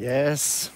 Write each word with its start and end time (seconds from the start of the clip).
Yes. 0.00 0.72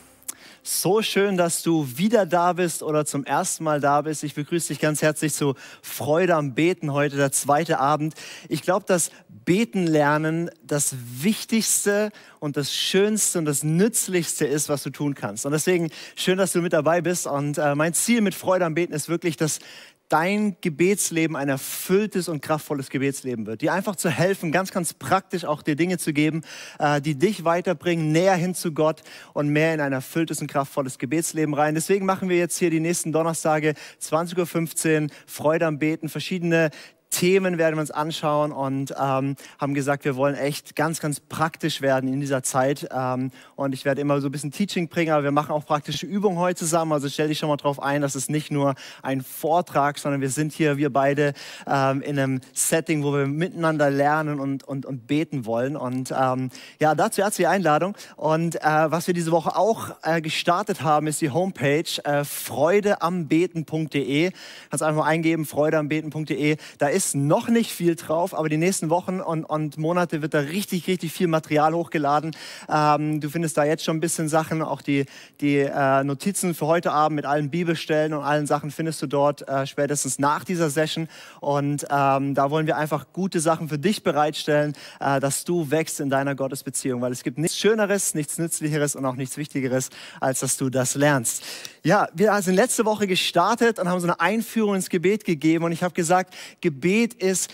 So 0.62 1.00
schön, 1.00 1.38
dass 1.38 1.62
du 1.62 1.88
wieder 1.96 2.26
da 2.26 2.52
bist 2.52 2.82
oder 2.82 3.06
zum 3.06 3.24
ersten 3.24 3.64
Mal 3.64 3.80
da 3.80 4.02
bist. 4.02 4.22
Ich 4.22 4.34
begrüße 4.34 4.68
dich 4.68 4.80
ganz 4.80 5.00
herzlich 5.00 5.32
zu 5.32 5.54
Freude 5.80 6.34
am 6.34 6.54
Beten 6.54 6.92
heute, 6.92 7.16
der 7.16 7.32
zweite 7.32 7.78
Abend. 7.80 8.12
Ich 8.50 8.60
glaube, 8.60 8.84
dass 8.86 9.10
Beten 9.46 9.86
lernen 9.86 10.50
das 10.62 10.94
Wichtigste 11.22 12.10
und 12.38 12.58
das 12.58 12.74
Schönste 12.74 13.38
und 13.38 13.46
das 13.46 13.62
Nützlichste 13.62 14.44
ist, 14.44 14.68
was 14.68 14.82
du 14.82 14.90
tun 14.90 15.14
kannst. 15.14 15.46
Und 15.46 15.52
deswegen 15.52 15.90
schön, 16.16 16.36
dass 16.36 16.52
du 16.52 16.60
mit 16.60 16.74
dabei 16.74 17.00
bist. 17.00 17.26
Und 17.26 17.56
äh, 17.56 17.74
mein 17.74 17.94
Ziel 17.94 18.20
mit 18.20 18.34
Freude 18.34 18.66
am 18.66 18.74
Beten 18.74 18.92
ist 18.92 19.08
wirklich, 19.08 19.38
dass 19.38 19.60
dein 20.08 20.56
Gebetsleben 20.60 21.36
ein 21.36 21.48
erfülltes 21.48 22.28
und 22.28 22.42
kraftvolles 22.42 22.90
Gebetsleben 22.90 23.46
wird. 23.46 23.62
Dir 23.62 23.72
einfach 23.72 23.96
zu 23.96 24.10
helfen, 24.10 24.52
ganz, 24.52 24.70
ganz 24.70 24.94
praktisch 24.94 25.44
auch 25.44 25.62
dir 25.62 25.76
Dinge 25.76 25.98
zu 25.98 26.12
geben, 26.12 26.42
äh, 26.78 27.00
die 27.00 27.16
dich 27.16 27.44
weiterbringen, 27.44 28.12
näher 28.12 28.36
hin 28.36 28.54
zu 28.54 28.72
Gott 28.72 29.02
und 29.32 29.48
mehr 29.48 29.74
in 29.74 29.80
ein 29.80 29.92
erfülltes 29.92 30.40
und 30.40 30.46
kraftvolles 30.46 30.98
Gebetsleben 30.98 31.54
rein. 31.54 31.74
Deswegen 31.74 32.06
machen 32.06 32.28
wir 32.28 32.36
jetzt 32.36 32.58
hier 32.58 32.70
die 32.70 32.80
nächsten 32.80 33.12
Donnerstage 33.12 33.74
20.15 34.00 35.02
Uhr 35.02 35.08
Freude 35.26 35.66
am 35.66 35.78
Beten, 35.78 36.08
verschiedene 36.08 36.70
Themen 37.14 37.58
werden 37.58 37.76
wir 37.76 37.80
uns 37.80 37.92
anschauen 37.92 38.50
und 38.50 38.92
ähm, 39.00 39.36
haben 39.60 39.74
gesagt, 39.74 40.04
wir 40.04 40.16
wollen 40.16 40.34
echt 40.34 40.74
ganz, 40.74 40.98
ganz 40.98 41.20
praktisch 41.20 41.80
werden 41.80 42.12
in 42.12 42.18
dieser 42.18 42.42
Zeit. 42.42 42.88
Ähm, 42.92 43.30
und 43.54 43.72
ich 43.72 43.84
werde 43.84 44.00
immer 44.00 44.20
so 44.20 44.26
ein 44.28 44.32
bisschen 44.32 44.50
Teaching 44.50 44.88
bringen, 44.88 45.12
aber 45.12 45.22
wir 45.22 45.30
machen 45.30 45.52
auch 45.52 45.64
praktische 45.64 46.06
Übungen 46.06 46.38
heute 46.38 46.58
zusammen. 46.58 46.90
Also 46.90 47.08
stell 47.08 47.28
dich 47.28 47.38
schon 47.38 47.48
mal 47.48 47.56
drauf 47.56 47.80
ein, 47.80 48.02
dass 48.02 48.16
es 48.16 48.28
nicht 48.28 48.50
nur 48.50 48.74
ein 49.02 49.22
Vortrag, 49.22 49.98
sondern 49.98 50.22
wir 50.22 50.28
sind 50.28 50.52
hier, 50.52 50.76
wir 50.76 50.92
beide, 50.92 51.34
ähm, 51.68 52.02
in 52.02 52.18
einem 52.18 52.40
Setting, 52.52 53.04
wo 53.04 53.12
wir 53.12 53.28
miteinander 53.28 53.90
lernen 53.90 54.40
und, 54.40 54.64
und, 54.64 54.84
und 54.84 55.06
beten 55.06 55.46
wollen. 55.46 55.76
Und 55.76 56.12
ähm, 56.18 56.50
ja, 56.80 56.96
dazu 56.96 57.22
herzliche 57.22 57.48
Einladung. 57.48 57.94
Und 58.16 58.56
äh, 58.56 58.60
was 58.64 59.06
wir 59.06 59.14
diese 59.14 59.30
Woche 59.30 59.54
auch 59.54 59.90
äh, 60.02 60.20
gestartet 60.20 60.82
haben, 60.82 61.06
ist 61.06 61.20
die 61.20 61.30
Homepage 61.30 61.84
äh, 62.02 62.24
freudeambeten.de. 62.24 64.32
Kannst 64.70 64.82
einfach 64.82 65.04
mal 65.04 65.08
eingeben, 65.08 65.46
freudeambeten.de. 65.46 66.56
Da 66.78 66.88
ist 66.88 67.03
ist 67.06 67.14
noch 67.14 67.48
nicht 67.48 67.70
viel 67.70 67.94
drauf, 67.94 68.34
aber 68.34 68.48
die 68.48 68.56
nächsten 68.56 68.90
Wochen 68.90 69.20
und, 69.20 69.44
und 69.44 69.78
Monate 69.78 70.22
wird 70.22 70.34
da 70.34 70.40
richtig, 70.40 70.86
richtig 70.86 71.12
viel 71.12 71.26
Material 71.26 71.74
hochgeladen. 71.74 72.34
Ähm, 72.68 73.20
du 73.20 73.28
findest 73.28 73.56
da 73.56 73.64
jetzt 73.64 73.84
schon 73.84 73.96
ein 73.96 74.00
bisschen 74.00 74.28
Sachen, 74.28 74.62
auch 74.62 74.82
die, 74.82 75.06
die 75.40 75.58
äh, 75.58 76.04
Notizen 76.04 76.54
für 76.54 76.66
heute 76.66 76.92
Abend 76.92 77.16
mit 77.16 77.26
allen 77.26 77.50
Bibelstellen 77.50 78.14
und 78.14 78.22
allen 78.22 78.46
Sachen 78.46 78.70
findest 78.70 79.02
du 79.02 79.06
dort 79.06 79.46
äh, 79.48 79.66
spätestens 79.66 80.18
nach 80.18 80.44
dieser 80.44 80.70
Session. 80.70 81.08
Und 81.40 81.86
ähm, 81.90 82.34
da 82.34 82.50
wollen 82.50 82.66
wir 82.66 82.76
einfach 82.76 83.06
gute 83.12 83.40
Sachen 83.40 83.68
für 83.68 83.78
dich 83.78 84.02
bereitstellen, 84.02 84.74
äh, 85.00 85.20
dass 85.20 85.44
du 85.44 85.70
wächst 85.70 86.00
in 86.00 86.10
deiner 86.10 86.34
Gottesbeziehung, 86.34 87.00
weil 87.00 87.12
es 87.12 87.22
gibt 87.22 87.38
nichts 87.38 87.58
Schöneres, 87.58 88.14
nichts 88.14 88.38
Nützlicheres 88.38 88.96
und 88.96 89.04
auch 89.04 89.16
nichts 89.16 89.36
Wichtigeres, 89.36 89.90
als 90.20 90.40
dass 90.40 90.56
du 90.56 90.70
das 90.70 90.94
lernst. 90.94 91.42
Ja, 91.82 92.08
wir 92.14 92.40
sind 92.40 92.54
letzte 92.54 92.86
Woche 92.86 93.06
gestartet 93.06 93.78
und 93.78 93.88
haben 93.88 94.00
so 94.00 94.06
eine 94.06 94.18
Einführung 94.18 94.74
ins 94.74 94.88
Gebet 94.88 95.24
gegeben 95.24 95.64
und 95.64 95.72
ich 95.72 95.82
habe 95.82 95.92
gesagt, 95.92 96.34
Gebet 96.62 96.93
Gebet 96.94 97.14
ist 97.14 97.52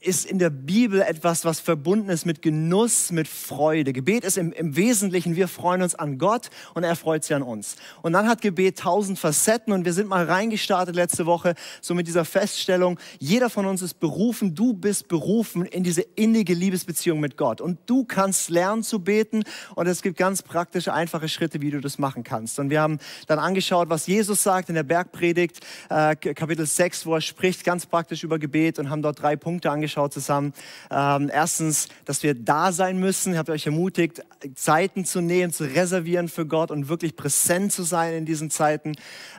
ist 0.00 0.26
in 0.26 0.38
der 0.38 0.50
Bibel 0.50 1.00
etwas, 1.00 1.46
was 1.46 1.58
verbunden 1.58 2.10
ist 2.10 2.26
mit 2.26 2.42
Genuss, 2.42 3.12
mit 3.12 3.26
Freude. 3.26 3.94
Gebet 3.94 4.24
ist 4.24 4.36
im, 4.36 4.52
im, 4.52 4.76
Wesentlichen, 4.76 5.36
wir 5.36 5.48
freuen 5.48 5.80
uns 5.80 5.94
an 5.94 6.18
Gott 6.18 6.50
und 6.74 6.84
er 6.84 6.96
freut 6.96 7.24
sich 7.24 7.34
an 7.34 7.42
uns. 7.42 7.76
Und 8.02 8.12
dann 8.12 8.28
hat 8.28 8.42
Gebet 8.42 8.78
tausend 8.78 9.18
Facetten 9.18 9.72
und 9.72 9.86
wir 9.86 9.94
sind 9.94 10.06
mal 10.06 10.26
reingestartet 10.26 10.94
letzte 10.94 11.24
Woche, 11.24 11.54
so 11.80 11.94
mit 11.94 12.06
dieser 12.06 12.26
Feststellung, 12.26 12.98
jeder 13.18 13.48
von 13.48 13.64
uns 13.64 13.80
ist 13.80 14.00
berufen, 14.00 14.54
du 14.54 14.74
bist 14.74 15.08
berufen 15.08 15.64
in 15.64 15.82
diese 15.82 16.02
innige 16.02 16.52
Liebesbeziehung 16.52 17.18
mit 17.18 17.38
Gott. 17.38 17.62
Und 17.62 17.78
du 17.86 18.04
kannst 18.04 18.50
lernen 18.50 18.82
zu 18.82 19.00
beten 19.00 19.44
und 19.76 19.86
es 19.86 20.02
gibt 20.02 20.18
ganz 20.18 20.42
praktische, 20.42 20.92
einfache 20.92 21.30
Schritte, 21.30 21.62
wie 21.62 21.70
du 21.70 21.80
das 21.80 21.98
machen 21.98 22.22
kannst. 22.22 22.58
Und 22.58 22.68
wir 22.68 22.82
haben 22.82 22.98
dann 23.28 23.38
angeschaut, 23.38 23.88
was 23.88 24.06
Jesus 24.06 24.42
sagt 24.42 24.68
in 24.68 24.74
der 24.74 24.82
Bergpredigt, 24.82 25.60
äh, 25.88 26.16
Kapitel 26.16 26.66
6, 26.66 27.06
wo 27.06 27.14
er 27.14 27.22
spricht 27.22 27.64
ganz 27.64 27.86
praktisch 27.86 28.24
über 28.24 28.38
Gebet 28.38 28.78
und 28.78 28.90
haben 28.90 29.00
dort 29.00 29.22
drei 29.22 29.36
Punkte 29.36 29.69
angeschaut 29.70 30.12
zusammen. 30.12 30.52
Ähm, 30.90 31.30
erstens, 31.32 31.88
dass 32.04 32.22
wir 32.22 32.34
da 32.34 32.72
sein 32.72 32.98
müssen. 32.98 33.32
Ich 33.32 33.38
habe 33.38 33.52
euch 33.52 33.66
ermutigt, 33.66 34.22
Zeiten 34.54 35.04
zu 35.04 35.20
nehmen, 35.20 35.52
zu 35.52 35.64
reservieren 35.64 36.28
für 36.28 36.46
Gott 36.46 36.70
und 36.70 36.88
wirklich 36.88 37.16
präsent 37.16 37.72
zu 37.72 37.82
sein 37.82 38.14
in 38.14 38.26
diesen 38.26 38.50
Zeiten. 38.50 38.92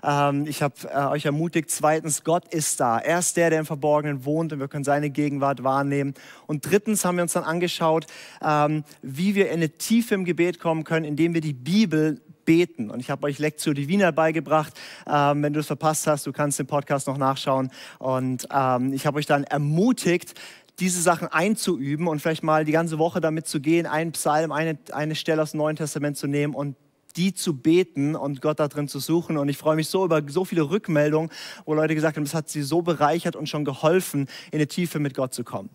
Ähm, 0.04 0.46
ich 0.48 0.62
habe 0.62 0.76
äh, 0.90 1.06
euch 1.08 1.26
ermutigt, 1.26 1.70
zweitens, 1.70 2.24
Gott 2.24 2.54
ist 2.54 2.80
da. 2.80 2.98
Er 2.98 3.20
ist 3.20 3.38
der, 3.38 3.50
der 3.50 3.60
im 3.60 3.66
Verborgenen 3.66 4.26
wohnt 4.26 4.54
und 4.54 4.60
wir 4.60 4.68
können 4.68 4.84
seine 4.84 5.10
Gegenwart 5.10 5.64
wahrnehmen. 5.64 6.14
Und 6.48 6.70
drittens 6.70 7.06
haben 7.06 7.16
wir 7.16 7.24
uns 7.24 7.34
dann 7.34 7.44
angeschaut, 7.44 8.08
ähm, 8.44 8.84
wie 9.02 9.36
wir 9.36 9.48
in 9.48 9.54
eine 9.54 9.70
Tiefe 9.70 10.16
im 10.16 10.26
Gebet 10.26 10.60
kommen 10.60 10.84
können, 10.84 11.06
indem 11.06 11.34
wir 11.34 11.42
die 11.42 11.54
Bibel 11.54 12.22
beten. 12.46 12.90
Und 12.90 13.00
ich 13.00 13.10
habe 13.10 13.28
euch 13.28 13.40
Lektion 13.40 13.76
Divina 13.76 14.12
beigebracht. 14.12 14.74
Ähm, 15.08 15.44
wenn 15.44 15.54
du 15.54 15.60
es 15.60 15.68
verpasst 15.68 16.08
hast, 16.08 16.26
du 16.28 16.32
kannst 16.32 16.60
den 16.60 16.68
Podcast 16.68 17.08
noch 17.08 17.18
nachschauen. 17.18 17.72
Und 18.00 18.48
ähm, 18.54 18.94
ich 18.94 19.06
habe 19.06 19.20
euch 19.20 19.26
dann 19.26 19.44
ermutigt, 19.44 20.34
diese 20.80 21.02
Sachen 21.02 21.28
einzuüben 21.28 22.08
und 22.08 22.22
vielleicht 22.22 22.44
mal 22.44 22.66
die 22.66 22.72
ganze 22.72 22.98
Woche 22.98 23.22
damit 23.22 23.48
zu 23.48 23.60
gehen, 23.60 23.86
einen 23.86 24.14
Psalm, 24.14 24.52
eine, 24.52 24.78
eine 24.92 25.16
Stelle 25.16 25.42
aus 25.42 25.52
dem 25.52 25.60
Neuen 25.60 25.76
Testament 25.76 26.18
zu 26.18 26.28
nehmen 26.28 26.56
und 26.56 26.76
die 27.18 27.34
zu 27.34 27.58
beten 27.58 28.16
und 28.16 28.42
Gott 28.42 28.60
da 28.60 28.68
drin 28.68 28.88
zu 28.88 29.00
suchen. 29.00 29.38
Und 29.38 29.50
ich 29.50 29.58
freue 29.58 29.76
mich 29.76 29.90
so 29.90 30.06
über 30.06 30.22
so 30.28 30.46
viele 30.46 30.70
Rückmeldungen, 30.70 31.30
wo 31.66 31.74
Leute 31.74 31.94
gesagt 31.94 32.18
haben, 32.18 32.24
das 32.24 32.34
hat 32.34 32.50
sie 32.50 32.62
so 32.62 32.82
bereichert 32.82 33.36
und 33.36 33.48
schon 33.48 33.66
geholfen, 33.66 34.28
in 34.52 34.60
die 34.60 34.68
Tiefe 34.68 35.00
mit 35.00 35.14
Gott 35.14 35.34
zu 35.34 35.44
kommen 35.44 35.70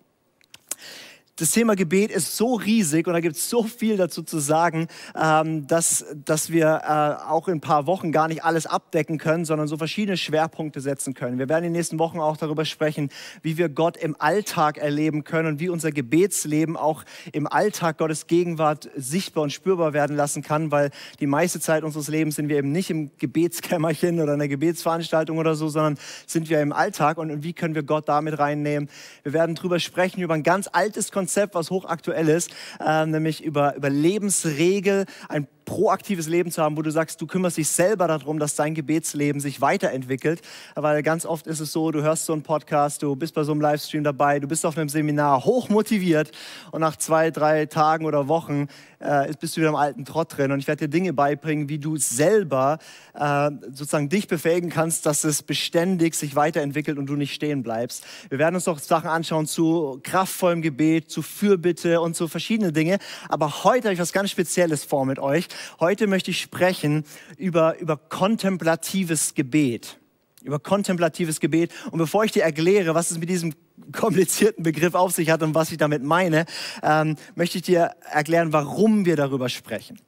das 1.38 1.50
Thema 1.50 1.76
Gebet 1.76 2.10
ist 2.10 2.34
so 2.34 2.54
riesig 2.54 3.06
und 3.06 3.12
da 3.12 3.20
gibt 3.20 3.36
es 3.36 3.50
so 3.50 3.62
viel 3.62 3.98
dazu 3.98 4.22
zu 4.22 4.38
sagen, 4.38 4.88
ähm, 5.14 5.66
dass, 5.66 6.06
dass 6.24 6.50
wir 6.50 6.80
äh, 6.82 7.28
auch 7.28 7.48
in 7.48 7.58
ein 7.58 7.60
paar 7.60 7.86
Wochen 7.86 8.10
gar 8.10 8.26
nicht 8.26 8.42
alles 8.42 8.64
abdecken 8.64 9.19
können, 9.19 9.44
sondern 9.44 9.69
so 9.69 9.76
verschiedene 9.76 10.16
Schwerpunkte 10.16 10.80
setzen 10.80 11.12
können. 11.12 11.38
Wir 11.38 11.50
werden 11.50 11.64
in 11.64 11.72
den 11.75 11.78
nächsten 11.78 11.98
Wochen 11.98 12.20
auch 12.20 12.38
darüber 12.38 12.64
sprechen, 12.64 13.10
wie 13.42 13.58
wir 13.58 13.69
Gott 13.69 13.98
im 13.98 14.16
Alltag 14.19 14.78
erleben 14.78 15.25
können 15.25 15.48
und 15.48 15.60
wie 15.60 15.69
unser 15.69 15.92
Gebetsleben 15.92 16.75
auch 16.75 17.04
im 17.32 17.46
Alltag 17.46 17.98
Gottes 17.98 18.28
Gegenwart 18.28 18.88
sichtbar 18.96 19.42
und 19.42 19.50
spürbar 19.50 19.92
werden 19.92 20.16
lassen 20.16 20.42
kann, 20.42 20.70
weil 20.70 20.91
die 21.20 21.26
meiste 21.26 21.60
Zeit 21.60 21.84
unseres 21.84 22.08
Lebens 22.08 22.36
sind 22.36 22.48
wir 22.48 22.56
eben 22.56 22.72
nicht 22.72 22.88
im 22.88 23.10
Gebetskämmerchen 23.19 24.20
oder 24.20 24.32
einer 24.32 24.48
Gebetsveranstaltung 24.48 25.36
oder 25.36 25.54
so, 25.54 25.69
sondern 25.69 25.98
sind 26.26 26.48
wir 26.48 26.62
im 26.62 26.72
Alltag 26.72 27.19
und 27.19 27.42
wie 27.42 27.52
können 27.52 27.75
wir 27.75 27.82
Gott 27.82 28.08
damit 28.08 28.38
reinnehmen. 28.38 28.88
Wir 29.22 29.34
werden 29.34 29.54
darüber 29.54 29.78
sprechen, 29.80 30.22
über 30.22 30.32
ein 30.32 30.42
ganz 30.42 30.66
altes 30.72 31.12
Konzept, 31.12 31.25
Konzept, 31.26 31.56
was 31.56 31.70
hochaktuell 31.70 32.28
ist, 32.28 32.53
äh, 32.78 33.04
nämlich 33.04 33.42
über, 33.42 33.75
über 33.75 33.91
Lebensregel, 33.91 35.06
ein 35.28 35.48
proaktives 35.66 36.28
Leben 36.28 36.50
zu 36.50 36.62
haben, 36.62 36.77
wo 36.78 36.82
du 36.82 36.91
sagst, 36.91 37.21
du 37.21 37.27
kümmerst 37.27 37.59
dich 37.59 37.69
selber 37.69 38.09
darum, 38.09 38.38
dass 38.38 38.54
dein 38.54 38.75
Gebetsleben 38.75 39.41
sich 39.41 39.60
weiterentwickelt. 39.60 40.41
Weil 40.75 41.03
ganz 41.03 41.27
oft 41.27 41.47
ist 41.47 41.60
es 41.60 41.72
so, 41.72 41.91
du 41.91 42.03
hörst 42.03 42.25
so 42.25 42.32
einen 42.32 42.43
Podcast, 42.43 43.03
du 43.03 43.15
bist 43.16 43.34
bei 43.34 43.43
so 43.43 43.53
einem 43.53 43.60
Livestream 43.60 44.05
dabei, 44.05 44.41
du 44.41 44.47
bist 44.49 44.65
auf 44.65 44.78
einem 44.78 44.88
Seminar 44.88 45.44
hochmotiviert 45.44 46.31
und 46.71 46.81
nach 46.81 46.97
zwei, 46.97 47.31
drei 47.31 47.66
Tagen 47.66 48.06
oder 48.06 48.28
Wochen 48.28 48.69
äh, 49.00 49.32
bist 49.38 49.56
du 49.56 49.60
wieder 49.60 49.71
im 49.71 49.76
alten 49.76 50.05
Trott 50.05 50.37
drin. 50.37 50.53
Und 50.53 50.60
ich 50.60 50.69
werde 50.69 50.87
dir 50.87 50.91
Dinge 50.91 51.12
beibringen, 51.12 51.69
wie 51.69 51.78
du 51.78 51.97
selber 51.97 52.78
äh, 53.15 53.50
sozusagen 53.72 54.09
dich 54.09 54.28
befähigen 54.28 54.71
kannst, 54.71 55.05
dass 55.05 55.25
es 55.25 55.43
beständig 55.43 56.15
sich 56.15 56.37
weiterentwickelt 56.37 56.97
und 56.97 57.06
du 57.06 57.16
nicht 57.16 57.34
stehen 57.34 57.62
bleibst. 57.62 58.05
Wir 58.28 58.38
werden 58.38 58.55
uns 58.55 58.66
noch 58.66 58.78
Sachen 58.78 59.10
anschauen 59.10 59.47
zu 59.47 60.00
kraftvollem 60.03 60.62
Gebet, 60.62 61.10
zu 61.10 61.22
Fürbitte 61.22 62.00
und 62.00 62.15
so 62.15 62.28
verschiedene 62.28 62.72
Dinge. 62.72 62.99
Aber 63.28 63.65
heute 63.65 63.88
habe 63.88 63.94
ich 63.94 64.00
was 64.00 64.12
ganz 64.12 64.31
Spezielles 64.31 64.84
vor 64.84 65.05
mit 65.05 65.19
euch. 65.19 65.49
Heute 65.81 66.06
möchte 66.06 66.31
ich 66.31 66.41
sprechen 66.41 67.05
über, 67.37 67.78
über 67.78 67.97
kontemplatives 67.97 69.34
Gebet. 69.34 69.99
Über 70.43 70.59
kontemplatives 70.59 71.41
Gebet. 71.41 71.72
Und 71.91 71.99
bevor 71.99 72.25
ich 72.25 72.33
dir 72.33 72.43
erkläre, 72.43 72.94
was 72.94 73.11
es 73.11 73.19
mit 73.19 73.28
diesem 73.28 73.55
komplizierten 73.93 74.62
Begriff 74.62 74.94
auf 74.94 75.12
sich 75.12 75.31
hat 75.31 75.43
und 75.43 75.55
was 75.55 75.71
ich 75.71 75.79
damit 75.79 76.03
meine, 76.03 76.47
ähm, 76.82 77.17
möchte 77.35 77.58
ich 77.58 77.64
dir 77.64 77.94
erklären, 78.11 78.53
warum 78.53 79.05
wir 79.05 79.17
darüber 79.17 79.49
sprechen. 79.49 79.99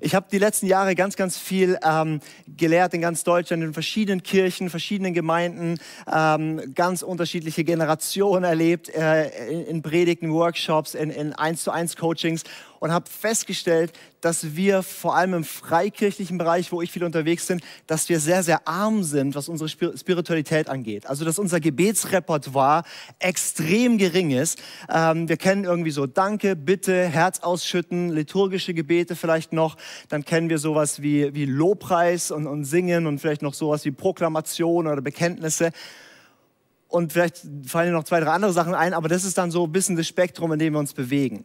Ich 0.00 0.14
habe 0.14 0.26
die 0.30 0.38
letzten 0.38 0.66
Jahre 0.66 0.94
ganz, 0.94 1.16
ganz 1.16 1.36
viel 1.36 1.78
ähm, 1.84 2.20
gelehrt 2.46 2.94
in 2.94 3.00
ganz 3.00 3.24
Deutschland, 3.24 3.62
in 3.62 3.72
verschiedenen 3.72 4.22
Kirchen, 4.22 4.70
verschiedenen 4.70 5.14
Gemeinden, 5.14 5.78
ähm, 6.12 6.74
ganz 6.74 7.02
unterschiedliche 7.02 7.64
Generationen 7.64 8.44
erlebt, 8.44 8.88
äh, 8.88 9.50
in, 9.50 9.66
in 9.66 9.82
Predigten, 9.82 10.32
Workshops, 10.32 10.94
in, 10.94 11.10
in 11.10 11.32
1 11.34 11.62
zu 11.62 11.70
1 11.70 11.96
Coachings 11.96 12.44
und 12.80 12.92
habe 12.92 13.08
festgestellt, 13.08 13.92
dass 14.22 14.56
wir 14.56 14.82
vor 14.82 15.14
allem 15.14 15.34
im 15.34 15.44
freikirchlichen 15.44 16.38
Bereich, 16.38 16.72
wo 16.72 16.82
ich 16.82 16.90
viel 16.90 17.04
unterwegs 17.04 17.46
bin, 17.46 17.60
dass 17.86 18.08
wir 18.08 18.20
sehr, 18.20 18.42
sehr 18.42 18.66
arm 18.66 19.04
sind, 19.04 19.34
was 19.34 19.48
unsere 19.48 19.68
Spiritualität 19.68 20.68
angeht. 20.68 21.06
Also 21.06 21.24
dass 21.24 21.38
unser 21.38 21.60
Gebetsrepertoire 21.60 22.82
extrem 23.18 23.98
gering 23.98 24.30
ist. 24.30 24.58
Ähm, 24.92 25.28
wir 25.28 25.36
kennen 25.36 25.64
irgendwie 25.64 25.90
so 25.90 26.06
Danke, 26.06 26.56
Bitte, 26.56 27.06
Herz 27.06 27.40
ausschütten, 27.40 28.10
liturgische 28.10 28.72
Gebete 28.72 29.14
vielleicht 29.14 29.52
noch. 29.52 29.76
Dann 30.08 30.24
kennen 30.24 30.48
wir 30.48 30.58
sowas 30.58 31.02
wie, 31.02 31.34
wie 31.34 31.44
Lobpreis 31.44 32.30
und, 32.30 32.46
und 32.46 32.64
Singen 32.64 33.06
und 33.06 33.20
vielleicht 33.20 33.42
noch 33.42 33.54
sowas 33.54 33.84
wie 33.84 33.90
Proklamation 33.90 34.86
oder 34.86 35.02
Bekenntnisse. 35.02 35.70
Und 36.88 37.12
vielleicht 37.12 37.42
fallen 37.66 37.90
dir 37.90 37.92
noch 37.92 38.04
zwei, 38.04 38.20
drei 38.20 38.30
andere 38.30 38.52
Sachen 38.52 38.74
ein, 38.74 38.94
aber 38.94 39.08
das 39.08 39.24
ist 39.24 39.36
dann 39.38 39.50
so 39.50 39.64
ein 39.64 39.72
bisschen 39.72 39.96
das 39.96 40.08
Spektrum, 40.08 40.52
in 40.52 40.58
dem 40.58 40.72
wir 40.72 40.80
uns 40.80 40.94
bewegen. 40.94 41.44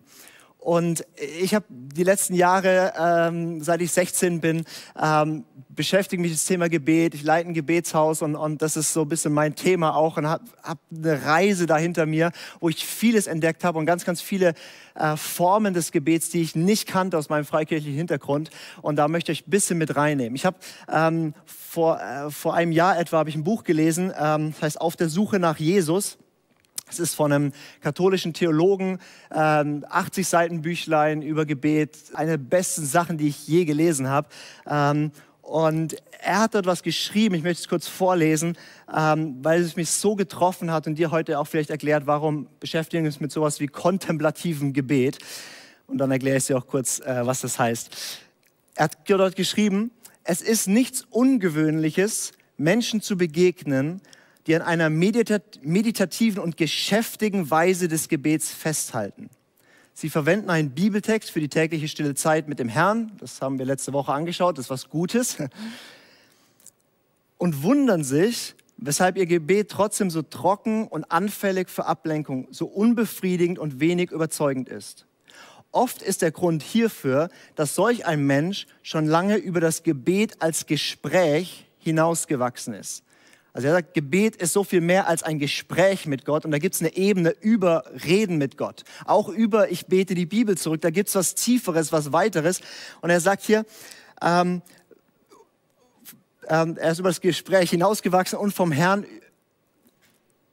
Und 0.65 1.05
ich 1.39 1.53
habe 1.53 1.65
die 1.69 2.01
letzten 2.01 2.33
Jahre, 2.33 2.93
ähm, 2.99 3.61
seit 3.61 3.81
ich 3.81 3.91
16 3.91 4.41
bin, 4.41 4.65
ähm, 4.99 5.45
beschäftige 5.69 6.19
mich 6.19 6.31
das 6.31 6.45
Thema 6.45 6.69
Gebet. 6.69 7.13
Ich 7.13 7.21
leite 7.21 7.47
ein 7.47 7.53
Gebetshaus 7.53 8.23
und, 8.23 8.35
und 8.35 8.63
das 8.63 8.75
ist 8.75 8.91
so 8.91 9.03
ein 9.03 9.07
bisschen 9.07 9.31
mein 9.31 9.53
Thema 9.53 9.95
auch 9.95 10.17
und 10.17 10.25
habe 10.25 10.43
hab 10.63 10.79
eine 10.91 11.23
Reise 11.23 11.67
dahinter 11.67 12.07
mir, 12.07 12.31
wo 12.59 12.69
ich 12.69 12.83
vieles 12.83 13.27
entdeckt 13.27 13.63
habe 13.63 13.77
und 13.77 13.85
ganz, 13.85 14.05
ganz 14.05 14.21
viele 14.21 14.55
äh, 14.95 15.15
Formen 15.15 15.75
des 15.75 15.91
Gebets, 15.91 16.31
die 16.31 16.41
ich 16.41 16.55
nicht 16.55 16.87
kannte 16.87 17.19
aus 17.19 17.29
meinem 17.29 17.45
freikirchlichen 17.45 17.95
Hintergrund. 17.95 18.49
Und 18.81 18.95
da 18.95 19.07
möchte 19.07 19.31
ich 19.31 19.45
ein 19.45 19.51
bisschen 19.51 19.77
mit 19.77 19.95
reinnehmen. 19.95 20.35
Ich 20.35 20.47
habe 20.47 20.57
ähm, 20.91 21.35
vor, 21.45 22.01
äh, 22.01 22.31
vor 22.31 22.55
einem 22.55 22.71
Jahr 22.71 22.97
etwa 22.97 23.19
habe 23.19 23.29
ich 23.29 23.35
ein 23.35 23.43
Buch 23.43 23.65
gelesen, 23.65 24.11
ähm, 24.19 24.53
das 24.53 24.61
heißt 24.63 24.81
Auf 24.81 24.95
der 24.95 25.09
Suche 25.09 25.37
nach 25.37 25.59
Jesus. 25.59 26.17
Es 26.87 26.99
ist 26.99 27.15
von 27.15 27.31
einem 27.31 27.51
katholischen 27.81 28.33
Theologen, 28.33 28.99
ähm, 29.33 29.83
80 29.89 30.27
Seiten 30.27 30.61
Büchlein 30.61 31.23
über 31.23 31.45
Gebet, 31.45 31.97
eine 32.13 32.31
der 32.31 32.37
besten 32.37 32.85
Sachen, 32.85 33.17
die 33.17 33.29
ich 33.29 33.47
je 33.47 33.65
gelesen 33.65 34.07
habe. 34.07 34.29
Ähm, 34.67 35.11
und 35.41 35.95
er 36.21 36.39
hat 36.41 36.53
dort 36.53 36.67
was 36.67 36.83
geschrieben, 36.83 37.35
ich 37.35 37.43
möchte 37.43 37.61
es 37.63 37.67
kurz 37.67 37.87
vorlesen, 37.87 38.55
ähm, 38.95 39.37
weil 39.41 39.61
es 39.61 39.75
mich 39.75 39.89
so 39.89 40.15
getroffen 40.15 40.71
hat 40.71 40.85
und 40.85 40.95
dir 40.95 41.09
heute 41.09 41.39
auch 41.39 41.45
vielleicht 41.47 41.71
erklärt, 41.71 42.05
warum 42.05 42.47
beschäftigen 42.59 43.03
wir 43.03 43.09
uns 43.09 43.19
mit 43.19 43.31
sowas 43.31 43.59
wie 43.59 43.67
kontemplativem 43.67 44.71
Gebet. 44.71 45.17
Und 45.87 45.97
dann 45.97 46.11
erkläre 46.11 46.37
ich 46.37 46.45
dir 46.45 46.57
auch 46.57 46.67
kurz, 46.67 46.99
äh, 46.99 47.25
was 47.25 47.41
das 47.41 47.57
heißt. 47.57 47.89
Er 48.75 48.85
hat 48.85 49.09
dort 49.09 49.35
geschrieben, 49.35 49.89
es 50.23 50.41
ist 50.41 50.67
nichts 50.67 51.05
Ungewöhnliches, 51.09 52.33
Menschen 52.57 53.01
zu 53.01 53.17
begegnen, 53.17 54.01
die 54.47 54.55
an 54.55 54.61
einer 54.61 54.89
meditativen 54.89 56.41
und 56.41 56.57
geschäftigen 56.57 57.49
Weise 57.49 57.87
des 57.87 58.09
Gebets 58.09 58.51
festhalten. 58.51 59.29
Sie 59.97 60.09
verwenden 60.09 60.49
einen 60.49 60.71
Bibeltext 60.71 61.31
für 61.31 61.39
die 61.39 61.47
tägliche 61.47 61.87
stille 61.87 62.15
Zeit 62.15 62.49
mit 62.49 62.59
dem 62.59 62.67
Herrn. 62.67 63.13
Das 63.19 63.41
haben 63.41 63.57
wir 63.57 63.65
letzte 63.65 63.93
Woche 63.93 64.11
angeschaut. 64.11 64.57
Das 64.57 64.65
ist 64.65 64.69
was 64.69 64.89
Gutes. 64.89 65.37
Und 67.37 67.63
wundern 67.63 68.03
sich, 68.03 68.55
weshalb 68.75 69.15
ihr 69.17 69.25
Gebet 69.25 69.71
trotzdem 69.71 70.09
so 70.09 70.21
trocken 70.21 70.85
und 70.87 71.11
anfällig 71.11 71.69
für 71.69 71.85
Ablenkung, 71.85 72.49
so 72.51 72.65
unbefriedigend 72.65 73.57
und 73.57 73.79
wenig 73.79 74.11
überzeugend 74.11 74.67
ist. 74.67 75.05
Oft 75.71 76.01
ist 76.01 76.21
der 76.21 76.31
Grund 76.31 76.61
hierfür, 76.61 77.29
dass 77.55 77.75
solch 77.75 78.05
ein 78.05 78.25
Mensch 78.25 78.67
schon 78.83 79.05
lange 79.07 79.37
über 79.37 79.61
das 79.61 79.83
Gebet 79.83 80.41
als 80.41 80.65
Gespräch 80.65 81.67
hinausgewachsen 81.79 82.73
ist. 82.73 83.04
Also 83.55 83.67
er 83.69 83.73
sagt, 83.75 83.93
Gebet 83.93 84.35
ist 84.35 84.51
so 84.51 84.65
viel 84.65 84.81
mehr 84.81 85.07
als 85.07 85.23
ein 85.23 85.39
Gespräch 85.39 86.07
mit 86.07 86.25
Gott 86.25 86.43
und 86.43 86.51
da 86.51 86.57
gibt 86.57 86.75
es 86.75 86.81
eine 86.81 86.97
Ebene 86.97 87.29
über 87.39 87.85
Reden 88.05 88.37
mit 88.37 88.57
Gott. 88.57 88.83
Auch 89.05 89.29
über, 89.29 89.71
ich 89.71 89.85
bete 89.85 90.13
die 90.13 90.25
Bibel 90.25 90.57
zurück, 90.57 90.81
da 90.81 90.89
gibt 90.89 91.07
es 91.07 91.15
was 91.15 91.35
Tieferes, 91.35 91.93
was 91.93 92.11
Weiteres. 92.11 92.59
Und 92.99 93.11
er 93.11 93.21
sagt 93.21 93.43
hier, 93.43 93.65
ähm, 94.21 94.61
ähm, 96.49 96.75
er 96.75 96.91
ist 96.91 96.99
über 96.99 97.07
das 97.07 97.21
Gespräch 97.21 97.69
hinausgewachsen 97.69 98.37
und 98.37 98.51
vom 98.51 98.73
Herrn 98.73 99.05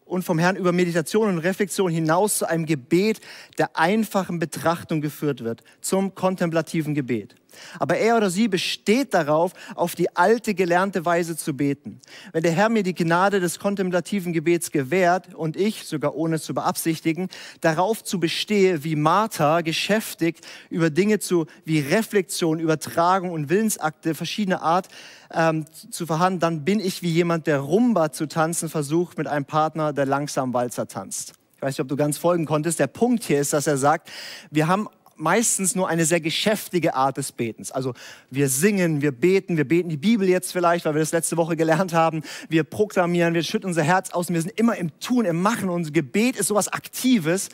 und 0.05 0.23
vom 0.23 0.39
Herrn 0.39 0.55
über 0.55 0.71
Meditation 0.71 1.29
und 1.29 1.39
Reflexion 1.39 1.91
hinaus 1.91 2.39
zu 2.39 2.49
einem 2.49 2.67
Gebet 2.67 3.21
der 3.59 3.77
einfachen 3.77 4.39
Betrachtung 4.39 5.01
geführt 5.01 5.43
wird, 5.43 5.65
zum 5.81 6.15
kontemplativen 6.15 6.95
Gebet. 6.95 7.35
Aber 7.79 7.97
er 7.97 8.17
oder 8.17 8.31
sie 8.31 8.49
besteht 8.49 9.15
darauf, 9.15 9.53
auf 9.75 9.95
die 9.95 10.15
alte 10.17 10.55
gelernte 10.55 11.05
Weise 11.05 11.37
zu 11.37 11.55
beten. 11.55 12.01
Wenn 12.33 12.43
der 12.43 12.53
Herr 12.53 12.69
mir 12.69 12.83
die 12.83 12.95
Gnade 12.95 13.41
des 13.41 13.59
kontemplativen 13.59 14.33
Gebets 14.33 14.71
gewährt 14.71 15.35
und 15.35 15.57
ich, 15.57 15.85
sogar 15.85 16.15
ohne 16.15 16.41
zu 16.41 16.55
beabsichtigen, 16.55 17.29
darauf 17.61 18.05
zu 18.05 18.21
bestehe, 18.21 18.85
wie 18.85 18.97
Martha, 18.97 19.61
geschäftig 19.61 20.41
über 20.71 20.91
Dinge 20.91 21.19
zu, 21.19 21.47
wie 21.65 21.81
Reflexion, 21.81 22.59
Übertragung 22.59 23.31
und 23.31 23.49
Willensakte 23.49 24.15
verschiedener 24.15 24.63
Art 24.63 24.89
ähm, 25.33 25.65
zu 25.91 26.07
verhandeln, 26.07 26.41
dann 26.41 26.65
bin 26.65 26.81
ich 26.81 27.03
wie 27.03 27.11
jemand, 27.11 27.47
der 27.47 27.59
Rumba 27.59 28.13
zu 28.13 28.27
tanzen 28.27 28.69
versucht 28.69 29.19
mit 29.19 29.27
einem 29.27 29.45
Partner, 29.45 29.93
der 29.93 30.07
langsam 30.07 30.55
Walzer 30.55 30.89
tanzt. 30.89 31.35
Ich 31.57 31.63
weiß 31.63 31.75
nicht, 31.75 31.81
ob 31.81 31.89
du 31.89 31.97
ganz 31.97 32.19
folgen 32.19 32.45
konntest. 32.45 32.81
Der 32.81 32.89
Punkt 32.89 33.23
hier 33.23 33.41
ist, 33.41 33.53
dass 33.53 33.69
er 33.69 33.77
sagt, 33.77 34.11
wir 34.51 34.67
haben 34.67 34.89
meistens 35.23 35.75
nur 35.75 35.89
eine 35.89 36.05
sehr 36.05 36.21
geschäftige 36.21 36.95
Art 36.95 37.17
des 37.17 37.33
Betens. 37.33 37.71
Also 37.71 37.95
wir 38.31 38.49
singen, 38.49 39.01
wir 39.01 39.13
beten, 39.13 39.57
wir 39.57 39.67
beten 39.67 39.89
die 39.89 39.97
Bibel 39.97 40.29
jetzt 40.29 40.53
vielleicht, 40.53 40.85
weil 40.85 40.95
wir 40.95 41.01
das 41.01 41.13
letzte 41.13 41.37
Woche 41.37 41.57
gelernt 41.57 41.95
haben. 41.95 42.23
Wir 42.49 42.65
proklamieren, 42.65 43.33
wir 43.33 43.43
schütten 43.43 43.69
unser 43.69 43.83
Herz 43.83 44.11
aus 44.11 44.29
und 44.29 44.35
wir 44.35 44.43
sind 44.43 44.59
immer 44.59 44.77
im 44.77 44.99
Tun, 45.01 45.25
im 45.25 45.41
Machen. 45.41 45.71
Unser 45.71 45.93
Gebet 45.93 46.37
ist 46.37 46.49
sowas 46.49 46.69
Aktives. 46.69 47.49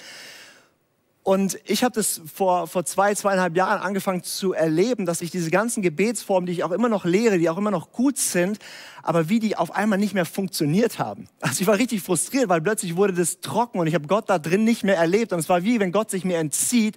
Und 1.28 1.60
ich 1.66 1.84
habe 1.84 1.94
das 1.94 2.22
vor, 2.34 2.66
vor 2.66 2.86
zwei, 2.86 3.14
zweieinhalb 3.14 3.54
Jahren 3.54 3.82
angefangen 3.82 4.22
zu 4.22 4.54
erleben, 4.54 5.04
dass 5.04 5.20
ich 5.20 5.30
diese 5.30 5.50
ganzen 5.50 5.82
Gebetsformen, 5.82 6.46
die 6.46 6.54
ich 6.54 6.64
auch 6.64 6.70
immer 6.70 6.88
noch 6.88 7.04
lehre, 7.04 7.36
die 7.36 7.50
auch 7.50 7.58
immer 7.58 7.70
noch 7.70 7.92
gut 7.92 8.16
sind, 8.16 8.58
aber 9.02 9.28
wie 9.28 9.38
die 9.38 9.54
auf 9.54 9.70
einmal 9.76 9.98
nicht 9.98 10.14
mehr 10.14 10.24
funktioniert 10.24 10.98
haben. 10.98 11.28
Also 11.42 11.60
ich 11.60 11.66
war 11.66 11.76
richtig 11.76 12.00
frustriert, 12.00 12.48
weil 12.48 12.62
plötzlich 12.62 12.96
wurde 12.96 13.12
das 13.12 13.40
trocken 13.40 13.78
und 13.78 13.86
ich 13.86 13.94
habe 13.94 14.06
Gott 14.06 14.30
da 14.30 14.38
drin 14.38 14.64
nicht 14.64 14.84
mehr 14.84 14.96
erlebt. 14.96 15.34
Und 15.34 15.40
es 15.40 15.50
war 15.50 15.64
wie, 15.64 15.80
wenn 15.80 15.92
Gott 15.92 16.10
sich 16.10 16.24
mir 16.24 16.38
entzieht. 16.38 16.96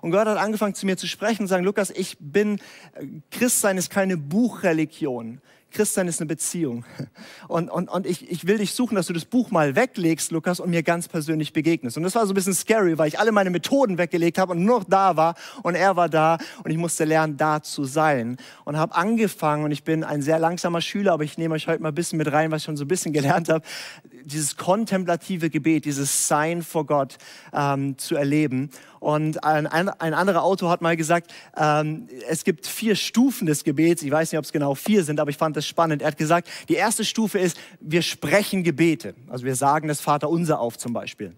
Und 0.00 0.12
Gott 0.12 0.28
hat 0.28 0.38
angefangen 0.38 0.76
zu 0.76 0.86
mir 0.86 0.96
zu 0.96 1.08
sprechen 1.08 1.42
und 1.42 1.48
sagen, 1.48 1.64
Lukas, 1.64 1.90
ich 1.90 2.16
bin, 2.20 2.60
äh, 2.94 3.06
Christsein 3.32 3.78
ist 3.78 3.90
keine 3.90 4.16
Buchreligion. 4.16 5.40
Christsein 5.72 6.08
ist 6.08 6.20
eine 6.20 6.28
Beziehung. 6.28 6.84
Und, 7.48 7.70
und, 7.70 7.88
und 7.88 8.06
ich, 8.06 8.30
ich 8.30 8.46
will 8.46 8.58
dich 8.58 8.72
suchen, 8.72 8.94
dass 8.94 9.06
du 9.06 9.12
das 9.12 9.24
Buch 9.24 9.50
mal 9.50 9.74
weglegst, 9.74 10.30
Lukas, 10.30 10.60
und 10.60 10.70
mir 10.70 10.82
ganz 10.82 11.08
persönlich 11.08 11.52
begegnest. 11.52 11.96
Und 11.96 12.02
das 12.02 12.14
war 12.14 12.26
so 12.26 12.32
ein 12.32 12.34
bisschen 12.34 12.54
scary, 12.54 12.98
weil 12.98 13.08
ich 13.08 13.18
alle 13.18 13.32
meine 13.32 13.50
Methoden 13.50 13.98
weggelegt 13.98 14.38
habe 14.38 14.52
und 14.52 14.64
nur 14.64 14.80
noch 14.80 14.84
da 14.84 15.16
war 15.16 15.34
und 15.62 15.74
er 15.74 15.96
war 15.96 16.08
da 16.08 16.38
und 16.64 16.70
ich 16.70 16.76
musste 16.76 17.04
lernen, 17.04 17.36
da 17.36 17.62
zu 17.62 17.84
sein. 17.84 18.36
Und 18.64 18.76
habe 18.76 18.94
angefangen, 18.94 19.64
und 19.64 19.72
ich 19.72 19.84
bin 19.84 20.04
ein 20.04 20.22
sehr 20.22 20.38
langsamer 20.38 20.80
Schüler, 20.80 21.12
aber 21.12 21.24
ich 21.24 21.38
nehme 21.38 21.54
euch 21.54 21.66
heute 21.66 21.82
mal 21.82 21.88
ein 21.88 21.94
bisschen 21.94 22.18
mit 22.18 22.30
rein, 22.30 22.50
was 22.50 22.62
ich 22.62 22.66
schon 22.66 22.76
so 22.76 22.84
ein 22.84 22.88
bisschen 22.88 23.12
gelernt 23.12 23.48
habe, 23.48 23.64
dieses 24.24 24.56
kontemplative 24.56 25.50
Gebet, 25.50 25.84
dieses 25.84 26.28
Sein 26.28 26.62
vor 26.62 26.86
Gott 26.86 27.18
ähm, 27.52 27.98
zu 27.98 28.16
erleben. 28.16 28.70
Und 29.02 29.42
ein, 29.42 29.66
ein, 29.66 29.88
anderer 30.14 30.44
Autor 30.44 30.70
hat 30.70 30.80
mal 30.80 30.96
gesagt, 30.96 31.32
ähm, 31.56 32.06
es 32.28 32.44
gibt 32.44 32.68
vier 32.68 32.94
Stufen 32.94 33.48
des 33.48 33.64
Gebets. 33.64 34.04
Ich 34.04 34.12
weiß 34.12 34.30
nicht, 34.30 34.38
ob 34.38 34.44
es 34.44 34.52
genau 34.52 34.76
vier 34.76 35.02
sind, 35.02 35.18
aber 35.18 35.28
ich 35.28 35.36
fand 35.36 35.56
das 35.56 35.66
spannend. 35.66 36.02
Er 36.02 36.08
hat 36.08 36.16
gesagt, 36.16 36.48
die 36.68 36.74
erste 36.74 37.04
Stufe 37.04 37.40
ist, 37.40 37.58
wir 37.80 38.02
sprechen 38.02 38.62
Gebete. 38.62 39.16
Also 39.28 39.44
wir 39.44 39.56
sagen 39.56 39.88
das 39.88 40.00
Vater 40.00 40.30
unser 40.30 40.60
auf 40.60 40.78
zum 40.78 40.92
Beispiel. 40.92 41.34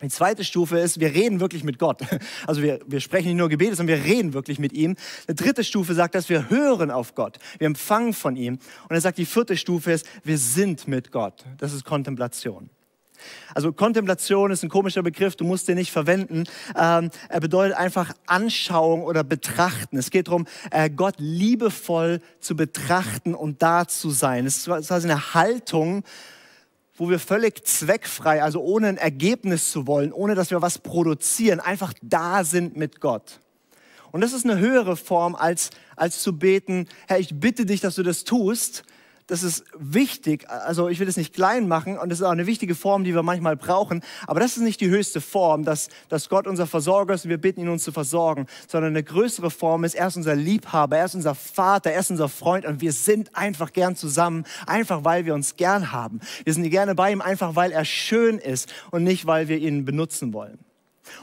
Die 0.00 0.08
zweite 0.08 0.44
Stufe 0.44 0.78
ist, 0.78 0.98
wir 0.98 1.12
reden 1.12 1.40
wirklich 1.40 1.62
mit 1.62 1.78
Gott. 1.78 2.00
Also 2.46 2.62
wir, 2.62 2.80
wir 2.86 3.00
sprechen 3.00 3.28
nicht 3.28 3.36
nur 3.36 3.50
Gebete, 3.50 3.76
sondern 3.76 3.98
wir 3.98 4.04
reden 4.06 4.32
wirklich 4.32 4.58
mit 4.58 4.72
ihm. 4.72 4.96
Die 5.28 5.34
dritte 5.34 5.64
Stufe 5.64 5.92
sagt, 5.92 6.14
dass 6.14 6.30
wir 6.30 6.48
hören 6.48 6.90
auf 6.90 7.14
Gott. 7.14 7.38
Wir 7.58 7.66
empfangen 7.66 8.14
von 8.14 8.34
ihm. 8.34 8.54
Und 8.54 8.96
er 8.96 9.02
sagt, 9.02 9.18
die 9.18 9.26
vierte 9.26 9.58
Stufe 9.58 9.92
ist, 9.92 10.06
wir 10.24 10.38
sind 10.38 10.88
mit 10.88 11.12
Gott. 11.12 11.44
Das 11.58 11.74
ist 11.74 11.84
Kontemplation. 11.84 12.70
Also 13.54 13.72
Kontemplation 13.72 14.50
ist 14.50 14.62
ein 14.62 14.68
komischer 14.68 15.02
Begriff, 15.02 15.36
du 15.36 15.44
musst 15.44 15.68
den 15.68 15.76
nicht 15.76 15.92
verwenden. 15.92 16.44
Ähm, 16.76 17.10
er 17.28 17.40
bedeutet 17.40 17.76
einfach 17.76 18.14
Anschauung 18.26 19.02
oder 19.02 19.24
Betrachten. 19.24 19.96
Es 19.96 20.10
geht 20.10 20.28
darum, 20.28 20.46
äh, 20.70 20.90
Gott 20.90 21.14
liebevoll 21.18 22.20
zu 22.40 22.56
betrachten 22.56 23.34
und 23.34 23.62
da 23.62 23.86
zu 23.86 24.10
sein. 24.10 24.46
Es 24.46 24.58
ist 24.58 24.64
quasi 24.66 25.10
eine 25.10 25.34
Haltung, 25.34 26.04
wo 26.98 27.08
wir 27.08 27.18
völlig 27.18 27.64
zweckfrei, 27.64 28.42
also 28.42 28.60
ohne 28.60 28.88
ein 28.88 28.96
Ergebnis 28.96 29.70
zu 29.70 29.86
wollen, 29.86 30.12
ohne 30.12 30.34
dass 30.34 30.50
wir 30.50 30.60
was 30.62 30.78
produzieren, 30.78 31.60
einfach 31.60 31.94
da 32.02 32.44
sind 32.44 32.76
mit 32.76 33.00
Gott. 33.00 33.38
Und 34.10 34.22
das 34.22 34.32
ist 34.32 34.44
eine 34.44 34.58
höhere 34.58 34.96
Form 34.96 35.34
als, 35.34 35.70
als 35.96 36.22
zu 36.22 36.36
beten, 36.36 36.88
Herr, 37.06 37.20
ich 37.20 37.38
bitte 37.38 37.66
dich, 37.66 37.80
dass 37.80 37.94
du 37.94 38.02
das 38.02 38.24
tust, 38.24 38.84
das 39.28 39.42
ist 39.42 39.64
wichtig. 39.78 40.48
Also 40.50 40.88
ich 40.88 40.98
will 40.98 41.06
das 41.06 41.16
nicht 41.16 41.34
klein 41.34 41.68
machen 41.68 41.98
und 41.98 42.08
das 42.08 42.18
ist 42.18 42.24
auch 42.24 42.30
eine 42.30 42.46
wichtige 42.46 42.74
Form, 42.74 43.04
die 43.04 43.14
wir 43.14 43.22
manchmal 43.22 43.56
brauchen. 43.56 44.02
Aber 44.26 44.40
das 44.40 44.56
ist 44.56 44.62
nicht 44.62 44.80
die 44.80 44.88
höchste 44.88 45.20
Form, 45.20 45.64
dass, 45.64 45.88
dass 46.08 46.28
Gott 46.28 46.46
unser 46.46 46.66
Versorger 46.66 47.14
ist 47.14 47.24
und 47.24 47.30
wir 47.30 47.38
bitten 47.38 47.60
ihn, 47.60 47.68
uns 47.68 47.84
zu 47.84 47.92
versorgen, 47.92 48.46
sondern 48.66 48.92
eine 48.92 49.04
größere 49.04 49.50
Form 49.50 49.84
ist, 49.84 49.94
er 49.94 50.08
ist 50.08 50.16
unser 50.16 50.34
Liebhaber, 50.34 50.96
er 50.96 51.04
ist 51.04 51.14
unser 51.14 51.34
Vater, 51.34 51.90
er 51.90 52.00
ist 52.00 52.10
unser 52.10 52.28
Freund 52.28 52.64
und 52.64 52.80
wir 52.80 52.92
sind 52.92 53.36
einfach 53.36 53.72
gern 53.72 53.96
zusammen, 53.96 54.44
einfach 54.66 55.04
weil 55.04 55.26
wir 55.26 55.34
uns 55.34 55.56
gern 55.56 55.92
haben. 55.92 56.20
Wir 56.44 56.54
sind 56.54 56.68
gerne 56.70 56.94
bei 56.94 57.12
ihm, 57.12 57.20
einfach 57.20 57.54
weil 57.54 57.70
er 57.70 57.84
schön 57.84 58.38
ist 58.38 58.72
und 58.90 59.04
nicht, 59.04 59.26
weil 59.26 59.48
wir 59.48 59.58
ihn 59.58 59.84
benutzen 59.84 60.32
wollen. 60.32 60.58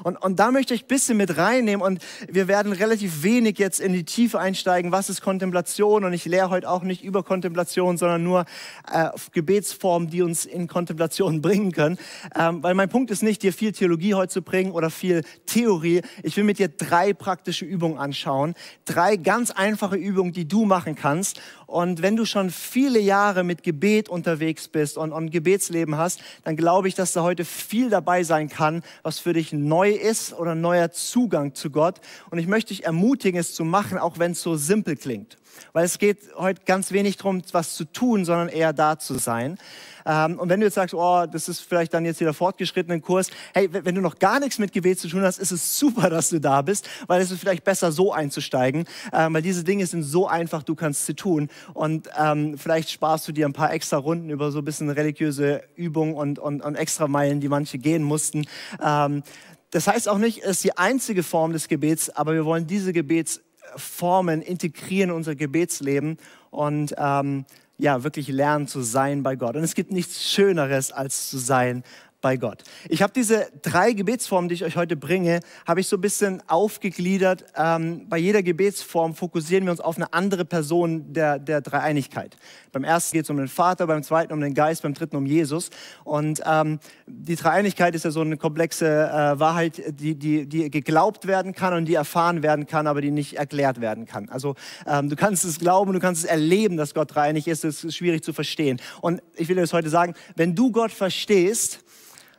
Und, 0.03 0.21
und 0.21 0.39
da 0.39 0.51
möchte 0.51 0.73
ich 0.73 0.83
ein 0.83 0.87
bisschen 0.87 1.17
mit 1.17 1.37
reinnehmen 1.37 1.85
und 1.85 2.01
wir 2.29 2.47
werden 2.47 2.71
relativ 2.71 3.23
wenig 3.23 3.57
jetzt 3.57 3.79
in 3.79 3.93
die 3.93 4.03
Tiefe 4.03 4.39
einsteigen, 4.39 4.91
was 4.91 5.09
ist 5.09 5.21
Kontemplation 5.21 6.03
und 6.03 6.13
ich 6.13 6.25
lehre 6.25 6.49
heute 6.49 6.69
auch 6.69 6.83
nicht 6.83 7.03
über 7.03 7.23
Kontemplation, 7.23 7.97
sondern 7.97 8.23
nur 8.23 8.45
äh, 8.91 9.09
Gebetsformen, 9.31 10.09
die 10.09 10.21
uns 10.21 10.45
in 10.45 10.67
Kontemplation 10.67 11.41
bringen 11.45 11.71
können. 11.71 11.97
Ähm, 12.37 12.63
weil 12.63 12.75
mein 12.75 12.89
Punkt 12.89 13.11
ist 13.11 13.23
nicht, 13.23 13.43
dir 13.43 13.53
viel 13.53 13.71
Theologie 13.71 14.13
heute 14.13 14.33
zu 14.33 14.41
bringen 14.41 14.71
oder 14.71 14.89
viel 14.89 15.23
Theorie. 15.45 16.01
Ich 16.23 16.37
will 16.37 16.43
mit 16.43 16.59
dir 16.59 16.69
drei 16.69 17.13
praktische 17.13 17.65
Übungen 17.65 17.97
anschauen. 17.97 18.55
Drei 18.85 19.17
ganz 19.17 19.51
einfache 19.51 19.95
Übungen, 19.95 20.33
die 20.33 20.47
du 20.47 20.65
machen 20.65 20.95
kannst. 20.95 21.39
Und 21.67 22.01
wenn 22.01 22.15
du 22.15 22.25
schon 22.25 22.49
viele 22.49 22.99
Jahre 22.99 23.43
mit 23.43 23.63
Gebet 23.63 24.09
unterwegs 24.09 24.67
bist 24.67 24.97
und, 24.97 25.11
und 25.11 25.31
Gebetsleben 25.31 25.97
hast, 25.97 26.21
dann 26.43 26.55
glaube 26.55 26.87
ich, 26.87 26.95
dass 26.95 27.13
da 27.13 27.23
heute 27.23 27.45
viel 27.45 27.89
dabei 27.89 28.23
sein 28.23 28.49
kann, 28.49 28.83
was 29.03 29.19
für 29.19 29.33
dich 29.33 29.53
neu 29.53 29.91
ist 29.91 30.33
oder 30.33 30.55
neuer 30.55 30.91
Zugang 30.91 31.53
zu 31.55 31.69
Gott. 31.69 32.01
Und 32.29 32.37
ich 32.37 32.47
möchte 32.47 32.69
dich 32.69 32.85
ermutigen, 32.85 33.39
es 33.39 33.53
zu 33.55 33.63
machen, 33.63 33.97
auch 33.97 34.19
wenn 34.19 34.31
es 34.31 34.41
so 34.41 34.55
simpel 34.55 34.95
klingt. 34.95 35.37
Weil 35.73 35.85
es 35.85 35.99
geht 35.99 36.19
heute 36.35 36.61
ganz 36.65 36.91
wenig 36.91 37.17
darum, 37.17 37.41
was 37.51 37.75
zu 37.75 37.85
tun, 37.85 38.25
sondern 38.25 38.49
eher 38.49 38.73
da 38.73 38.99
zu 38.99 39.15
sein. 39.15 39.57
Ähm, 40.05 40.39
und 40.39 40.49
wenn 40.49 40.59
du 40.59 40.65
jetzt 40.65 40.75
sagst, 40.75 40.93
oh, 40.93 41.25
das 41.25 41.49
ist 41.49 41.61
vielleicht 41.61 41.93
dann 41.93 42.05
jetzt 42.05 42.19
wieder 42.19 42.33
fortgeschrittenen 42.33 43.01
Kurs, 43.01 43.29
hey, 43.53 43.69
wenn 43.71 43.95
du 43.95 44.01
noch 44.01 44.19
gar 44.19 44.39
nichts 44.39 44.59
mit 44.59 44.71
Gebet 44.71 44.99
zu 44.99 45.07
tun 45.07 45.21
hast, 45.21 45.39
ist 45.39 45.51
es 45.51 45.79
super, 45.79 46.09
dass 46.09 46.29
du 46.29 46.39
da 46.39 46.61
bist, 46.61 46.87
weil 47.07 47.21
es 47.21 47.31
ist 47.31 47.39
vielleicht 47.39 47.63
besser, 47.63 47.91
so 47.91 48.13
einzusteigen, 48.13 48.85
ähm, 49.13 49.33
weil 49.33 49.41
diese 49.41 49.63
Dinge 49.63 49.85
sind 49.85 50.03
so 50.03 50.27
einfach, 50.27 50.63
du 50.63 50.75
kannst 50.75 51.05
sie 51.05 51.13
tun. 51.13 51.49
Und 51.73 52.09
ähm, 52.17 52.57
vielleicht 52.57 52.89
sparst 52.89 53.27
du 53.27 53.31
dir 53.31 53.45
ein 53.45 53.53
paar 53.53 53.73
extra 53.73 53.97
Runden 53.97 54.29
über 54.29 54.51
so 54.51 54.59
ein 54.59 54.65
bisschen 54.65 54.89
religiöse 54.89 55.63
Übungen 55.75 56.15
und, 56.15 56.39
und, 56.39 56.61
und 56.61 56.75
extra 56.75 57.07
Meilen, 57.07 57.39
die 57.39 57.49
manche 57.49 57.77
gehen 57.77 58.03
mussten. 58.03 58.45
Ähm, 58.83 59.23
das 59.71 59.87
heißt 59.87 60.07
auch 60.07 60.17
nicht, 60.17 60.43
es 60.43 60.51
ist 60.51 60.63
die 60.63 60.77
einzige 60.77 61.23
Form 61.23 61.51
des 61.51 61.67
Gebets, 61.67 62.09
aber 62.09 62.33
wir 62.33 62.45
wollen 62.45 62.67
diese 62.67 62.93
Gebetsformen 62.93 64.41
integrieren 64.41 65.09
in 65.09 65.15
unser 65.15 65.35
Gebetsleben 65.35 66.17
und 66.49 66.95
ähm, 66.97 67.45
ja, 67.77 68.03
wirklich 68.03 68.27
lernen 68.27 68.67
zu 68.67 68.81
sein 68.81 69.23
bei 69.23 69.35
Gott. 69.35 69.55
Und 69.55 69.63
es 69.63 69.75
gibt 69.75 69.91
nichts 69.91 70.31
Schöneres, 70.31 70.91
als 70.91 71.29
zu 71.29 71.37
sein 71.37 71.83
bei 72.25 72.37
Gott. 72.37 72.63
Ich 72.89 73.03
habe 73.03 73.13
diese 73.13 73.45
drei 73.61 73.93
Gebetsformen, 73.93 74.49
die 74.49 74.55
ich 74.55 74.63
euch 74.63 74.77
heute 74.77 74.95
bringe, 74.95 75.41
habe 75.67 75.79
ich 75.79 75.87
so 75.87 75.95
ein 75.95 76.01
bisschen 76.01 76.41
aufgegliedert. 76.47 77.45
Ähm, 77.55 78.09
bei 78.09 78.17
jeder 78.17 78.41
Gebetsform 78.41 79.13
fokussieren 79.13 79.65
wir 79.65 79.69
uns 79.69 79.79
auf 79.79 79.97
eine 79.97 80.11
andere 80.11 80.43
Person 80.43 81.13
der, 81.13 81.37
der 81.37 81.61
Dreieinigkeit. 81.61 82.35
Beim 82.71 82.83
ersten 82.83 83.15
geht 83.15 83.25
es 83.25 83.29
um 83.29 83.37
den 83.37 83.47
Vater, 83.47 83.85
beim 83.85 84.01
zweiten 84.01 84.33
um 84.33 84.41
den 84.41 84.55
Geist, 84.55 84.81
beim 84.81 84.95
dritten 84.95 85.17
um 85.17 85.27
Jesus. 85.27 85.69
Und 86.03 86.41
ähm, 86.47 86.79
die 87.05 87.35
Dreieinigkeit 87.35 87.93
ist 87.93 88.05
ja 88.05 88.09
so 88.09 88.21
eine 88.21 88.37
komplexe 88.37 88.87
äh, 88.87 89.39
Wahrheit, 89.39 89.83
die, 89.99 90.15
die, 90.15 90.47
die 90.47 90.71
geglaubt 90.71 91.27
werden 91.27 91.53
kann 91.53 91.75
und 91.75 91.85
die 91.85 91.93
erfahren 91.93 92.41
werden 92.41 92.65
kann, 92.65 92.87
aber 92.87 93.01
die 93.01 93.11
nicht 93.11 93.37
erklärt 93.37 93.81
werden 93.81 94.07
kann. 94.07 94.29
Also 94.29 94.55
ähm, 94.87 95.09
du 95.09 95.15
kannst 95.15 95.45
es 95.45 95.59
glauben, 95.59 95.93
du 95.93 95.99
kannst 95.99 96.23
es 96.23 96.27
erleben, 96.27 96.75
dass 96.75 96.95
Gott 96.95 97.13
dreieinig 97.13 97.47
ist. 97.47 97.63
Es 97.63 97.83
ist 97.83 97.95
schwierig 97.95 98.23
zu 98.23 98.33
verstehen. 98.33 98.81
Und 99.01 99.21
ich 99.35 99.47
will 99.47 99.57
dir 99.57 99.61
das 99.61 99.73
heute 99.73 99.89
sagen, 99.89 100.15
wenn 100.35 100.55
du 100.55 100.71
Gott 100.71 100.91
verstehst, 100.91 101.84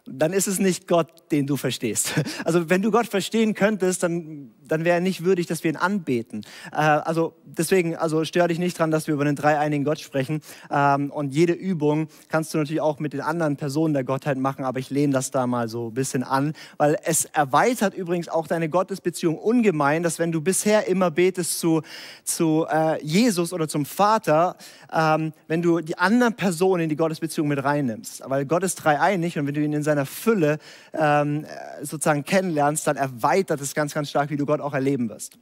dann 0.06 0.32
ist 0.32 0.46
es 0.46 0.58
nicht 0.58 0.86
Gott, 0.86 1.08
den 1.30 1.46
du 1.46 1.56
verstehst. 1.56 2.14
Also 2.44 2.70
wenn 2.70 2.82
du 2.82 2.90
Gott 2.90 3.06
verstehen 3.06 3.54
könntest, 3.54 4.02
dann, 4.02 4.50
dann 4.62 4.84
wäre 4.84 4.96
er 4.96 5.00
nicht 5.00 5.24
würdig, 5.24 5.46
dass 5.46 5.64
wir 5.64 5.70
ihn 5.70 5.76
anbeten. 5.76 6.42
Äh, 6.70 6.76
also 6.76 7.34
deswegen, 7.44 7.96
also 7.96 8.24
stör 8.24 8.46
dich 8.46 8.58
nicht 8.58 8.78
dran, 8.78 8.90
dass 8.90 9.06
wir 9.06 9.14
über 9.14 9.24
den 9.24 9.34
dreieinigen 9.34 9.84
Gott 9.84 9.98
sprechen. 9.98 10.42
Ähm, 10.70 11.10
und 11.10 11.34
jede 11.34 11.52
Übung 11.52 12.08
kannst 12.28 12.54
du 12.54 12.58
natürlich 12.58 12.80
auch 12.80 13.00
mit 13.00 13.14
den 13.14 13.20
anderen 13.20 13.56
Personen 13.56 13.94
der 13.94 14.04
Gottheit 14.04 14.38
machen, 14.38 14.64
aber 14.64 14.78
ich 14.78 14.90
lehne 14.90 15.12
das 15.12 15.30
da 15.30 15.46
mal 15.46 15.68
so 15.68 15.88
ein 15.88 15.94
bisschen 15.94 16.22
an, 16.22 16.52
weil 16.76 16.98
es 17.04 17.24
erweitert 17.24 17.94
übrigens 17.94 18.28
auch 18.28 18.46
deine 18.46 18.68
Gottesbeziehung 18.68 19.38
ungemein, 19.38 20.02
dass 20.02 20.18
wenn 20.18 20.30
du 20.30 20.40
bisher 20.40 20.86
immer 20.86 21.10
betest 21.10 21.58
zu, 21.58 21.82
zu 22.22 22.66
äh, 22.70 23.02
Jesus 23.04 23.52
oder 23.52 23.66
zum 23.66 23.86
Vater, 23.86 24.56
ähm, 24.92 25.32
wenn 25.48 25.62
du 25.62 25.80
die 25.80 25.98
anderen 25.98 26.34
Personen 26.34 26.84
in 26.84 26.88
die 26.88 26.96
Gottesbeziehung 26.96 27.48
mit 27.48 27.62
reinnimmst. 27.64 28.22
Weil 28.26 28.46
Gott 28.46 28.62
ist 28.62 28.76
dreieinig 28.76 29.38
und 29.38 29.46
wenn 29.46 29.54
du 29.54 29.62
ihn 29.62 29.72
in 29.72 29.82
seiner 29.82 29.95
seiner 29.96 30.06
Fülle 30.06 30.58
ähm, 30.92 31.46
sozusagen 31.82 32.24
kennenlernst, 32.24 32.86
dann 32.86 32.96
erweitert 32.96 33.60
es 33.60 33.74
ganz, 33.74 33.94
ganz 33.94 34.10
stark, 34.10 34.30
wie 34.30 34.36
du 34.36 34.46
Gott 34.46 34.60
auch 34.60 34.74
erleben 34.74 35.08
wirst. 35.08 35.38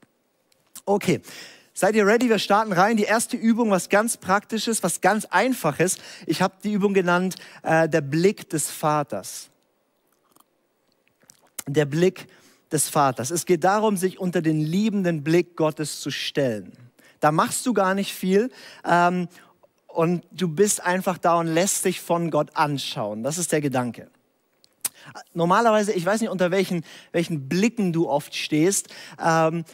Okay. 0.87 1.21
Seid 1.77 1.97
ihr 1.97 2.07
ready? 2.07 2.29
Wir 2.29 2.39
starten 2.39 2.73
rein. 2.73 2.97
Die 2.97 3.03
erste 3.03 3.37
Übung, 3.37 3.71
was 3.71 3.89
ganz 3.89 4.17
praktisches, 4.17 4.85
was 4.85 5.01
ganz 5.01 5.25
einfaches. 5.25 5.99
Ich 6.25 6.41
habe 6.41 6.55
die 6.63 6.73
Übung 6.73 6.95
genannt, 6.95 7.35
äh, 7.65 7.89
der 7.89 8.01
Blick 8.01 8.49
des 8.49 8.71
Vaters. 8.71 9.49
Der 11.67 11.85
Blick 11.85 12.29
des 12.71 12.89
Vaters. 12.89 13.33
Es 13.33 13.45
geht 13.45 13.65
darum, 13.65 13.97
sich 13.97 14.21
unter 14.21 14.41
den 14.41 14.61
liebenden 14.61 15.25
Blick 15.25 15.57
Gottes 15.57 16.01
zu 16.01 16.13
stellen. 16.13 16.73
Da 17.19 17.33
machst 17.33 17.67
du 17.67 17.73
gar 17.75 17.95
nicht 17.95 18.15
viel 18.15 18.53
ähm, 18.85 19.27
und 19.89 20.25
du 20.31 20.47
bist 20.47 20.81
einfach 20.85 21.19
da 21.19 21.41
und 21.41 21.49
lässt 21.49 21.85
dich 21.85 22.01
von 22.01 22.31
Gott 22.31 22.51
anschauen. 22.55 23.25
Das 23.25 23.37
ist 23.37 23.51
der 23.51 23.61
Gedanke. 23.61 24.11
Normalerweise, 25.33 25.93
ich 25.93 26.05
weiß 26.05 26.21
nicht, 26.21 26.31
unter 26.31 26.51
welchen, 26.51 26.85
welchen 27.13 27.49
Blicken 27.49 27.93
du 27.93 28.09
oft 28.09 28.35
stehst. 28.35 28.89
Ähm, 29.25 29.65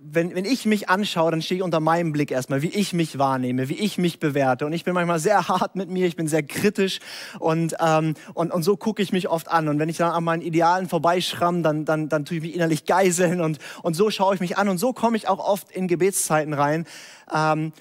wenn, 0.00 0.34
wenn 0.34 0.44
ich 0.44 0.66
mich 0.66 0.88
anschaue, 0.88 1.30
dann 1.30 1.42
stehe 1.42 1.58
ich 1.58 1.64
unter 1.64 1.80
meinem 1.80 2.12
Blick 2.12 2.30
erstmal, 2.30 2.62
wie 2.62 2.68
ich 2.68 2.92
mich 2.92 3.18
wahrnehme, 3.18 3.68
wie 3.68 3.78
ich 3.78 3.98
mich 3.98 4.20
bewerte. 4.20 4.66
Und 4.66 4.72
ich 4.72 4.84
bin 4.84 4.94
manchmal 4.94 5.18
sehr 5.18 5.48
hart 5.48 5.76
mit 5.76 5.88
mir, 5.90 6.06
ich 6.06 6.16
bin 6.16 6.28
sehr 6.28 6.42
kritisch 6.42 7.00
und, 7.38 7.76
ähm, 7.80 8.14
und, 8.34 8.52
und 8.52 8.62
so 8.62 8.76
gucke 8.76 9.02
ich 9.02 9.12
mich 9.12 9.28
oft 9.28 9.48
an. 9.50 9.68
Und 9.68 9.78
wenn 9.78 9.88
ich 9.88 9.96
dann 9.96 10.12
an 10.12 10.24
meinen 10.24 10.42
Idealen 10.42 10.88
vorbeischramm, 10.88 11.62
dann, 11.62 11.84
dann, 11.84 12.08
dann 12.08 12.24
tue 12.24 12.38
ich 12.38 12.42
mich 12.42 12.54
innerlich 12.54 12.84
geiseln 12.86 13.40
und, 13.40 13.58
und 13.82 13.94
so 13.94 14.10
schaue 14.10 14.34
ich 14.34 14.40
mich 14.40 14.58
an. 14.58 14.68
Und 14.68 14.78
so 14.78 14.92
komme 14.92 15.16
ich 15.16 15.28
auch 15.28 15.38
oft 15.38 15.70
in 15.70 15.88
Gebetszeiten 15.88 16.52
rein. 16.52 16.86
Ähm, 17.34 17.72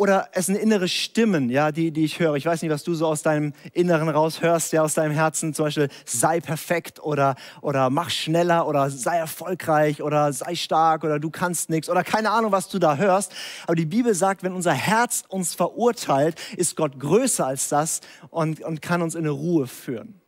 oder 0.00 0.30
es 0.32 0.46
sind 0.46 0.54
innere 0.54 0.88
Stimmen, 0.88 1.50
ja, 1.50 1.72
die, 1.72 1.90
die 1.90 2.04
ich 2.04 2.20
höre. 2.20 2.34
Ich 2.36 2.46
weiß 2.46 2.62
nicht, 2.62 2.70
was 2.70 2.84
du 2.84 2.94
so 2.94 3.06
aus 3.06 3.20
deinem 3.20 3.52
Inneren 3.74 4.08
raushörst, 4.08 4.72
ja, 4.72 4.82
aus 4.82 4.94
deinem 4.94 5.12
Herzen, 5.12 5.52
zum 5.52 5.66
Beispiel 5.66 5.90
sei 6.06 6.40
perfekt 6.40 7.02
oder, 7.02 7.34
oder 7.60 7.90
mach 7.90 8.08
schneller 8.08 8.66
oder 8.66 8.88
sei 8.88 9.18
erfolgreich 9.18 10.02
oder 10.02 10.32
sei 10.32 10.54
stark 10.54 11.04
oder 11.04 11.18
du 11.18 11.28
kannst 11.28 11.68
nichts 11.68 11.90
oder 11.90 12.02
keine 12.02 12.30
Ahnung, 12.30 12.50
was 12.50 12.70
du 12.70 12.78
da 12.78 12.96
hörst. 12.96 13.34
Aber 13.64 13.74
die 13.74 13.84
Bibel 13.84 14.14
sagt, 14.14 14.42
wenn 14.42 14.54
unser 14.54 14.72
Herz 14.72 15.22
uns 15.28 15.54
verurteilt, 15.54 16.40
ist 16.56 16.76
Gott 16.76 16.98
größer 16.98 17.46
als 17.46 17.68
das 17.68 18.00
und, 18.30 18.62
und 18.62 18.80
kann 18.80 19.02
uns 19.02 19.14
in 19.14 19.24
eine 19.24 19.30
Ruhe 19.32 19.66
führen. 19.66 20.19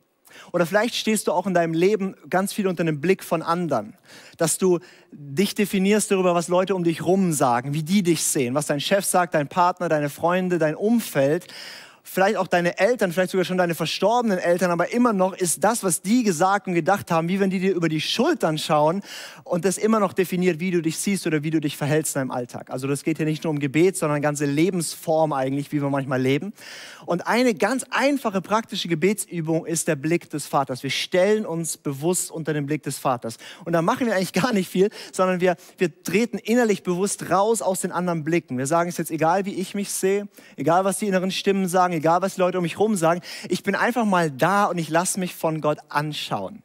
Oder 0.51 0.65
vielleicht 0.65 0.95
stehst 0.95 1.27
du 1.27 1.31
auch 1.31 1.47
in 1.47 1.53
deinem 1.53 1.73
Leben 1.73 2.15
ganz 2.29 2.53
viel 2.53 2.67
unter 2.67 2.83
dem 2.83 3.01
Blick 3.01 3.23
von 3.23 3.41
anderen, 3.41 3.93
dass 4.37 4.57
du 4.57 4.79
dich 5.11 5.55
definierst 5.55 6.11
darüber, 6.11 6.35
was 6.35 6.47
Leute 6.47 6.75
um 6.75 6.83
dich 6.83 7.05
rum 7.05 7.33
sagen, 7.33 7.73
wie 7.73 7.83
die 7.83 8.03
dich 8.03 8.23
sehen, 8.23 8.55
was 8.55 8.67
dein 8.67 8.79
Chef 8.79 9.05
sagt, 9.05 9.33
dein 9.33 9.47
Partner, 9.47 9.89
deine 9.89 10.09
Freunde, 10.09 10.59
dein 10.59 10.75
Umfeld 10.75 11.47
vielleicht 12.03 12.35
auch 12.35 12.47
deine 12.47 12.77
Eltern, 12.77 13.13
vielleicht 13.13 13.31
sogar 13.31 13.45
schon 13.45 13.57
deine 13.57 13.75
verstorbenen 13.75 14.37
Eltern, 14.37 14.71
aber 14.71 14.91
immer 14.91 15.13
noch 15.13 15.33
ist 15.33 15.63
das, 15.63 15.83
was 15.83 16.01
die 16.01 16.23
gesagt 16.23 16.67
und 16.67 16.73
gedacht 16.73 17.09
haben, 17.09 17.29
wie 17.29 17.39
wenn 17.39 17.49
die 17.49 17.59
dir 17.59 17.73
über 17.73 17.87
die 17.87 18.01
Schultern 18.01 18.57
schauen 18.57 19.01
und 19.43 19.63
das 19.63 19.77
immer 19.77 19.99
noch 19.99 20.13
definiert, 20.13 20.59
wie 20.59 20.71
du 20.71 20.81
dich 20.81 20.97
siehst 20.97 21.25
oder 21.25 21.43
wie 21.43 21.49
du 21.49 21.61
dich 21.61 21.77
verhältst 21.77 22.15
in 22.15 22.21
deinem 22.21 22.31
Alltag. 22.31 22.69
Also 22.69 22.87
das 22.87 23.03
geht 23.03 23.17
hier 23.17 23.25
nicht 23.25 23.45
nur 23.45 23.51
um 23.51 23.59
Gebet, 23.59 23.95
sondern 23.97 24.21
ganze 24.21 24.45
Lebensform 24.45 25.31
eigentlich, 25.31 25.71
wie 25.71 25.81
wir 25.81 25.89
manchmal 25.89 26.21
leben. 26.21 26.53
Und 27.05 27.25
eine 27.25 27.53
ganz 27.53 27.85
einfache 27.89 28.41
praktische 28.41 28.89
Gebetsübung 28.89 29.65
ist 29.65 29.87
der 29.87 29.95
Blick 29.95 30.29
des 30.29 30.45
Vaters. 30.45 30.83
Wir 30.83 30.89
stellen 30.89 31.45
uns 31.45 31.77
bewusst 31.77 32.31
unter 32.31 32.53
den 32.53 32.65
Blick 32.65 32.83
des 32.83 32.97
Vaters. 32.97 33.37
Und 33.63 33.73
da 33.73 33.81
machen 33.81 34.07
wir 34.07 34.15
eigentlich 34.15 34.33
gar 34.43 34.51
nicht 34.51 34.69
viel, 34.69 34.89
sondern 35.13 35.39
wir, 35.39 35.55
wir 35.77 36.03
treten 36.03 36.37
innerlich 36.37 36.83
bewusst 36.83 37.29
raus 37.29 37.61
aus 37.61 37.81
den 37.81 37.91
anderen 37.93 38.23
Blicken. 38.23 38.57
Wir 38.57 38.67
sagen 38.67 38.89
es 38.89 38.97
jetzt 38.97 39.11
egal, 39.11 39.45
wie 39.45 39.53
ich 39.53 39.73
mich 39.73 39.89
sehe, 39.89 40.27
egal 40.57 40.83
was 40.83 40.99
die 40.99 41.07
inneren 41.07 41.31
Stimmen 41.31 41.67
sagen, 41.67 41.92
sagen, 41.93 41.97
egal 41.97 42.21
was 42.21 42.35
die 42.35 42.41
Leute 42.41 42.57
um 42.57 42.63
mich 42.63 42.73
herum 42.73 42.95
sagen. 42.95 43.21
Ich 43.49 43.63
bin 43.63 43.75
einfach 43.75 44.05
mal 44.05 44.31
da 44.31 44.65
und 44.65 44.77
ich 44.77 44.89
lasse 44.89 45.19
mich 45.19 45.35
von 45.35 45.61
Gott 45.61 45.79
anschauen. 45.89 46.63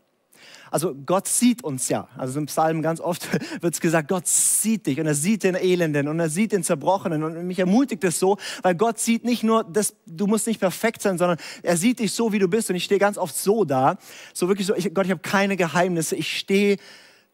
Also 0.70 0.94
Gott 0.94 1.26
sieht 1.26 1.64
uns 1.64 1.88
ja. 1.88 2.08
Also 2.18 2.38
im 2.38 2.46
Psalm 2.46 2.82
ganz 2.82 3.00
oft 3.00 3.26
wird 3.62 3.72
es 3.72 3.80
gesagt, 3.80 4.08
Gott 4.08 4.26
sieht 4.26 4.86
dich 4.86 5.00
und 5.00 5.06
er 5.06 5.14
sieht 5.14 5.42
den 5.42 5.54
Elenden 5.54 6.08
und 6.08 6.20
er 6.20 6.28
sieht 6.28 6.52
den 6.52 6.62
Zerbrochenen 6.62 7.22
und 7.22 7.46
mich 7.46 7.58
ermutigt 7.58 8.04
es 8.04 8.18
so, 8.18 8.36
weil 8.62 8.74
Gott 8.74 8.98
sieht 8.98 9.24
nicht 9.24 9.42
nur, 9.42 9.64
dass 9.64 9.94
du 10.04 10.26
musst 10.26 10.46
nicht 10.46 10.60
perfekt 10.60 11.00
sein, 11.00 11.16
sondern 11.16 11.38
er 11.62 11.76
sieht 11.78 12.00
dich 12.00 12.12
so, 12.12 12.32
wie 12.32 12.38
du 12.38 12.48
bist 12.48 12.68
und 12.68 12.76
ich 12.76 12.84
stehe 12.84 13.00
ganz 13.00 13.16
oft 13.16 13.34
so 13.34 13.64
da, 13.64 13.96
so 14.34 14.48
wirklich 14.48 14.66
so, 14.66 14.74
ich, 14.74 14.92
Gott, 14.92 15.06
ich 15.06 15.10
habe 15.10 15.22
keine 15.22 15.56
Geheimnisse, 15.56 16.16
ich 16.16 16.38
stehe 16.38 16.76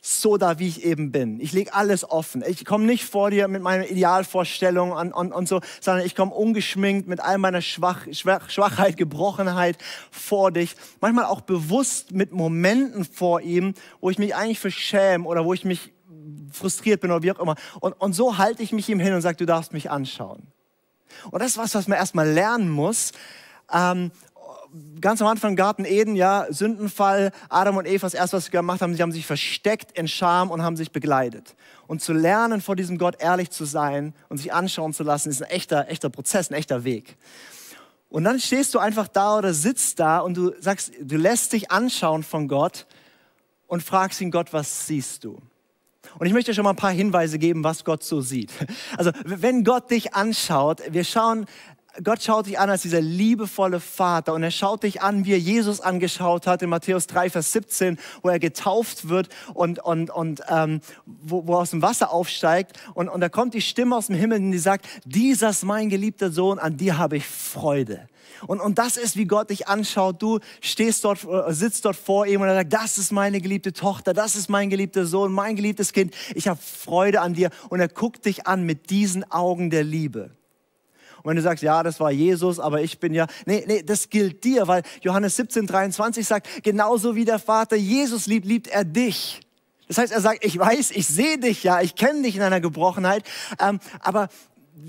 so 0.07 0.37
da, 0.37 0.59
wie 0.59 0.69
ich 0.69 0.85
eben 0.85 1.13
bin. 1.13 1.41
Ich 1.41 1.55
lege 1.55 1.73
alles 1.73 2.09
offen. 2.09 2.45
Ich 2.47 2.67
komme 2.67 2.85
nicht 2.85 3.07
vor 3.07 3.31
dir 3.31 3.49
mit 3.49 3.63
meiner 3.63 3.89
Idealvorstellung 3.89 4.93
und, 4.93 5.15
und, 5.15 5.33
und 5.33 5.49
so, 5.49 5.63
sondern 5.81 6.05
ich 6.05 6.15
komme 6.15 6.35
ungeschminkt 6.35 7.09
mit 7.09 7.21
all 7.21 7.39
meiner 7.39 7.63
Schwach, 7.63 8.07
Schwach, 8.13 8.51
Schwachheit, 8.51 8.99
Gebrochenheit 8.99 9.79
vor 10.11 10.53
dich. 10.53 10.77
Manchmal 11.01 11.25
auch 11.25 11.41
bewusst 11.41 12.13
mit 12.13 12.33
Momenten 12.33 13.07
vor 13.07 13.41
ihm, 13.41 13.73
wo 14.03 14.11
ich 14.11 14.19
mich 14.19 14.35
eigentlich 14.35 14.61
verschäme 14.61 15.25
oder 15.27 15.47
wo 15.47 15.55
ich 15.55 15.65
mich 15.65 15.95
frustriert 16.53 17.01
bin 17.01 17.11
oder 17.11 17.23
wie 17.23 17.33
auch 17.33 17.41
immer. 17.41 17.55
Und, 17.81 17.95
und 17.95 18.13
so 18.13 18.37
halte 18.37 18.63
ich 18.63 18.73
mich 18.73 18.91
ihm 18.91 19.01
hin 19.01 19.15
und 19.15 19.23
sage, 19.23 19.39
du 19.39 19.47
darfst 19.47 19.73
mich 19.73 19.91
anschauen. 19.91 20.47
Und 21.31 21.41
das 21.41 21.53
ist 21.53 21.59
was, 21.59 21.75
was 21.75 21.89
man 21.89 21.97
erstmal 21.97 22.29
lernen 22.29 22.69
muss. 22.69 23.13
Ähm, 23.73 24.11
ganz 25.01 25.23
am 25.23 25.29
Anfang 25.29 25.55
Garten 25.55 25.85
Eden, 25.85 26.17
ja, 26.17 26.47
Sündenfall, 26.51 27.31
Adam 27.49 27.77
und 27.77 27.87
Eva, 27.87 28.07
das 28.07 28.15
erste, 28.15 28.37
was 28.37 28.47
sie 28.47 28.51
gemacht 28.51 28.81
haben, 28.81 28.95
sie 28.95 29.03
haben 29.03 29.13
sich 29.13 29.27
versteckt 29.27 29.97
in 29.97 30.09
Scham 30.09 30.51
und 30.51 30.63
haben 30.63 30.77
sich 30.77 30.91
begleitet. 30.91 31.55
Und 31.87 32.03
zu 32.03 32.13
lernen, 32.13 32.61
vor 32.61 32.75
diesem 32.75 32.99
Gott 32.99 33.17
ehrlich 33.21 33.51
zu 33.51 33.65
sein 33.65 34.15
und 34.29 34.39
sich 34.39 34.53
anschauen 34.53 34.93
zu 34.93 35.05
lassen, 35.05 35.31
ist 35.31 35.43
ein 35.43 35.51
echter, 35.51 35.89
echter 35.89 36.11
Prozess, 36.11 36.51
ein 36.51 36.55
echter 36.55 36.85
Weg. 36.85 37.17
Und 38.11 38.25
dann 38.25 38.41
stehst 38.41 38.75
du 38.75 38.79
einfach 38.79 39.09
da 39.09 39.39
oder 39.39 39.55
sitzt 39.55 40.01
da 40.01 40.21
und 40.21 40.37
du 40.37 40.53
sagst, 40.61 40.93
du 41.01 41.17
lässt 41.17 41.53
dich 41.53 41.71
anschauen 41.71 42.23
von 42.23 42.49
Gott 42.49 42.87
und 43.67 43.83
fragst 43.83 44.21
ihn, 44.21 44.31
Gott, 44.31 44.53
was 44.53 44.87
siehst 44.87 45.25
du? 45.25 45.41
Und 46.19 46.27
ich 46.27 46.33
möchte 46.33 46.55
schon 46.55 46.65
mal 46.65 46.71
ein 46.71 46.77
paar 46.77 46.93
Hinweise 46.93 47.39
geben, 47.39 47.65
was 47.65 47.85
Gott 47.85 48.05
so 48.05 48.21
sieht. 48.21 48.53
Also, 48.97 49.11
wenn 49.25 49.65
Gott 49.65 49.91
dich 49.91 50.15
anschaut, 50.15 50.83
wir 50.91 51.03
schauen 51.03 51.47
Gott 52.03 52.23
schaut 52.23 52.47
dich 52.47 52.59
an 52.59 52.71
als 52.71 52.83
dieser 52.83 53.01
liebevolle 53.01 53.79
Vater 53.79 54.35
und 54.35 54.43
er 54.43 54.51
schaut 54.51 54.83
dich 54.83 55.01
an, 55.01 55.25
wie 55.25 55.33
er 55.33 55.39
Jesus 55.39 55.81
angeschaut 55.81 56.47
hat 56.47 56.61
in 56.63 56.69
Matthäus 56.69 57.07
3, 57.07 57.31
Vers 57.31 57.53
17, 57.53 57.99
wo 58.23 58.31
er 58.31 58.41
getauft 58.41 59.09
wird 59.09 59.29
und, 59.55 59.79
und, 59.79 60.11
und 60.11 60.43
ähm, 60.49 60.81
wo, 61.07 61.47
wo 61.47 61.55
er 61.55 61.61
aus 61.61 61.71
dem 61.71 61.83
Wasser 61.83 62.11
aufsteigt 62.11 62.79
und, 62.95 63.09
und 63.09 63.21
da 63.21 63.29
kommt 63.29 63.55
die 63.55 63.61
Stimme 63.61 63.95
aus 63.95 64.09
dem 64.09 64.17
Himmel, 64.17 64.41
die 64.41 64.59
sagt, 64.59 64.87
dieser 65.05 65.51
ist 65.51 65.63
mein 65.63 65.89
geliebter 65.89 66.33
Sohn, 66.33 66.59
an 66.59 66.77
dir 66.77 66.99
habe 66.99 67.17
ich 67.17 67.27
Freude. 67.27 68.09
Und, 68.47 68.61
und 68.61 68.79
das 68.79 68.97
ist, 68.97 69.17
wie 69.17 69.27
Gott 69.27 69.51
dich 69.51 69.69
anschaut. 69.69 70.21
Du 70.21 70.41
stehst 70.61 71.05
dort, 71.05 71.25
äh, 71.25 71.53
sitzt 71.53 71.85
dort 71.85 71.97
vor 71.97 72.27
ihm 72.27 72.41
und 72.41 72.49
er 72.49 72.55
sagt, 72.55 72.73
das 72.73 72.99
ist 72.99 73.13
meine 73.13 73.41
geliebte 73.41 73.73
Tochter, 73.73 74.13
das 74.13 74.35
ist 74.35 74.49
mein 74.49 74.71
geliebter 74.71 75.07
Sohn, 75.07 75.33
mein 75.33 75.57
geliebtes 75.57 75.93
Kind. 75.93 76.15
Ich 76.35 76.49
habe 76.49 76.61
Freude 76.61 77.21
an 77.21 77.35
dir. 77.35 77.51
Und 77.69 77.81
er 77.81 77.89
guckt 77.89 78.27
dich 78.27 78.47
an 78.47 78.65
mit 78.65 78.91
diesen 78.91 79.31
Augen 79.31 79.71
der 79.71 79.85
Liebe. 79.85 80.31
Und 81.25 81.31
wenn 81.31 81.37
du 81.37 81.43
sagst, 81.43 81.63
ja, 81.63 81.83
das 81.83 82.01
war 82.01 82.11
Jesus, 82.11 82.61
aber 82.61 82.83
ich 82.83 82.99
bin 82.99 83.15
ja, 83.15 83.27
nee, 83.47 83.65
nee, 83.67 83.83
das 83.83 84.11
gilt 84.11 84.45
dir, 84.45 84.69
weil 84.69 84.83
Johannes 85.01 85.37
17, 85.37 85.67
23 85.67 86.27
sagt, 86.27 86.63
genauso 86.63 87.17
wie 87.17 87.25
der 87.25 87.39
Vater 87.39 87.77
Jesus 87.77 88.27
liebt, 88.27 88.45
liebt 88.45 88.69
er 88.69 88.85
dich. 88.85 89.41
Das 89.89 89.97
heißt, 89.97 90.13
er 90.13 90.21
sagt, 90.21 90.45
ich 90.45 90.59
weiß, 90.59 90.91
ich 90.91 91.07
sehe 91.07 91.39
dich 91.39 91.65
ja, 91.65 91.81
ich 91.81 91.95
kenne 91.95 92.21
dich 92.21 92.37
in 92.37 92.43
einer 92.43 92.61
Gebrochenheit, 92.61 93.25
ähm, 93.59 93.81
aber 94.01 94.29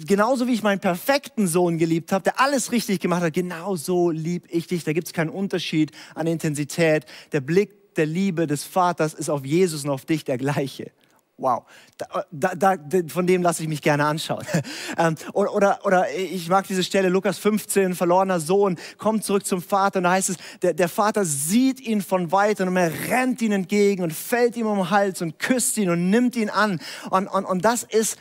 genauso 0.05 0.45
wie 0.47 0.53
ich 0.53 0.61
meinen 0.61 0.81
perfekten 0.81 1.47
Sohn 1.47 1.77
geliebt 1.77 2.11
habe, 2.11 2.23
der 2.23 2.41
alles 2.41 2.73
richtig 2.73 2.99
gemacht 2.99 3.21
hat, 3.21 3.33
genauso 3.33 4.11
lieb 4.11 4.43
ich 4.49 4.67
dich. 4.67 4.83
Da 4.83 4.91
gibt 4.91 5.07
es 5.07 5.13
keinen 5.13 5.29
Unterschied 5.29 5.93
an 6.15 6.27
Intensität. 6.27 7.05
Der 7.31 7.39
Blick 7.39 7.95
der 7.95 8.07
Liebe 8.07 8.45
des 8.45 8.65
Vaters 8.65 9.13
ist 9.13 9.29
auf 9.29 9.45
Jesus 9.45 9.85
und 9.85 9.89
auf 9.89 10.03
dich 10.03 10.25
der 10.25 10.37
gleiche. 10.37 10.91
Wow, 11.37 11.65
da, 11.97 12.23
da, 12.31 12.77
da, 12.77 12.99
von 13.09 13.27
dem 13.27 13.41
lasse 13.41 13.61
ich 13.61 13.67
mich 13.67 13.81
gerne 13.81 14.05
anschauen. 14.05 14.45
Ähm, 14.97 15.15
oder, 15.33 15.53
oder, 15.53 15.79
oder 15.83 16.13
ich 16.15 16.47
mag 16.47 16.65
diese 16.67 16.83
Stelle, 16.83 17.09
Lukas 17.09 17.37
15, 17.37 17.95
verlorener 17.95 18.39
Sohn, 18.39 18.77
kommt 18.97 19.25
zurück 19.25 19.45
zum 19.45 19.61
Vater 19.61 19.97
und 19.99 20.03
da 20.03 20.11
heißt 20.11 20.29
es, 20.29 20.37
der, 20.61 20.73
der 20.73 20.87
Vater 20.87 21.25
sieht 21.25 21.81
ihn 21.81 22.01
von 22.01 22.31
weitem 22.31 22.69
und 22.69 22.77
er 22.77 22.91
rennt 23.09 23.41
ihn 23.41 23.51
entgegen 23.51 24.03
und 24.03 24.13
fällt 24.13 24.55
ihm 24.55 24.67
um 24.67 24.77
den 24.77 24.89
Hals 24.89 25.21
und 25.21 25.37
küsst 25.37 25.77
ihn 25.77 25.89
und 25.89 26.09
nimmt 26.09 26.37
ihn 26.37 26.49
an. 26.49 26.79
Und, 27.09 27.27
und, 27.27 27.43
und 27.43 27.65
das 27.65 27.83
ist 27.83 28.17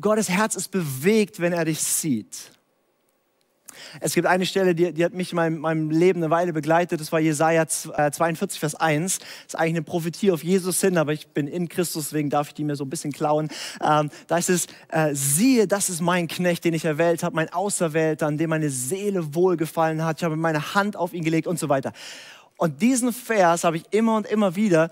Gottes 0.00 0.28
Herz 0.28 0.54
ist 0.54 0.68
bewegt, 0.68 1.40
wenn 1.40 1.52
er 1.52 1.64
dich 1.64 1.82
sieht. 1.82 2.52
Es 4.00 4.14
gibt 4.14 4.26
eine 4.26 4.46
Stelle, 4.46 4.74
die, 4.74 4.92
die 4.92 5.04
hat 5.04 5.12
mich 5.12 5.32
in 5.32 5.36
meinem, 5.36 5.58
meinem, 5.58 5.90
Leben 5.90 6.22
eine 6.22 6.30
Weile 6.30 6.52
begleitet. 6.52 7.00
Das 7.00 7.12
war 7.12 7.20
Jesaja 7.20 7.66
42, 7.66 8.56
äh, 8.56 8.60
Vers 8.60 8.74
1. 8.74 9.18
Das 9.18 9.28
ist 9.48 9.54
eigentlich 9.56 9.70
eine 9.70 9.82
Prophetie 9.82 10.30
auf 10.30 10.42
Jesus 10.42 10.80
hin, 10.80 10.98
aber 10.98 11.12
ich 11.12 11.28
bin 11.28 11.46
in 11.46 11.68
Christus, 11.68 12.06
deswegen 12.06 12.30
darf 12.30 12.48
ich 12.48 12.54
die 12.54 12.64
mir 12.64 12.76
so 12.76 12.84
ein 12.84 12.90
bisschen 12.90 13.12
klauen. 13.12 13.48
Ähm, 13.82 14.10
da 14.26 14.38
ist 14.38 14.50
es, 14.50 14.66
äh, 14.88 15.14
siehe, 15.14 15.66
das 15.66 15.88
ist 15.88 16.00
mein 16.00 16.28
Knecht, 16.28 16.64
den 16.64 16.74
ich 16.74 16.84
erwählt 16.84 17.22
habe, 17.22 17.36
mein 17.36 17.52
Auserwählter, 17.52 18.26
an 18.26 18.38
dem 18.38 18.50
meine 18.50 18.70
Seele 18.70 19.34
wohlgefallen 19.34 20.04
hat. 20.04 20.18
Ich 20.18 20.24
habe 20.24 20.36
meine 20.36 20.74
Hand 20.74 20.96
auf 20.96 21.12
ihn 21.12 21.24
gelegt 21.24 21.46
und 21.46 21.58
so 21.58 21.68
weiter. 21.68 21.92
Und 22.56 22.80
diesen 22.80 23.12
Vers 23.12 23.64
habe 23.64 23.76
ich 23.76 23.84
immer 23.90 24.16
und 24.16 24.26
immer 24.26 24.54
wieder 24.54 24.90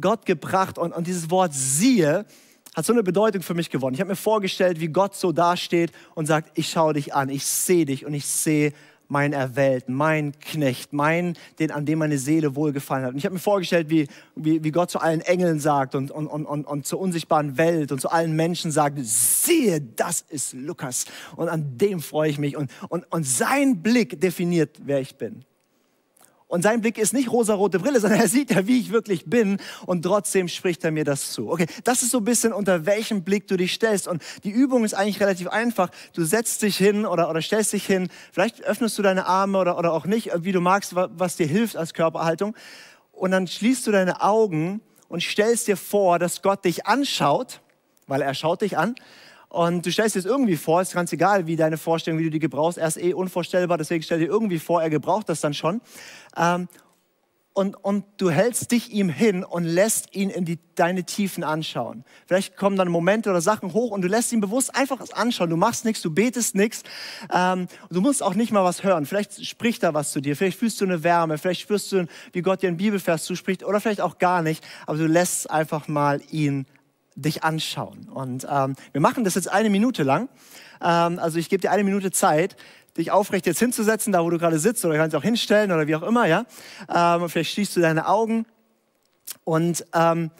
Gott 0.00 0.26
gebracht 0.26 0.78
und, 0.78 0.92
und 0.92 1.06
dieses 1.06 1.30
Wort 1.30 1.52
siehe, 1.52 2.24
hat 2.74 2.86
so 2.86 2.92
eine 2.92 3.02
Bedeutung 3.02 3.42
für 3.42 3.54
mich 3.54 3.70
gewonnen. 3.70 3.94
Ich 3.94 4.00
habe 4.00 4.10
mir 4.10 4.16
vorgestellt, 4.16 4.80
wie 4.80 4.88
Gott 4.88 5.14
so 5.14 5.32
dasteht 5.32 5.92
und 6.14 6.26
sagt, 6.26 6.56
ich 6.58 6.70
schaue 6.70 6.94
dich 6.94 7.14
an, 7.14 7.28
ich 7.28 7.44
sehe 7.44 7.84
dich 7.84 8.06
und 8.06 8.14
ich 8.14 8.26
sehe 8.26 8.72
meinen 9.10 9.32
Erwählten, 9.32 9.92
meinen 9.92 10.38
Knecht, 10.38 10.92
meinen, 10.92 11.36
den, 11.58 11.72
an 11.72 11.84
dem 11.84 11.98
meine 11.98 12.16
Seele 12.16 12.54
wohlgefallen 12.54 13.04
hat. 13.04 13.12
Und 13.12 13.18
ich 13.18 13.24
habe 13.24 13.34
mir 13.34 13.40
vorgestellt, 13.40 13.90
wie, 13.90 14.06
wie, 14.36 14.62
wie 14.62 14.70
Gott 14.70 14.90
zu 14.90 15.00
allen 15.00 15.20
Engeln 15.20 15.58
sagt 15.58 15.96
und, 15.96 16.12
und, 16.12 16.28
und, 16.28 16.46
und, 16.46 16.64
und 16.64 16.86
zur 16.86 17.00
unsichtbaren 17.00 17.58
Welt 17.58 17.90
und 17.90 18.00
zu 18.00 18.08
allen 18.08 18.34
Menschen 18.36 18.70
sagt, 18.70 18.98
siehe, 19.02 19.80
das 19.80 20.24
ist 20.28 20.52
Lukas. 20.52 21.06
Und 21.34 21.48
an 21.48 21.76
dem 21.76 22.00
freue 22.00 22.30
ich 22.30 22.38
mich. 22.38 22.56
Und, 22.56 22.70
und, 22.88 23.04
und 23.10 23.26
sein 23.26 23.82
Blick 23.82 24.20
definiert, 24.20 24.78
wer 24.84 25.00
ich 25.00 25.16
bin. 25.16 25.44
Und 26.50 26.62
sein 26.62 26.80
Blick 26.80 26.98
ist 26.98 27.14
nicht 27.14 27.30
rosarote 27.30 27.78
Brille, 27.78 28.00
sondern 28.00 28.18
er 28.18 28.26
sieht 28.26 28.50
ja, 28.50 28.66
wie 28.66 28.80
ich 28.80 28.90
wirklich 28.90 29.26
bin. 29.26 29.58
Und 29.86 30.02
trotzdem 30.02 30.48
spricht 30.48 30.82
er 30.84 30.90
mir 30.90 31.04
das 31.04 31.30
zu. 31.30 31.48
Okay, 31.48 31.66
das 31.84 32.02
ist 32.02 32.10
so 32.10 32.18
ein 32.18 32.24
bisschen, 32.24 32.52
unter 32.52 32.86
welchem 32.86 33.22
Blick 33.22 33.46
du 33.46 33.56
dich 33.56 33.72
stellst. 33.72 34.08
Und 34.08 34.20
die 34.42 34.50
Übung 34.50 34.84
ist 34.84 34.94
eigentlich 34.94 35.20
relativ 35.20 35.46
einfach. 35.46 35.90
Du 36.12 36.24
setzt 36.24 36.62
dich 36.62 36.76
hin 36.76 37.06
oder, 37.06 37.30
oder 37.30 37.40
stellst 37.40 37.72
dich 37.72 37.86
hin. 37.86 38.08
Vielleicht 38.32 38.64
öffnest 38.64 38.98
du 38.98 39.02
deine 39.02 39.26
Arme 39.26 39.58
oder, 39.58 39.78
oder 39.78 39.92
auch 39.92 40.06
nicht, 40.06 40.32
wie 40.42 40.50
du 40.50 40.60
magst, 40.60 40.96
was 40.96 41.36
dir 41.36 41.46
hilft 41.46 41.76
als 41.76 41.94
Körperhaltung. 41.94 42.56
Und 43.12 43.30
dann 43.30 43.46
schließt 43.46 43.86
du 43.86 43.92
deine 43.92 44.20
Augen 44.20 44.80
und 45.08 45.22
stellst 45.22 45.68
dir 45.68 45.76
vor, 45.76 46.18
dass 46.18 46.42
Gott 46.42 46.64
dich 46.64 46.84
anschaut, 46.84 47.60
weil 48.08 48.22
er 48.22 48.34
schaut 48.34 48.62
dich 48.62 48.76
an. 48.76 48.96
Und 49.50 49.84
du 49.84 49.90
stellst 49.90 50.14
dir 50.14 50.22
das 50.22 50.30
irgendwie 50.30 50.56
vor, 50.56 50.80
ist 50.80 50.94
ganz 50.94 51.12
egal, 51.12 51.48
wie 51.48 51.56
deine 51.56 51.76
Vorstellung, 51.76 52.20
wie 52.20 52.24
du 52.24 52.30
die 52.30 52.38
gebrauchst. 52.38 52.78
Er 52.78 52.86
ist 52.86 52.96
eh 52.96 53.12
unvorstellbar, 53.12 53.78
deswegen 53.78 54.00
stell 54.04 54.20
dir 54.20 54.26
irgendwie 54.26 54.60
vor, 54.60 54.80
er 54.80 54.90
gebraucht 54.90 55.28
das 55.28 55.40
dann 55.40 55.54
schon. 55.54 55.80
Ähm, 56.36 56.68
und, 57.52 57.74
und 57.74 58.04
du 58.16 58.30
hältst 58.30 58.70
dich 58.70 58.90
ihm 58.92 59.08
hin 59.08 59.42
und 59.42 59.64
lässt 59.64 60.14
ihn 60.14 60.30
in 60.30 60.44
die, 60.44 60.58
deine 60.76 61.04
Tiefen 61.04 61.42
anschauen. 61.42 62.04
Vielleicht 62.26 62.56
kommen 62.56 62.76
dann 62.76 62.88
Momente 62.88 63.28
oder 63.28 63.40
Sachen 63.40 63.74
hoch 63.74 63.90
und 63.90 64.02
du 64.02 64.08
lässt 64.08 64.32
ihn 64.32 64.40
bewusst 64.40 64.74
einfach 64.74 65.00
anschauen. 65.12 65.50
Du 65.50 65.56
machst 65.56 65.84
nichts, 65.84 66.00
du 66.00 66.10
betest 66.14 66.54
nichts. 66.54 66.84
Ähm, 67.30 67.66
du 67.90 68.00
musst 68.00 68.22
auch 68.22 68.34
nicht 68.34 68.52
mal 68.52 68.64
was 68.64 68.84
hören. 68.84 69.04
Vielleicht 69.04 69.44
spricht 69.44 69.82
er 69.82 69.94
was 69.94 70.12
zu 70.12 70.20
dir. 70.20 70.36
Vielleicht 70.36 70.58
fühlst 70.58 70.80
du 70.80 70.84
eine 70.84 71.02
Wärme. 71.02 71.38
Vielleicht 71.38 71.60
spürst 71.60 71.90
du, 71.90 72.06
wie 72.32 72.40
Gott 72.40 72.62
dir 72.62 72.68
einen 72.68 72.76
Bibelvers 72.76 73.24
zuspricht. 73.24 73.64
Oder 73.64 73.80
vielleicht 73.80 74.00
auch 74.00 74.18
gar 74.18 74.42
nicht. 74.42 74.64
Aber 74.86 74.96
du 74.96 75.06
lässt 75.06 75.50
einfach 75.50 75.88
mal 75.88 76.22
ihn 76.30 76.66
dich 77.16 77.42
anschauen. 77.42 78.08
Und 78.08 78.46
ähm, 78.48 78.76
wir 78.92 79.00
machen 79.00 79.24
das 79.24 79.34
jetzt 79.34 79.48
eine 79.48 79.70
Minute 79.70 80.04
lang. 80.04 80.28
Ähm, 80.80 81.18
also 81.18 81.38
ich 81.38 81.48
gebe 81.48 81.60
dir 81.60 81.70
eine 81.70 81.84
Minute 81.84 82.10
Zeit, 82.10 82.56
dich 83.00 83.10
aufrecht 83.10 83.46
jetzt 83.46 83.58
hinzusetzen, 83.58 84.12
da 84.12 84.22
wo 84.22 84.30
du 84.30 84.38
gerade 84.38 84.58
sitzt, 84.58 84.84
oder 84.84 84.96
kannst 84.96 85.16
auch 85.16 85.22
hinstellen 85.22 85.72
oder 85.72 85.86
wie 85.86 85.96
auch 85.96 86.02
immer, 86.02 86.26
ja. 86.26 86.44
Ähm, 86.88 87.28
vielleicht 87.28 87.52
schließt 87.52 87.76
du 87.76 87.80
deine 87.80 88.06
Augen 88.06 88.46
und 89.44 89.84
ähm, 89.94 90.30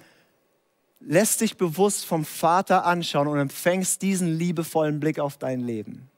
lässt 1.00 1.40
dich 1.40 1.56
bewusst 1.56 2.04
vom 2.04 2.24
Vater 2.24 2.84
anschauen 2.84 3.26
und 3.26 3.38
empfängst 3.38 4.02
diesen 4.02 4.28
liebevollen 4.38 5.00
Blick 5.00 5.18
auf 5.18 5.38
dein 5.38 5.60
Leben. 5.60 6.08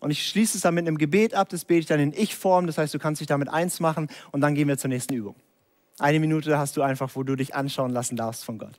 Und 0.00 0.10
ich 0.10 0.26
schließe 0.26 0.58
es 0.58 0.62
dann 0.62 0.74
mit 0.74 0.86
einem 0.86 0.98
Gebet 0.98 1.34
ab, 1.34 1.48
das 1.48 1.64
bete 1.64 1.80
ich 1.80 1.86
dann 1.86 2.00
in 2.00 2.12
Ich-Form, 2.12 2.66
das 2.66 2.78
heißt, 2.78 2.92
du 2.94 2.98
kannst 2.98 3.20
dich 3.20 3.26
damit 3.26 3.48
eins 3.48 3.80
machen 3.80 4.08
und 4.30 4.40
dann 4.40 4.54
gehen 4.54 4.68
wir 4.68 4.78
zur 4.78 4.88
nächsten 4.88 5.14
Übung. 5.14 5.34
Eine 5.98 6.20
Minute 6.20 6.58
hast 6.58 6.76
du 6.76 6.82
einfach, 6.82 7.10
wo 7.14 7.22
du 7.22 7.36
dich 7.36 7.54
anschauen 7.54 7.90
lassen 7.90 8.16
darfst 8.16 8.44
von 8.44 8.58
Gott. 8.58 8.78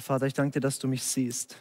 Und 0.00 0.04
Vater, 0.04 0.26
ich 0.26 0.32
danke 0.32 0.52
dir, 0.52 0.60
dass 0.60 0.78
du 0.78 0.88
mich 0.88 1.02
siehst. 1.02 1.60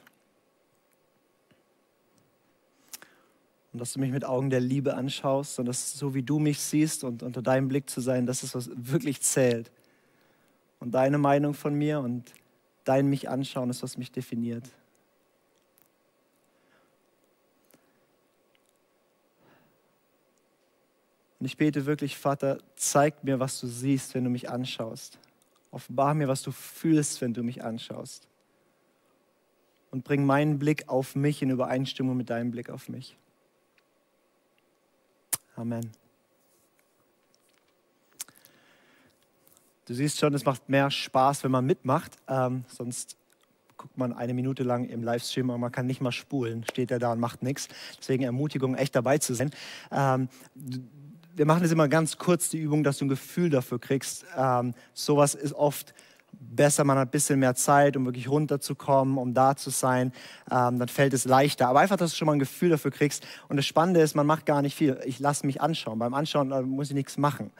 Und 3.74 3.82
dass 3.82 3.92
du 3.92 4.00
mich 4.00 4.12
mit 4.12 4.24
Augen 4.24 4.50
der 4.50 4.62
Liebe 4.62 4.94
anschaust 4.94 5.60
und 5.60 5.66
dass 5.66 6.00
so 6.00 6.14
wie 6.14 6.24
du 6.24 6.40
mich 6.40 6.62
siehst 6.62 7.04
und 7.04 7.22
unter 7.22 7.42
deinem 7.42 7.68
Blick 7.68 7.90
zu 7.90 8.00
sein, 8.00 8.26
das 8.26 8.44
ist, 8.44 8.56
was 8.56 8.70
wirklich 8.74 9.20
zählt. 9.20 9.70
Und 10.80 10.92
deine 10.92 11.18
Meinung 11.18 11.54
von 11.54 11.74
mir 11.74 12.00
und 12.00 12.32
dein 12.86 13.08
mich 13.08 13.28
anschauen 13.28 13.70
ist, 13.72 13.84
was 13.84 13.98
mich 13.98 14.10
definiert. 14.10 14.70
Und 21.42 21.46
ich 21.46 21.58
bete 21.58 21.86
wirklich, 21.86 22.18
Vater, 22.18 22.60
zeig 22.78 23.22
mir, 23.26 23.42
was 23.42 23.60
du 23.60 23.68
siehst, 23.68 24.16
wenn 24.16 24.24
du 24.24 24.30
mich 24.30 24.50
anschaust. 24.50 25.20
Offenbar 25.72 26.14
mir, 26.14 26.28
was 26.28 26.42
du 26.42 26.52
fühlst, 26.52 27.22
wenn 27.22 27.34
du 27.34 27.44
mich 27.44 27.64
anschaust. 27.64 28.28
und 29.92 30.04
bring 30.04 30.26
meinen 30.26 30.60
Blick 30.60 30.88
auf 30.88 31.16
mich 31.16 31.42
in 31.42 31.50
Übereinstimmung 31.50 32.16
mit 32.16 32.30
deinem 32.30 32.52
Blick 32.52 32.70
auf 32.70 32.90
mich. 32.90 33.18
Amen. 35.56 35.90
Du 39.86 39.94
siehst 39.96 40.20
schon, 40.20 40.34
es 40.36 40.46
macht 40.46 40.70
mehr 40.70 40.92
Spaß, 40.92 41.44
wenn 41.44 41.52
man 41.52 41.66
mitmacht. 41.66 42.18
Ähm, 42.28 42.64
sonst 42.68 43.18
guckt 43.76 43.98
man 43.98 44.14
eine 44.14 44.34
Minute 44.36 44.62
lang 44.62 44.86
im 44.86 45.04
Livestream, 45.04 45.50
aber 45.50 45.58
man 45.58 45.72
kann 45.72 45.88
nicht 45.88 46.02
mal 46.02 46.12
spulen. 46.12 46.64
Steht 46.70 46.92
er 46.92 47.00
da 47.00 47.12
und 47.12 47.20
macht 47.20 47.42
nichts. 47.42 47.68
Deswegen 47.98 48.24
Ermutigung, 48.24 48.76
echt 48.76 48.96
dabei 48.96 49.18
zu 49.18 49.34
sein. 49.34 49.50
Ähm, 49.92 50.30
wir 51.40 51.46
machen 51.46 51.64
das 51.64 51.72
immer 51.72 51.88
ganz 51.88 52.18
kurz, 52.18 52.50
die 52.50 52.58
Übung, 52.58 52.84
dass 52.84 52.98
du 52.98 53.06
ein 53.06 53.08
Gefühl 53.08 53.50
dafür 53.50 53.80
kriegst. 53.80 54.26
Ähm, 54.36 54.74
sowas 54.94 55.36
ist 55.36 55.54
oft 55.54 55.94
besser, 56.34 56.84
man 56.84 56.98
hat 56.98 57.08
ein 57.08 57.12
bisschen 57.12 57.40
mehr 57.40 57.56
Zeit, 57.56 57.96
um 57.96 58.04
wirklich 58.04 58.30
runterzukommen, 58.30 59.18
um 59.18 59.34
da 59.34 59.56
zu 59.56 59.70
sein, 59.70 60.12
ähm, 60.52 60.80
dann 60.80 60.90
fällt 60.90 61.14
es 61.14 61.24
leichter. 61.24 61.70
Aber 61.70 61.80
einfach, 61.80 61.96
dass 61.96 62.12
du 62.12 62.18
schon 62.18 62.26
mal 62.26 62.34
ein 62.34 62.40
Gefühl 62.40 62.72
dafür 62.72 62.92
kriegst. 62.92 63.26
Und 63.48 63.56
das 63.56 63.66
Spannende 63.66 64.02
ist, 64.02 64.18
man 64.18 64.28
macht 64.28 64.46
gar 64.46 64.62
nicht 64.62 64.76
viel. 64.76 65.00
Ich 65.06 65.20
lasse 65.20 65.46
mich 65.46 65.62
anschauen. 65.62 65.98
Beim 65.98 66.14
Anschauen 66.14 66.52
äh, 66.52 66.62
muss 66.62 66.90
ich 66.90 66.94
nichts 66.94 67.18
machen. 67.18 67.52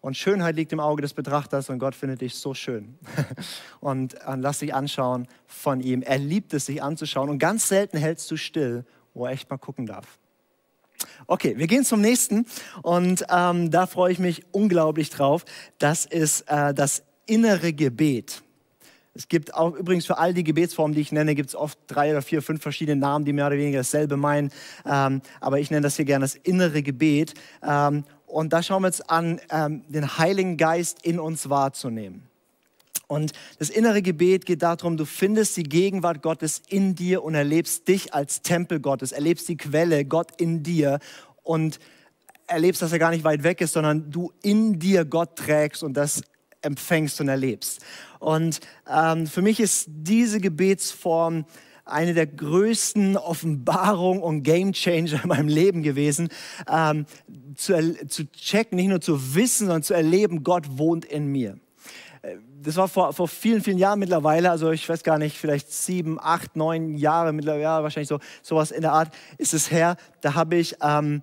Und 0.00 0.16
Schönheit 0.16 0.56
liegt 0.56 0.72
im 0.72 0.80
Auge 0.80 1.02
des 1.02 1.12
Betrachters 1.12 1.68
und 1.68 1.78
Gott 1.78 1.94
findet 1.94 2.22
dich 2.22 2.36
so 2.36 2.54
schön. 2.54 2.98
und, 3.80 4.14
und 4.26 4.40
lass 4.40 4.60
dich 4.60 4.72
anschauen 4.72 5.28
von 5.46 5.82
ihm. 5.82 6.00
Er 6.00 6.16
liebt 6.16 6.54
es, 6.54 6.64
sich 6.64 6.82
anzuschauen. 6.82 7.28
Und 7.28 7.38
ganz 7.38 7.68
selten 7.68 7.98
hältst 7.98 8.30
du 8.30 8.38
still, 8.38 8.86
wo 9.12 9.26
er 9.26 9.32
echt 9.32 9.50
mal 9.50 9.58
gucken 9.58 9.84
darf. 9.84 10.18
Okay, 11.26 11.54
wir 11.56 11.66
gehen 11.66 11.84
zum 11.84 12.00
nächsten 12.00 12.46
und 12.82 13.24
ähm, 13.30 13.70
da 13.70 13.86
freue 13.86 14.12
ich 14.12 14.18
mich 14.18 14.44
unglaublich 14.52 15.10
drauf. 15.10 15.44
Das 15.78 16.04
ist 16.04 16.42
äh, 16.42 16.72
das 16.74 17.02
innere 17.26 17.72
Gebet. 17.72 18.42
Es 19.16 19.28
gibt 19.28 19.54
auch 19.54 19.74
übrigens 19.74 20.04
für 20.04 20.18
all 20.18 20.34
die 20.34 20.44
Gebetsformen, 20.44 20.94
die 20.94 21.00
ich 21.00 21.10
nenne, 21.10 21.34
gibt 21.34 21.48
es 21.48 21.56
oft 21.56 21.78
drei 21.86 22.10
oder 22.10 22.20
vier, 22.20 22.42
fünf 22.42 22.62
verschiedene 22.62 23.00
Namen, 23.00 23.24
die 23.24 23.32
mehr 23.32 23.46
oder 23.46 23.56
weniger 23.56 23.78
dasselbe 23.78 24.18
meinen. 24.18 24.50
Ähm, 24.84 25.22
aber 25.40 25.58
ich 25.58 25.70
nenne 25.70 25.82
das 25.82 25.96
hier 25.96 26.04
gerne 26.04 26.24
das 26.24 26.34
innere 26.34 26.82
Gebet. 26.82 27.32
Ähm, 27.66 28.04
und 28.26 28.52
da 28.52 28.62
schauen 28.62 28.82
wir 28.82 28.88
uns 28.88 29.00
an, 29.00 29.40
ähm, 29.50 29.84
den 29.88 30.18
Heiligen 30.18 30.58
Geist 30.58 31.02
in 31.02 31.18
uns 31.18 31.48
wahrzunehmen. 31.48 32.28
Und 33.08 33.32
das 33.58 33.70
innere 33.70 34.02
Gebet 34.02 34.46
geht 34.46 34.62
darum, 34.62 34.96
du 34.96 35.04
findest 35.04 35.56
die 35.56 35.62
Gegenwart 35.62 36.22
Gottes 36.22 36.60
in 36.68 36.94
dir 36.96 37.22
und 37.22 37.34
erlebst 37.34 37.86
dich 37.86 38.12
als 38.12 38.42
Tempel 38.42 38.80
Gottes, 38.80 39.12
erlebst 39.12 39.48
die 39.48 39.56
Quelle 39.56 40.04
Gott 40.04 40.32
in 40.40 40.64
dir 40.64 40.98
und 41.42 41.78
erlebst, 42.48 42.82
dass 42.82 42.92
er 42.92 42.98
gar 42.98 43.10
nicht 43.10 43.24
weit 43.24 43.44
weg 43.44 43.60
ist, 43.60 43.74
sondern 43.74 44.10
du 44.10 44.32
in 44.42 44.78
dir 44.78 45.04
Gott 45.04 45.36
trägst 45.36 45.84
und 45.84 45.94
das 45.94 46.22
empfängst 46.62 47.20
und 47.20 47.28
erlebst. 47.28 47.80
Und 48.18 48.60
ähm, 48.92 49.26
für 49.26 49.42
mich 49.42 49.60
ist 49.60 49.86
diese 49.88 50.40
Gebetsform 50.40 51.44
eine 51.84 52.14
der 52.14 52.26
größten 52.26 53.16
Offenbarungen 53.16 54.20
und 54.20 54.42
Game 54.42 54.72
Changer 54.72 55.22
in 55.22 55.28
meinem 55.28 55.48
Leben 55.48 55.82
gewesen, 55.82 56.28
ähm, 56.68 57.06
zu, 57.54 58.06
zu 58.08 58.28
checken, 58.32 58.76
nicht 58.76 58.88
nur 58.88 59.00
zu 59.00 59.36
wissen, 59.36 59.66
sondern 59.66 59.84
zu 59.84 59.94
erleben, 59.94 60.42
Gott 60.42 60.78
wohnt 60.78 61.04
in 61.04 61.26
mir. 61.26 61.58
Das 62.62 62.76
war 62.76 62.88
vor, 62.88 63.12
vor 63.12 63.28
vielen, 63.28 63.62
vielen 63.62 63.78
Jahren 63.78 63.98
mittlerweile, 63.98 64.50
also 64.50 64.70
ich 64.70 64.88
weiß 64.88 65.02
gar 65.02 65.18
nicht, 65.18 65.36
vielleicht 65.38 65.72
sieben, 65.72 66.18
acht, 66.20 66.56
neun 66.56 66.96
Jahre 66.96 67.32
mittlerweile, 67.32 67.82
wahrscheinlich 67.82 68.08
so 68.08 68.18
sowas 68.42 68.70
in 68.70 68.82
der 68.82 68.92
Art 68.92 69.14
ist 69.38 69.54
es 69.54 69.70
her. 69.70 69.96
Da 70.20 70.34
habe 70.34 70.56
ich 70.56 70.76
ähm, 70.82 71.22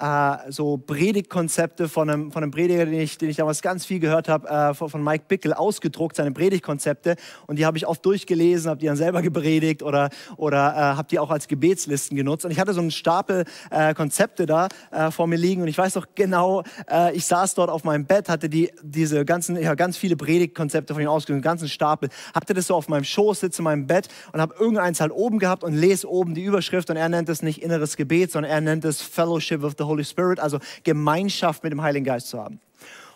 äh, 0.00 0.50
so 0.50 0.78
Predigtkonzepte 0.78 1.88
von 1.88 2.08
einem, 2.08 2.32
von 2.32 2.42
einem 2.42 2.50
Prediger, 2.50 2.86
den 2.86 3.00
ich, 3.00 3.18
den 3.18 3.28
ich 3.28 3.36
damals 3.36 3.62
ganz 3.62 3.84
viel 3.84 4.00
gehört 4.00 4.28
habe, 4.28 4.48
äh, 4.48 4.74
von, 4.74 4.88
von, 4.88 5.04
Mike 5.04 5.24
Bickel 5.28 5.52
ausgedruckt, 5.52 6.16
seine 6.16 6.32
Predigtkonzepte. 6.32 7.16
Und 7.46 7.58
die 7.58 7.66
habe 7.66 7.76
ich 7.76 7.86
oft 7.86 8.04
durchgelesen, 8.04 8.70
habe 8.70 8.80
die 8.80 8.86
dann 8.86 8.96
selber 8.96 9.22
gepredigt 9.22 9.82
oder, 9.82 10.10
oder 10.36 10.72
äh, 10.74 10.96
habe 10.96 11.08
die 11.08 11.18
auch 11.18 11.30
als 11.30 11.48
Gebetslisten 11.48 12.16
genutzt. 12.16 12.44
Und 12.44 12.50
ich 12.50 12.58
hatte 12.58 12.72
so 12.72 12.80
einen 12.80 12.90
Stapel 12.90 13.44
äh, 13.70 13.94
Konzepte 13.94 14.46
da 14.46 14.68
äh, 14.90 15.10
vor 15.10 15.26
mir 15.26 15.36
liegen. 15.36 15.62
Und 15.62 15.68
ich 15.68 15.76
weiß 15.76 15.94
doch 15.94 16.06
genau, 16.14 16.62
äh, 16.90 17.14
ich 17.14 17.26
saß 17.26 17.54
dort 17.54 17.70
auf 17.70 17.84
meinem 17.84 18.06
Bett, 18.06 18.28
hatte 18.28 18.48
die, 18.48 18.70
diese 18.82 19.24
ganzen, 19.24 19.62
habe 19.64 19.76
ganz 19.76 19.96
viele 19.96 20.16
Predigtkonzepte 20.16 20.94
von 20.94 21.02
ihm 21.02 21.08
ausgedruckt, 21.08 21.36
einen 21.36 21.42
ganzen 21.42 21.68
Stapel. 21.68 22.08
Hatte 22.34 22.54
das 22.54 22.66
so 22.66 22.74
auf 22.74 22.88
meinem 22.88 23.04
Schoß, 23.04 23.40
sitze 23.40 23.60
in 23.60 23.64
meinem 23.64 23.86
Bett 23.86 24.08
und 24.32 24.40
habe 24.40 24.54
irgendeins 24.58 25.00
halt 25.00 25.12
oben 25.12 25.38
gehabt 25.38 25.62
und 25.62 25.74
lese 25.74 26.08
oben 26.08 26.34
die 26.34 26.44
Überschrift. 26.44 26.88
Und 26.88 26.96
er 26.96 27.08
nennt 27.08 27.28
es 27.28 27.42
nicht 27.42 27.62
inneres 27.62 27.96
Gebet, 27.96 28.32
sondern 28.32 28.50
er 28.50 28.60
nennt 28.60 28.84
es 28.84 29.02
Fellowship 29.02 29.62
of 29.62 29.74
the 29.76 29.89
Holy 29.90 30.04
Spirit, 30.04 30.40
also 30.40 30.58
Gemeinschaft 30.84 31.62
mit 31.62 31.72
dem 31.72 31.82
Heiligen 31.82 32.04
Geist 32.04 32.28
zu 32.28 32.38
haben. 32.38 32.60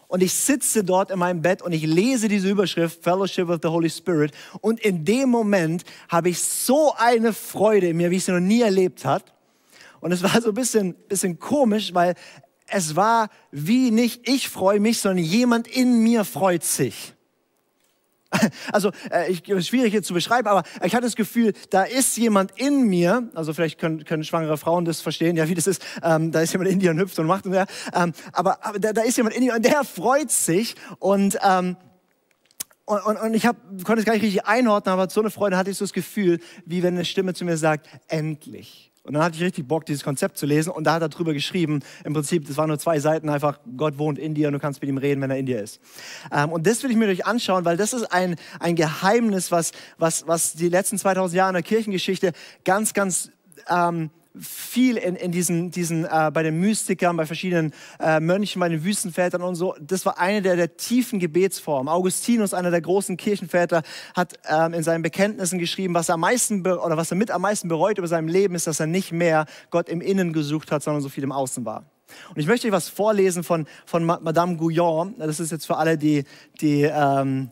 Und 0.08 0.22
ich 0.22 0.32
sitze 0.32 0.84
dort 0.84 1.10
in 1.10 1.18
meinem 1.18 1.42
Bett 1.42 1.62
und 1.62 1.72
ich 1.72 1.84
lese 1.84 2.28
diese 2.28 2.48
Überschrift 2.48 3.02
Fellowship 3.02 3.48
of 3.48 3.58
the 3.62 3.68
Holy 3.68 3.90
Spirit. 3.90 4.32
Und 4.60 4.80
in 4.80 5.04
dem 5.04 5.28
Moment 5.28 5.84
habe 6.08 6.28
ich 6.28 6.40
so 6.40 6.94
eine 6.96 7.32
Freude 7.32 7.88
in 7.88 7.96
mir, 7.96 8.10
wie 8.10 8.16
ich 8.16 8.24
sie 8.24 8.32
noch 8.32 8.40
nie 8.40 8.60
erlebt 8.60 9.04
habe. 9.04 9.24
Und 10.00 10.12
es 10.12 10.22
war 10.22 10.40
so 10.40 10.50
ein 10.50 10.54
bisschen, 10.54 10.94
bisschen 11.08 11.38
komisch, 11.38 11.94
weil 11.94 12.14
es 12.66 12.94
war 12.94 13.30
wie 13.50 13.90
nicht 13.90 14.28
ich 14.28 14.48
freue 14.48 14.78
mich, 14.80 15.00
sondern 15.00 15.24
jemand 15.24 15.66
in 15.66 16.02
mir 16.02 16.24
freut 16.24 16.62
sich. 16.62 17.14
Also 18.72 18.90
äh, 19.10 19.30
ich, 19.30 19.44
schwierig 19.66 19.92
jetzt 19.92 20.06
zu 20.06 20.14
beschreiben, 20.14 20.48
aber 20.48 20.62
ich 20.82 20.94
hatte 20.94 21.04
das 21.04 21.16
Gefühl, 21.16 21.52
da 21.70 21.84
ist 21.84 22.16
jemand 22.16 22.52
in 22.56 22.84
mir, 22.84 23.28
also 23.34 23.52
vielleicht 23.52 23.78
können, 23.78 24.04
können 24.04 24.24
schwangere 24.24 24.56
Frauen 24.56 24.84
das 24.84 25.00
verstehen, 25.00 25.36
ja, 25.36 25.48
wie 25.48 25.54
das 25.54 25.66
ist, 25.66 25.84
ähm, 26.02 26.32
da 26.32 26.40
ist 26.40 26.52
jemand 26.52 26.70
in 26.70 26.78
dir 26.78 26.90
und 26.90 26.98
hüpft 26.98 27.18
und 27.18 27.26
macht 27.26 27.46
und 27.46 27.52
ja, 27.52 27.66
ähm, 27.94 28.12
aber, 28.32 28.64
aber 28.64 28.78
da, 28.78 28.92
da, 28.92 29.02
ist 29.02 29.16
jemand 29.16 29.34
in 29.36 29.42
dir 29.42 29.54
und 29.54 29.64
der 29.64 29.84
freut 29.84 30.30
sich 30.30 30.74
und 30.98 31.38
ähm, 31.42 31.76
und, 32.86 33.00
und, 33.06 33.16
und 33.16 33.34
ich 33.34 33.46
hab, 33.46 33.56
konnte 33.84 34.00
es 34.00 34.04
gar 34.04 34.12
nicht 34.12 34.22
richtig 34.22 34.44
einordnen, 34.44 34.92
aber 34.92 35.08
so 35.08 35.20
eine 35.20 35.30
Freude 35.30 35.56
hatte 35.56 35.70
ich 35.70 35.78
so 35.78 35.84
das 35.84 35.94
Gefühl, 35.94 36.38
wie 36.66 36.82
wenn 36.82 36.94
eine 36.94 37.06
Stimme 37.06 37.32
zu 37.32 37.46
mir 37.46 37.56
sagt, 37.56 37.88
endlich. 38.08 38.92
Und 39.04 39.12
dann 39.12 39.22
hatte 39.22 39.36
ich 39.36 39.42
richtig 39.42 39.68
Bock, 39.68 39.84
dieses 39.84 40.02
Konzept 40.02 40.38
zu 40.38 40.46
lesen. 40.46 40.70
Und 40.70 40.84
da 40.84 40.94
hat 40.94 41.02
er 41.02 41.10
drüber 41.10 41.34
geschrieben, 41.34 41.80
im 42.04 42.14
Prinzip, 42.14 42.46
das 42.46 42.56
waren 42.56 42.68
nur 42.68 42.78
zwei 42.78 42.98
Seiten, 43.00 43.28
einfach, 43.28 43.60
Gott 43.76 43.98
wohnt 43.98 44.18
in 44.18 44.34
dir 44.34 44.48
und 44.48 44.54
du 44.54 44.58
kannst 44.58 44.80
mit 44.80 44.88
ihm 44.88 44.96
reden, 44.96 45.20
wenn 45.20 45.30
er 45.30 45.36
in 45.36 45.44
dir 45.44 45.62
ist. 45.62 45.78
Ähm, 46.32 46.50
und 46.50 46.66
das 46.66 46.82
will 46.82 46.90
ich 46.90 46.96
mir 46.96 47.06
durch 47.06 47.26
anschauen, 47.26 47.66
weil 47.66 47.76
das 47.76 47.92
ist 47.92 48.04
ein, 48.04 48.36
ein 48.60 48.76
Geheimnis, 48.76 49.52
was, 49.52 49.72
was, 49.98 50.26
was 50.26 50.54
die 50.54 50.70
letzten 50.70 50.98
2000 50.98 51.36
Jahre 51.36 51.50
in 51.50 51.54
der 51.54 51.62
Kirchengeschichte 51.62 52.32
ganz, 52.64 52.94
ganz 52.94 53.30
ähm, 53.68 54.08
viel 54.38 54.96
in, 54.96 55.14
in 55.14 55.30
diesen, 55.30 55.70
diesen 55.70 56.04
äh, 56.04 56.30
bei 56.32 56.42
den 56.42 56.58
Mystikern, 56.58 57.16
bei 57.16 57.26
verschiedenen 57.26 57.72
äh, 58.00 58.18
Mönchen, 58.20 58.60
bei 58.60 58.68
den 58.68 58.84
Wüstenvätern 58.84 59.42
und 59.42 59.54
so. 59.54 59.74
Das 59.80 60.04
war 60.04 60.18
eine 60.18 60.42
der, 60.42 60.56
der 60.56 60.76
tiefen 60.76 61.20
Gebetsformen. 61.20 61.88
Augustinus, 61.88 62.52
einer 62.52 62.70
der 62.70 62.80
großen 62.80 63.16
Kirchenväter, 63.16 63.82
hat 64.14 64.34
ähm, 64.48 64.74
in 64.74 64.82
seinen 64.82 65.02
Bekenntnissen 65.02 65.58
geschrieben, 65.58 65.94
was 65.94 66.08
er 66.08 66.14
am 66.14 66.20
meisten 66.20 66.66
oder 66.66 66.96
was 66.96 67.12
er 67.12 67.16
mit 67.16 67.30
am 67.30 67.42
meisten 67.42 67.68
bereut 67.68 67.98
über 67.98 68.08
seinem 68.08 68.28
Leben 68.28 68.54
ist, 68.54 68.66
dass 68.66 68.80
er 68.80 68.86
nicht 68.86 69.12
mehr 69.12 69.46
Gott 69.70 69.88
im 69.88 70.00
Innen 70.00 70.32
gesucht 70.32 70.72
hat, 70.72 70.82
sondern 70.82 71.02
so 71.02 71.08
viel 71.08 71.24
im 71.24 71.32
Außen 71.32 71.64
war. 71.64 71.84
Und 72.30 72.40
ich 72.40 72.46
möchte 72.46 72.66
euch 72.66 72.72
was 72.72 72.88
vorlesen 72.88 73.44
von, 73.44 73.66
von 73.86 74.04
Madame 74.04 74.56
Gouillon. 74.56 75.14
Das 75.18 75.40
ist 75.40 75.52
jetzt 75.52 75.66
für 75.66 75.76
alle, 75.76 75.96
die, 75.96 76.24
die 76.60 76.82
ähm, 76.82 77.50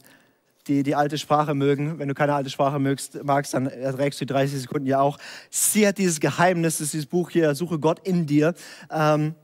die 0.68 0.82
die 0.82 0.94
alte 0.94 1.18
Sprache 1.18 1.54
mögen. 1.54 1.98
Wenn 1.98 2.08
du 2.08 2.14
keine 2.14 2.34
alte 2.34 2.50
Sprache 2.50 2.78
mögst, 2.78 3.22
magst, 3.24 3.54
dann 3.54 3.66
erträgst 3.66 4.20
du 4.20 4.24
die 4.24 4.32
30 4.32 4.62
Sekunden 4.62 4.86
ja 4.86 5.00
auch. 5.00 5.18
Sie 5.50 5.86
hat 5.86 5.98
dieses 5.98 6.20
Geheimnis, 6.20 6.78
das 6.78 6.86
ist 6.86 6.92
dieses 6.94 7.06
Buch 7.06 7.30
hier, 7.30 7.54
Suche 7.54 7.78
Gott 7.78 8.00
in 8.06 8.26
dir. 8.26 8.54
Ähm, 8.90 9.34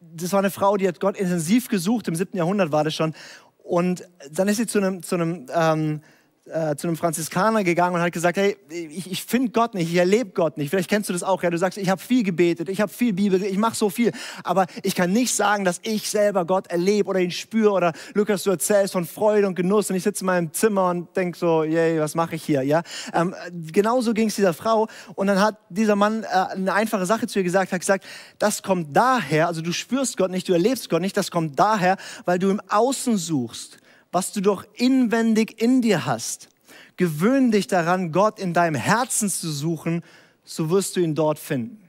das 0.00 0.32
war 0.32 0.38
eine 0.38 0.50
Frau, 0.50 0.76
die 0.76 0.88
hat 0.88 1.00
Gott 1.00 1.16
intensiv 1.16 1.68
gesucht, 1.68 2.08
im 2.08 2.14
7. 2.14 2.36
Jahrhundert 2.36 2.72
war 2.72 2.84
das 2.84 2.94
schon. 2.94 3.14
Und 3.58 4.08
dann 4.30 4.48
ist 4.48 4.56
sie 4.56 4.66
zu 4.66 4.78
einem, 4.78 5.02
zu 5.02 5.16
einem 5.16 5.46
ähm, 5.54 6.00
äh, 6.48 6.76
zu 6.76 6.86
einem 6.86 6.96
Franziskaner 6.96 7.64
gegangen 7.64 7.94
und 7.94 8.00
hat 8.00 8.12
gesagt, 8.12 8.36
hey, 8.36 8.56
ich, 8.70 9.10
ich 9.10 9.24
finde 9.24 9.50
Gott 9.50 9.74
nicht, 9.74 9.90
ich 9.90 9.96
erlebe 9.96 10.30
Gott 10.30 10.56
nicht. 10.56 10.70
Vielleicht 10.70 10.88
kennst 10.88 11.08
du 11.08 11.12
das 11.12 11.22
auch, 11.22 11.42
ja. 11.42 11.50
Du 11.50 11.58
sagst, 11.58 11.78
ich 11.78 11.88
habe 11.88 12.00
viel 12.00 12.22
gebetet, 12.22 12.68
ich 12.68 12.80
habe 12.80 12.92
viel 12.92 13.12
Bibel, 13.12 13.42
ich 13.42 13.58
mache 13.58 13.74
so 13.74 13.90
viel, 13.90 14.12
aber 14.44 14.66
ich 14.82 14.94
kann 14.94 15.12
nicht 15.12 15.34
sagen, 15.34 15.64
dass 15.64 15.80
ich 15.82 16.08
selber 16.08 16.44
Gott 16.44 16.68
erlebe 16.68 17.08
oder 17.08 17.20
ihn 17.20 17.30
spüre 17.30 17.72
oder 17.72 17.92
Lukas, 18.14 18.42
du 18.42 18.50
erzählst 18.50 18.92
von 18.92 19.04
Freude 19.04 19.46
und 19.46 19.54
Genuss 19.54 19.90
und 19.90 19.96
ich 19.96 20.02
sitze 20.02 20.22
in 20.22 20.26
meinem 20.26 20.52
Zimmer 20.52 20.90
und 20.90 21.16
denk 21.16 21.36
so, 21.36 21.64
yay, 21.64 22.00
was 22.00 22.14
mache 22.14 22.36
ich 22.36 22.44
hier, 22.44 22.62
ja. 22.62 22.82
Ähm, 23.14 23.34
genauso 23.72 24.14
ging 24.14 24.28
es 24.28 24.36
dieser 24.36 24.54
Frau 24.54 24.88
und 25.14 25.26
dann 25.26 25.40
hat 25.40 25.56
dieser 25.68 25.96
Mann 25.96 26.24
äh, 26.24 26.26
eine 26.26 26.72
einfache 26.72 27.06
Sache 27.06 27.26
zu 27.26 27.38
ihr 27.38 27.44
gesagt, 27.44 27.72
hat 27.72 27.80
gesagt, 27.80 28.04
das 28.38 28.62
kommt 28.62 28.96
daher, 28.96 29.48
also 29.48 29.62
du 29.62 29.72
spürst 29.72 30.16
Gott 30.16 30.30
nicht, 30.30 30.48
du 30.48 30.52
erlebst 30.52 30.88
Gott 30.90 31.00
nicht, 31.00 31.16
das 31.16 31.30
kommt 31.30 31.58
daher, 31.58 31.96
weil 32.24 32.38
du 32.38 32.50
im 32.50 32.60
Außen 32.68 33.16
suchst 33.16 33.78
was 34.12 34.32
du 34.32 34.40
doch 34.40 34.64
inwendig 34.74 35.60
in 35.60 35.82
dir 35.82 36.06
hast. 36.06 36.48
Gewöhn 36.96 37.50
dich 37.50 37.66
daran, 37.66 38.12
Gott 38.12 38.38
in 38.38 38.52
deinem 38.52 38.74
Herzen 38.74 39.28
zu 39.28 39.50
suchen, 39.50 40.02
so 40.44 40.70
wirst 40.70 40.96
du 40.96 41.00
ihn 41.00 41.14
dort 41.14 41.38
finden. 41.38 41.88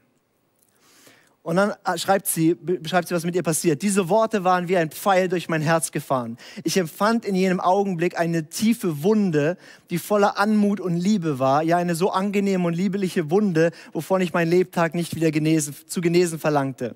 Und 1.42 1.56
dann 1.56 1.74
äh, 1.86 1.98
schreibt 1.98 2.28
sie, 2.28 2.54
beschreibt 2.54 3.08
sie, 3.08 3.16
was 3.16 3.26
mit 3.26 3.34
ihr 3.34 3.44
passiert. 3.44 3.82
Diese 3.82 4.10
Worte 4.10 4.44
waren 4.44 4.68
wie 4.68 4.78
ein 4.78 4.92
Pfeil 4.92 5.30
durch 5.30 5.50
mein 5.50 5.62
Herz 5.62 5.92
gefahren. 5.92 6.38
Ich 6.64 6.78
empfand 6.78 7.26
in 7.26 7.34
jenem 7.34 7.60
Augenblick 7.60 8.20
eine 8.20 8.50
tiefe 8.50 9.02
Wunde, 9.04 9.58
die 9.90 9.98
voller 9.98 10.38
Anmut 10.38 10.80
und 10.80 10.96
Liebe 10.96 11.40
war. 11.40 11.64
Ja, 11.64 11.78
eine 11.78 11.96
so 11.96 12.12
angenehme 12.12 12.68
und 12.68 12.74
liebeliche 12.74 13.32
Wunde, 13.32 13.72
wovon 13.94 14.22
ich 14.22 14.34
mein 14.34 14.50
Lebtag 14.50 14.94
nicht 14.94 15.16
wieder 15.16 15.32
genesen, 15.32 15.74
zu 15.88 16.02
genesen 16.02 16.38
verlangte. 16.38 16.94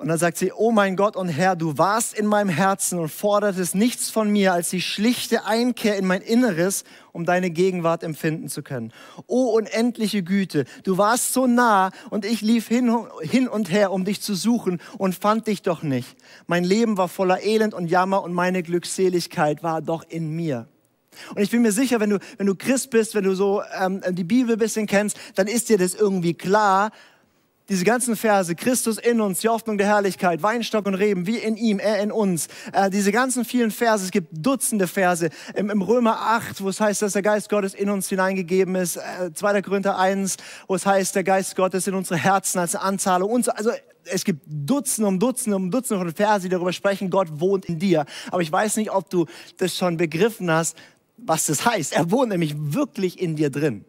Und 0.00 0.06
dann 0.06 0.18
sagt 0.18 0.36
sie, 0.36 0.52
oh 0.52 0.70
mein 0.70 0.94
Gott 0.94 1.16
und 1.16 1.28
Herr, 1.28 1.56
du 1.56 1.76
warst 1.76 2.14
in 2.16 2.24
meinem 2.24 2.50
Herzen 2.50 3.00
und 3.00 3.08
fordertest 3.08 3.74
nichts 3.74 4.10
von 4.10 4.30
mir 4.30 4.52
als 4.52 4.70
die 4.70 4.80
schlichte 4.80 5.44
Einkehr 5.44 5.96
in 5.96 6.06
mein 6.06 6.22
Inneres, 6.22 6.84
um 7.10 7.24
deine 7.24 7.50
Gegenwart 7.50 8.04
empfinden 8.04 8.48
zu 8.48 8.62
können. 8.62 8.92
O 9.26 9.46
unendliche 9.46 10.22
Güte, 10.22 10.66
du 10.84 10.98
warst 10.98 11.32
so 11.32 11.48
nah 11.48 11.90
und 12.10 12.24
ich 12.24 12.42
lief 12.42 12.68
hin, 12.68 12.96
hin 13.22 13.48
und 13.48 13.72
her, 13.72 13.90
um 13.90 14.04
dich 14.04 14.20
zu 14.20 14.36
suchen 14.36 14.80
und 14.98 15.16
fand 15.16 15.48
dich 15.48 15.62
doch 15.62 15.82
nicht. 15.82 16.16
Mein 16.46 16.62
Leben 16.62 16.96
war 16.96 17.08
voller 17.08 17.42
Elend 17.42 17.74
und 17.74 17.88
Jammer 17.88 18.22
und 18.22 18.32
meine 18.32 18.62
Glückseligkeit 18.62 19.64
war 19.64 19.82
doch 19.82 20.04
in 20.08 20.30
mir. 20.30 20.68
Und 21.34 21.42
ich 21.42 21.50
bin 21.50 21.62
mir 21.62 21.72
sicher, 21.72 21.98
wenn 21.98 22.10
du, 22.10 22.18
wenn 22.36 22.46
du 22.46 22.54
Christ 22.54 22.90
bist, 22.90 23.16
wenn 23.16 23.24
du 23.24 23.34
so 23.34 23.62
ähm, 23.76 24.00
die 24.10 24.22
Bibel 24.22 24.52
ein 24.52 24.58
bisschen 24.60 24.86
kennst, 24.86 25.18
dann 25.34 25.48
ist 25.48 25.68
dir 25.68 25.76
das 25.76 25.94
irgendwie 25.94 26.34
klar, 26.34 26.92
diese 27.68 27.84
ganzen 27.84 28.16
Verse, 28.16 28.54
Christus 28.54 28.96
in 28.96 29.20
uns, 29.20 29.40
die 29.40 29.48
Hoffnung 29.48 29.76
der 29.76 29.86
Herrlichkeit, 29.86 30.42
Weinstock 30.42 30.86
und 30.86 30.94
Reben, 30.94 31.26
wie 31.26 31.36
in 31.36 31.56
ihm, 31.56 31.78
er 31.78 32.00
in 32.00 32.10
uns. 32.10 32.48
Äh, 32.72 32.88
diese 32.88 33.12
ganzen 33.12 33.44
vielen 33.44 33.70
Verse, 33.70 34.04
es 34.04 34.10
gibt 34.10 34.28
Dutzende 34.32 34.86
Verse 34.86 35.28
im, 35.54 35.68
im, 35.68 35.82
Römer 35.82 36.18
8, 36.18 36.62
wo 36.62 36.70
es 36.70 36.80
heißt, 36.80 37.02
dass 37.02 37.12
der 37.12 37.22
Geist 37.22 37.50
Gottes 37.50 37.74
in 37.74 37.90
uns 37.90 38.08
hineingegeben 38.08 38.74
ist, 38.74 38.96
äh, 38.96 39.32
2. 39.34 39.60
Korinther 39.60 39.98
1, 39.98 40.36
wo 40.66 40.76
es 40.76 40.86
heißt, 40.86 41.14
der 41.14 41.24
Geist 41.24 41.56
Gottes 41.56 41.86
in 41.86 41.94
unsere 41.94 42.18
Herzen 42.18 42.58
als 42.58 42.74
Anzahlung 42.74 43.30
und 43.30 43.44
so. 43.44 43.52
Also 43.52 43.70
es 44.04 44.24
gibt 44.24 44.42
Dutzende 44.46 45.06
um 45.06 45.18
Dutzende 45.18 45.56
um 45.56 45.70
Dutzende 45.70 46.02
von 46.02 46.14
Verse, 46.14 46.40
die 46.40 46.48
darüber 46.48 46.72
sprechen, 46.72 47.10
Gott 47.10 47.28
wohnt 47.32 47.66
in 47.66 47.78
dir. 47.78 48.06
Aber 48.30 48.40
ich 48.40 48.50
weiß 48.50 48.76
nicht, 48.78 48.90
ob 48.90 49.10
du 49.10 49.26
das 49.58 49.76
schon 49.76 49.98
begriffen 49.98 50.50
hast, 50.50 50.74
was 51.18 51.44
das 51.46 51.66
heißt. 51.66 51.92
Er 51.92 52.10
wohnt 52.10 52.30
nämlich 52.30 52.54
wirklich 52.56 53.20
in 53.20 53.36
dir 53.36 53.50
drin. 53.50 53.84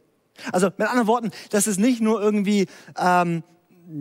Also 0.51 0.67
mit 0.77 0.87
anderen 0.87 1.07
Worten, 1.07 1.31
das 1.51 1.65
ist 1.65 1.79
nicht 1.79 2.01
nur 2.01 2.21
irgendwie... 2.21 2.65
Ähm, 2.97 3.43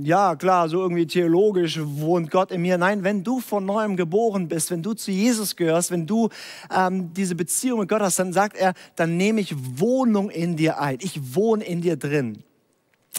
ja 0.02 0.36
klar, 0.36 0.68
so 0.68 0.80
irgendwie 0.80 1.06
theologisch 1.06 1.80
wohnt 1.82 2.30
Gott 2.30 2.50
in 2.50 2.62
mir. 2.62 2.78
Nein, 2.78 3.04
wenn 3.04 3.24
du 3.24 3.40
von 3.40 3.64
neuem 3.64 3.96
geboren 3.96 4.48
bist, 4.48 4.70
wenn 4.70 4.82
du 4.82 4.94
zu 4.94 5.10
Jesus 5.10 5.56
gehörst, 5.56 5.90
wenn 5.90 6.06
du 6.06 6.28
ähm, 6.74 7.12
diese 7.14 7.34
Beziehung 7.34 7.80
mit 7.80 7.88
Gott 7.88 8.02
hast, 8.02 8.18
dann 8.18 8.32
sagt 8.32 8.56
er, 8.56 8.74
dann 8.96 9.16
nehme 9.16 9.40
ich 9.40 9.54
Wohnung 9.78 10.30
in 10.30 10.56
dir 10.56 10.80
ein. 10.80 10.98
Ich 11.00 11.34
wohne 11.34 11.64
in 11.64 11.80
dir 11.80 11.96
drin. 11.96 12.42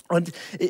Und 0.07 0.31
äh, 0.59 0.69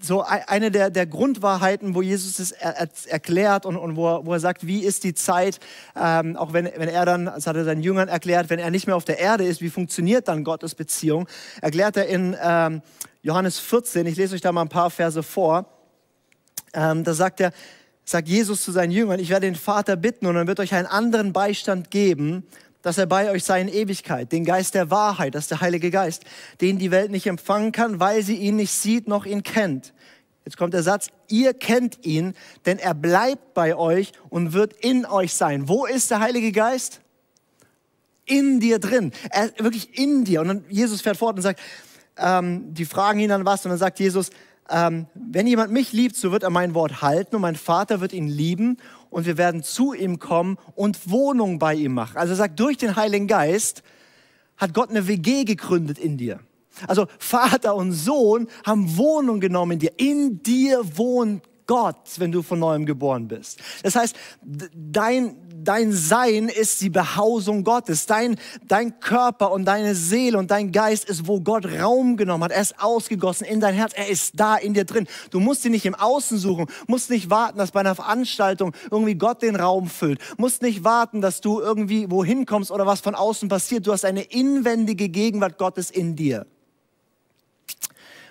so 0.00 0.22
eine 0.22 0.70
der, 0.70 0.90
der 0.90 1.06
Grundwahrheiten, 1.06 1.94
wo 1.94 2.02
Jesus 2.02 2.38
es 2.38 2.52
er, 2.52 2.88
erklärt 3.06 3.64
und, 3.64 3.76
und 3.76 3.96
wo, 3.96 4.08
er, 4.08 4.26
wo, 4.26 4.32
er, 4.34 4.40
sagt, 4.40 4.66
wie 4.66 4.84
ist 4.84 5.04
die 5.04 5.14
Zeit, 5.14 5.58
ähm, 5.96 6.36
auch 6.36 6.52
wenn, 6.52 6.66
wenn 6.66 6.88
er 6.88 7.06
dann, 7.06 7.26
das 7.26 7.46
hat 7.46 7.56
er 7.56 7.64
seinen 7.64 7.82
Jüngern 7.82 8.08
erklärt, 8.08 8.50
wenn 8.50 8.58
er 8.58 8.70
nicht 8.70 8.86
mehr 8.86 8.96
auf 8.96 9.04
der 9.04 9.18
Erde 9.18 9.44
ist, 9.44 9.60
wie 9.62 9.70
funktioniert 9.70 10.28
dann 10.28 10.44
Gottes 10.44 10.74
Beziehung, 10.74 11.26
erklärt 11.62 11.96
er 11.96 12.06
in 12.06 12.36
ähm, 12.42 12.82
Johannes 13.22 13.58
14, 13.58 14.06
ich 14.06 14.16
lese 14.16 14.34
euch 14.34 14.40
da 14.40 14.52
mal 14.52 14.62
ein 14.62 14.68
paar 14.68 14.90
Verse 14.90 15.22
vor. 15.22 15.66
Ähm, 16.74 17.02
da 17.02 17.14
sagt 17.14 17.40
er, 17.40 17.52
sagt 18.04 18.28
Jesus 18.28 18.62
zu 18.62 18.70
seinen 18.70 18.92
Jüngern, 18.92 19.18
ich 19.18 19.30
werde 19.30 19.46
den 19.46 19.56
Vater 19.56 19.96
bitten 19.96 20.26
und 20.26 20.36
er 20.36 20.46
wird 20.46 20.60
euch 20.60 20.74
einen 20.74 20.86
anderen 20.86 21.32
Beistand 21.32 21.90
geben, 21.90 22.46
dass 22.86 22.98
er 22.98 23.06
bei 23.06 23.32
euch 23.32 23.42
sei 23.42 23.60
in 23.60 23.66
Ewigkeit, 23.66 24.30
den 24.30 24.44
Geist 24.44 24.76
der 24.76 24.92
Wahrheit, 24.92 25.34
das 25.34 25.44
ist 25.44 25.50
der 25.50 25.60
Heilige 25.60 25.90
Geist, 25.90 26.22
den 26.60 26.78
die 26.78 26.92
Welt 26.92 27.10
nicht 27.10 27.26
empfangen 27.26 27.72
kann, 27.72 27.98
weil 27.98 28.22
sie 28.22 28.36
ihn 28.36 28.54
nicht 28.54 28.70
sieht 28.70 29.08
noch 29.08 29.26
ihn 29.26 29.42
kennt. 29.42 29.92
Jetzt 30.44 30.56
kommt 30.56 30.72
der 30.72 30.84
Satz, 30.84 31.08
ihr 31.26 31.52
kennt 31.52 32.06
ihn, 32.06 32.34
denn 32.64 32.78
er 32.78 32.94
bleibt 32.94 33.54
bei 33.54 33.74
euch 33.74 34.12
und 34.28 34.52
wird 34.52 34.72
in 34.84 35.04
euch 35.04 35.34
sein. 35.34 35.68
Wo 35.68 35.84
ist 35.84 36.12
der 36.12 36.20
Heilige 36.20 36.52
Geist? 36.52 37.00
In 38.24 38.60
dir 38.60 38.78
drin. 38.78 39.10
Er 39.30 39.50
wirklich 39.58 39.98
in 39.98 40.24
dir. 40.24 40.40
Und 40.40 40.46
dann 40.46 40.64
Jesus 40.68 41.00
fährt 41.00 41.16
fort 41.16 41.34
und 41.34 41.42
sagt, 41.42 41.58
ähm, 42.16 42.72
die 42.72 42.84
fragen 42.84 43.18
ihn 43.18 43.30
dann 43.30 43.44
was 43.44 43.64
und 43.64 43.70
dann 43.70 43.78
sagt 43.80 43.98
Jesus, 43.98 44.30
ähm, 44.70 45.06
wenn 45.14 45.48
jemand 45.48 45.72
mich 45.72 45.92
liebt, 45.92 46.14
so 46.14 46.30
wird 46.30 46.44
er 46.44 46.50
mein 46.50 46.74
Wort 46.74 47.02
halten 47.02 47.34
und 47.34 47.42
mein 47.42 47.56
Vater 47.56 48.00
wird 48.00 48.12
ihn 48.12 48.28
lieben 48.28 48.78
und 49.10 49.26
wir 49.26 49.38
werden 49.38 49.62
zu 49.62 49.92
ihm 49.92 50.18
kommen 50.18 50.58
und 50.74 51.10
Wohnung 51.10 51.58
bei 51.58 51.74
ihm 51.74 51.94
machen. 51.94 52.16
Also 52.16 52.32
er 52.32 52.36
sagt, 52.36 52.60
durch 52.60 52.76
den 52.76 52.96
Heiligen 52.96 53.26
Geist 53.26 53.82
hat 54.56 54.74
Gott 54.74 54.90
eine 54.90 55.06
WG 55.06 55.44
gegründet 55.44 55.98
in 55.98 56.16
dir. 56.16 56.40
Also 56.86 57.06
Vater 57.18 57.74
und 57.74 57.92
Sohn 57.92 58.48
haben 58.64 58.96
Wohnung 58.96 59.40
genommen 59.40 59.72
in 59.72 59.78
dir. 59.78 59.92
In 59.96 60.42
dir 60.42 60.96
wohnt 60.96 61.42
Gott, 61.66 61.96
wenn 62.18 62.32
du 62.32 62.42
von 62.42 62.58
neuem 62.58 62.86
geboren 62.86 63.26
bist. 63.26 63.58
Das 63.82 63.96
heißt, 63.96 64.16
dein, 64.42 65.36
dein 65.64 65.92
Sein 65.92 66.48
ist 66.48 66.80
die 66.80 66.90
Behausung 66.90 67.64
Gottes. 67.64 68.06
Dein, 68.06 68.36
dein 68.66 69.00
Körper 69.00 69.50
und 69.50 69.64
deine 69.64 69.94
Seele 69.94 70.38
und 70.38 70.50
dein 70.50 70.70
Geist 70.70 71.08
ist, 71.08 71.26
wo 71.26 71.40
Gott 71.40 71.66
Raum 71.66 72.16
genommen 72.16 72.44
hat. 72.44 72.52
Er 72.52 72.62
ist 72.62 72.80
ausgegossen 72.80 73.46
in 73.46 73.60
dein 73.60 73.74
Herz. 73.74 73.92
Er 73.94 74.08
ist 74.08 74.38
da 74.38 74.56
in 74.56 74.74
dir 74.74 74.84
drin. 74.84 75.08
Du 75.30 75.40
musst 75.40 75.64
ihn 75.64 75.72
nicht 75.72 75.86
im 75.86 75.96
Außen 75.96 76.38
suchen. 76.38 76.66
Musst 76.86 77.10
nicht 77.10 77.30
warten, 77.30 77.58
dass 77.58 77.72
bei 77.72 77.80
einer 77.80 77.94
Veranstaltung 77.94 78.72
irgendwie 78.90 79.16
Gott 79.16 79.42
den 79.42 79.56
Raum 79.56 79.88
füllt. 79.88 80.20
Musst 80.38 80.62
nicht 80.62 80.84
warten, 80.84 81.20
dass 81.20 81.40
du 81.40 81.60
irgendwie 81.60 82.10
wohin 82.10 82.46
kommst 82.46 82.70
oder 82.70 82.86
was 82.86 83.00
von 83.00 83.14
außen 83.14 83.48
passiert. 83.48 83.86
Du 83.86 83.92
hast 83.92 84.04
eine 84.04 84.22
inwendige 84.22 85.08
Gegenwart 85.08 85.58
Gottes 85.58 85.90
in 85.90 86.14
dir. 86.14 86.46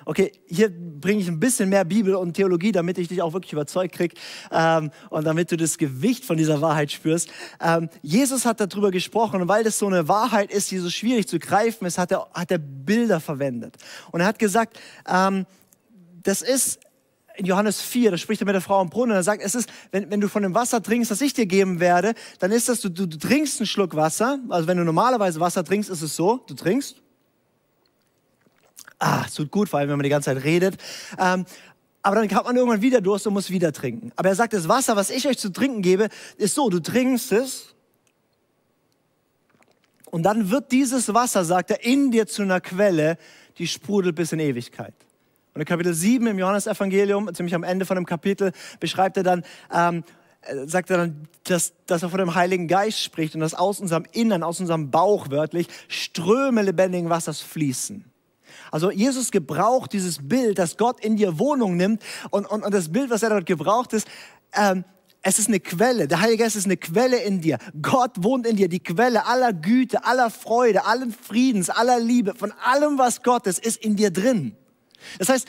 Okay, 0.08 0.32
hier 0.46 0.70
bringe 0.70 1.20
ich 1.20 1.28
ein 1.28 1.40
bisschen 1.40 1.70
mehr 1.70 1.84
Bibel 1.84 2.14
und 2.14 2.34
Theologie, 2.34 2.72
damit 2.72 3.00
ich 3.00 3.08
dich 3.08 3.24
auch 3.24 3.34
wirklich 3.34 3.54
überzeugt 3.54 3.96
krieg 3.96 4.14
ähm, 4.52 4.92
und 5.10 5.26
damit 5.26 5.52
du 5.52 5.58
das 5.58 5.80
Gewicht 5.80 6.26
von 6.26 6.38
dieser 6.38 6.62
Wahrheit 6.62 6.92
spürst. 6.92 7.30
Ähm, 7.60 7.90
Jesus 8.04 8.46
hat 8.46 8.60
darüber 8.60 8.92
gesprochen 8.92 9.42
und 9.42 9.48
weil 9.48 9.64
das 9.64 9.80
so 9.80 9.88
eine 9.88 10.08
Wahrheit 10.08 10.52
ist, 10.52 10.70
die 10.70 10.78
so 10.78 10.92
schwierig 10.92 11.28
zu 11.28 11.40
greifen 11.40 11.86
ist, 11.86 11.98
hat 11.98 12.12
er, 12.12 12.28
hat 12.36 12.52
er 12.52 12.60
Bilder 12.60 13.20
verwendet. 13.20 13.78
Und 14.12 14.22
er 14.22 14.28
hat 14.28 14.38
gesagt, 14.38 14.80
ähm, 15.08 15.48
das 16.22 16.44
ist 16.44 16.80
in 17.38 17.46
Johannes 17.48 17.82
4, 17.82 18.12
da 18.12 18.18
spricht 18.18 18.42
er 18.42 18.46
mit 18.46 18.54
der 18.54 18.62
Frau 18.62 18.80
am 18.80 18.90
Brunnen 18.90 19.12
und 19.12 19.18
er 19.18 19.24
sagt, 19.24 19.42
es 19.44 19.56
ist, 19.56 19.70
wenn, 19.92 20.10
wenn 20.12 20.22
du 20.22 20.30
von 20.30 20.44
dem 20.44 20.54
Wasser 20.54 20.82
trinkst, 20.82 21.10
das 21.10 21.20
ich 21.22 21.34
dir 21.34 21.48
geben 21.48 21.80
werde, 21.80 22.14
dann 22.40 22.52
ist 22.52 22.70
das, 22.70 22.80
du, 22.80 22.90
du, 22.90 23.08
du 23.08 23.18
trinkst 23.18 23.60
einen 23.60 23.68
Schluck 23.68 23.96
Wasser. 23.96 24.40
Also 24.50 24.68
wenn 24.68 24.78
du 24.78 24.84
normalerweise 24.84 25.40
Wasser 25.40 25.64
trinkst, 25.64 25.90
ist 25.90 26.02
es 26.02 26.16
so, 26.16 26.38
du 26.48 26.54
trinkst 26.54 27.02
ah, 29.06 29.24
es 29.26 29.36
tut 29.36 29.52
gut, 29.52 29.70
vor 29.70 29.80
allem 29.80 29.90
wenn 29.90 29.98
man 29.98 30.04
die 30.04 30.10
ganze 30.10 30.34
Zeit 30.34 30.44
redet. 30.44 30.78
Ähm, 31.20 31.46
aber 32.02 32.16
dann 32.16 32.30
hat 32.36 32.46
man 32.46 32.56
irgendwann 32.56 32.82
wieder 32.82 33.02
Durst 33.02 33.26
und 33.28 33.34
muss 33.34 33.50
wieder 33.50 33.72
trinken. 33.72 34.12
Aber 34.16 34.30
er 34.30 34.36
sagt, 34.36 34.54
das 34.54 34.68
Wasser, 34.68 34.96
was 34.96 35.10
ich 35.10 35.28
euch 35.28 35.38
zu 35.38 35.50
trinken 35.50 35.82
gebe, 35.82 36.10
ist 36.38 36.56
so, 36.56 36.70
du 36.70 36.80
trinkst 36.80 37.32
es 37.32 37.74
und 40.12 40.24
dann 40.24 40.52
wird 40.52 40.72
dieses 40.72 41.14
Wasser, 41.14 41.44
sagt 41.46 41.72
er, 41.72 41.84
in 41.84 42.12
dir 42.12 42.28
zu 42.28 42.44
einer 42.44 42.62
Quelle, 42.62 43.18
die 43.58 43.68
sprudelt 43.68 44.16
bis 44.16 44.32
in 44.32 44.40
Ewigkeit. 44.40 44.94
Und 45.54 45.62
in 45.62 45.66
Kapitel 45.66 45.94
7 45.94 46.28
im 46.28 46.38
Johannesevangelium, 46.38 47.34
ziemlich 47.34 47.56
am 47.56 47.64
Ende 47.64 47.86
von 47.86 47.96
dem 47.96 48.06
Kapitel, 48.06 48.52
beschreibt 48.80 49.18
er 49.18 49.24
dann, 49.24 49.44
ähm, 49.74 50.04
äh, 50.42 50.68
sagt 50.68 50.90
er 50.90 50.98
dann, 50.98 51.28
dass, 51.46 51.74
dass 51.86 52.04
er 52.04 52.10
von 52.10 52.20
dem 52.20 52.36
Heiligen 52.36 52.68
Geist 52.68 53.00
spricht 53.00 53.36
und 53.36 53.42
dass 53.42 53.54
aus 53.54 53.80
unserem 53.80 54.06
Innern, 54.12 54.44
aus 54.44 54.60
unserem 54.60 54.92
Bauch 54.92 55.32
wörtlich, 55.32 55.68
Ströme 55.88 56.62
lebendigen 56.62 57.10
Wassers 57.10 57.42
fließen. 57.42 58.06
Also 58.72 58.92
Jesus 58.92 59.32
gebraucht 59.32 59.94
dieses 59.94 60.28
Bild, 60.28 60.60
dass 60.60 60.78
Gott 60.78 61.04
in 61.04 61.16
dir 61.18 61.40
Wohnung 61.40 61.78
nimmt 61.78 62.02
und, 62.30 62.46
und, 62.46 62.64
und 62.64 62.74
das 62.74 62.92
Bild, 62.92 63.10
was 63.10 63.24
er 63.24 63.30
dort 63.30 63.46
gebraucht 63.46 63.94
ist, 63.94 64.08
ähm, 64.54 64.84
es 65.28 65.40
ist 65.40 65.48
eine 65.48 65.60
Quelle. 65.60 66.08
Der 66.08 66.22
Heilige 66.22 66.44
Geist 66.44 66.56
ist 66.56 66.66
eine 66.66 66.78
Quelle 66.78 67.18
in 67.18 67.42
dir. 67.42 67.58
Gott 67.82 68.12
wohnt 68.18 68.46
in 68.46 68.58
dir. 68.58 68.70
Die 68.70 68.80
Quelle 68.80 69.26
aller 69.26 69.54
Güte, 69.54 70.06
aller 70.06 70.30
Freude, 70.30 70.86
allen 70.86 71.12
Friedens, 71.12 71.72
aller 71.72 72.00
Liebe, 72.00 72.36
von 72.36 72.52
allem, 72.64 73.00
was 73.00 73.24
Gott 73.24 73.48
ist, 73.48 73.66
ist 73.66 73.84
in 73.84 73.96
dir 73.96 74.12
drin. 74.12 74.56
Das 75.18 75.30
heißt, 75.30 75.48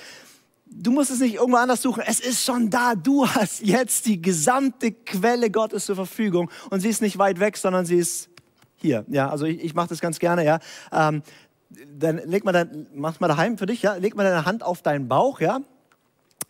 du 0.65 0.91
musst 0.93 1.11
es 1.11 1.21
nicht 1.21 1.35
irgendwo 1.35 1.59
anders 1.59 1.83
suchen. 1.83 2.03
Es 2.07 2.21
ist 2.21 2.43
schon 2.43 2.71
da. 2.71 2.95
Du 2.95 3.29
hast 3.29 3.61
jetzt 3.61 4.07
die 4.07 4.21
gesamte 4.23 4.93
Quelle 4.93 5.51
Gottes 5.51 5.85
zur 5.85 5.97
Verfügung 5.97 6.51
und 6.71 6.81
sie 6.81 6.89
ist 6.89 7.03
nicht 7.03 7.19
weit 7.19 7.39
weg, 7.39 7.59
sondern 7.59 7.85
sie 7.85 7.99
ist 7.99 8.31
hier. 8.77 9.05
Ja, 9.09 9.29
also 9.29 9.45
ich, 9.45 9.63
ich 9.63 9.75
mache 9.75 9.89
das 9.89 10.01
ganz 10.01 10.19
gerne. 10.19 10.45
Ja, 10.45 10.59
ähm, 10.91 11.23
dann 11.69 12.19
leg 12.19 12.45
mal 12.45 12.53
dein, 12.53 12.87
mach 12.95 13.21
mal 13.21 13.29
daheim 13.29 13.59
für 13.59 13.67
dich, 13.67 13.83
ja, 13.83 13.95
leg 13.95 14.15
mal 14.15 14.25
deine 14.25 14.45
Hand 14.45 14.63
auf 14.63 14.83
deinen 14.83 15.09
Bauch, 15.09 15.41
ja. 15.41 15.61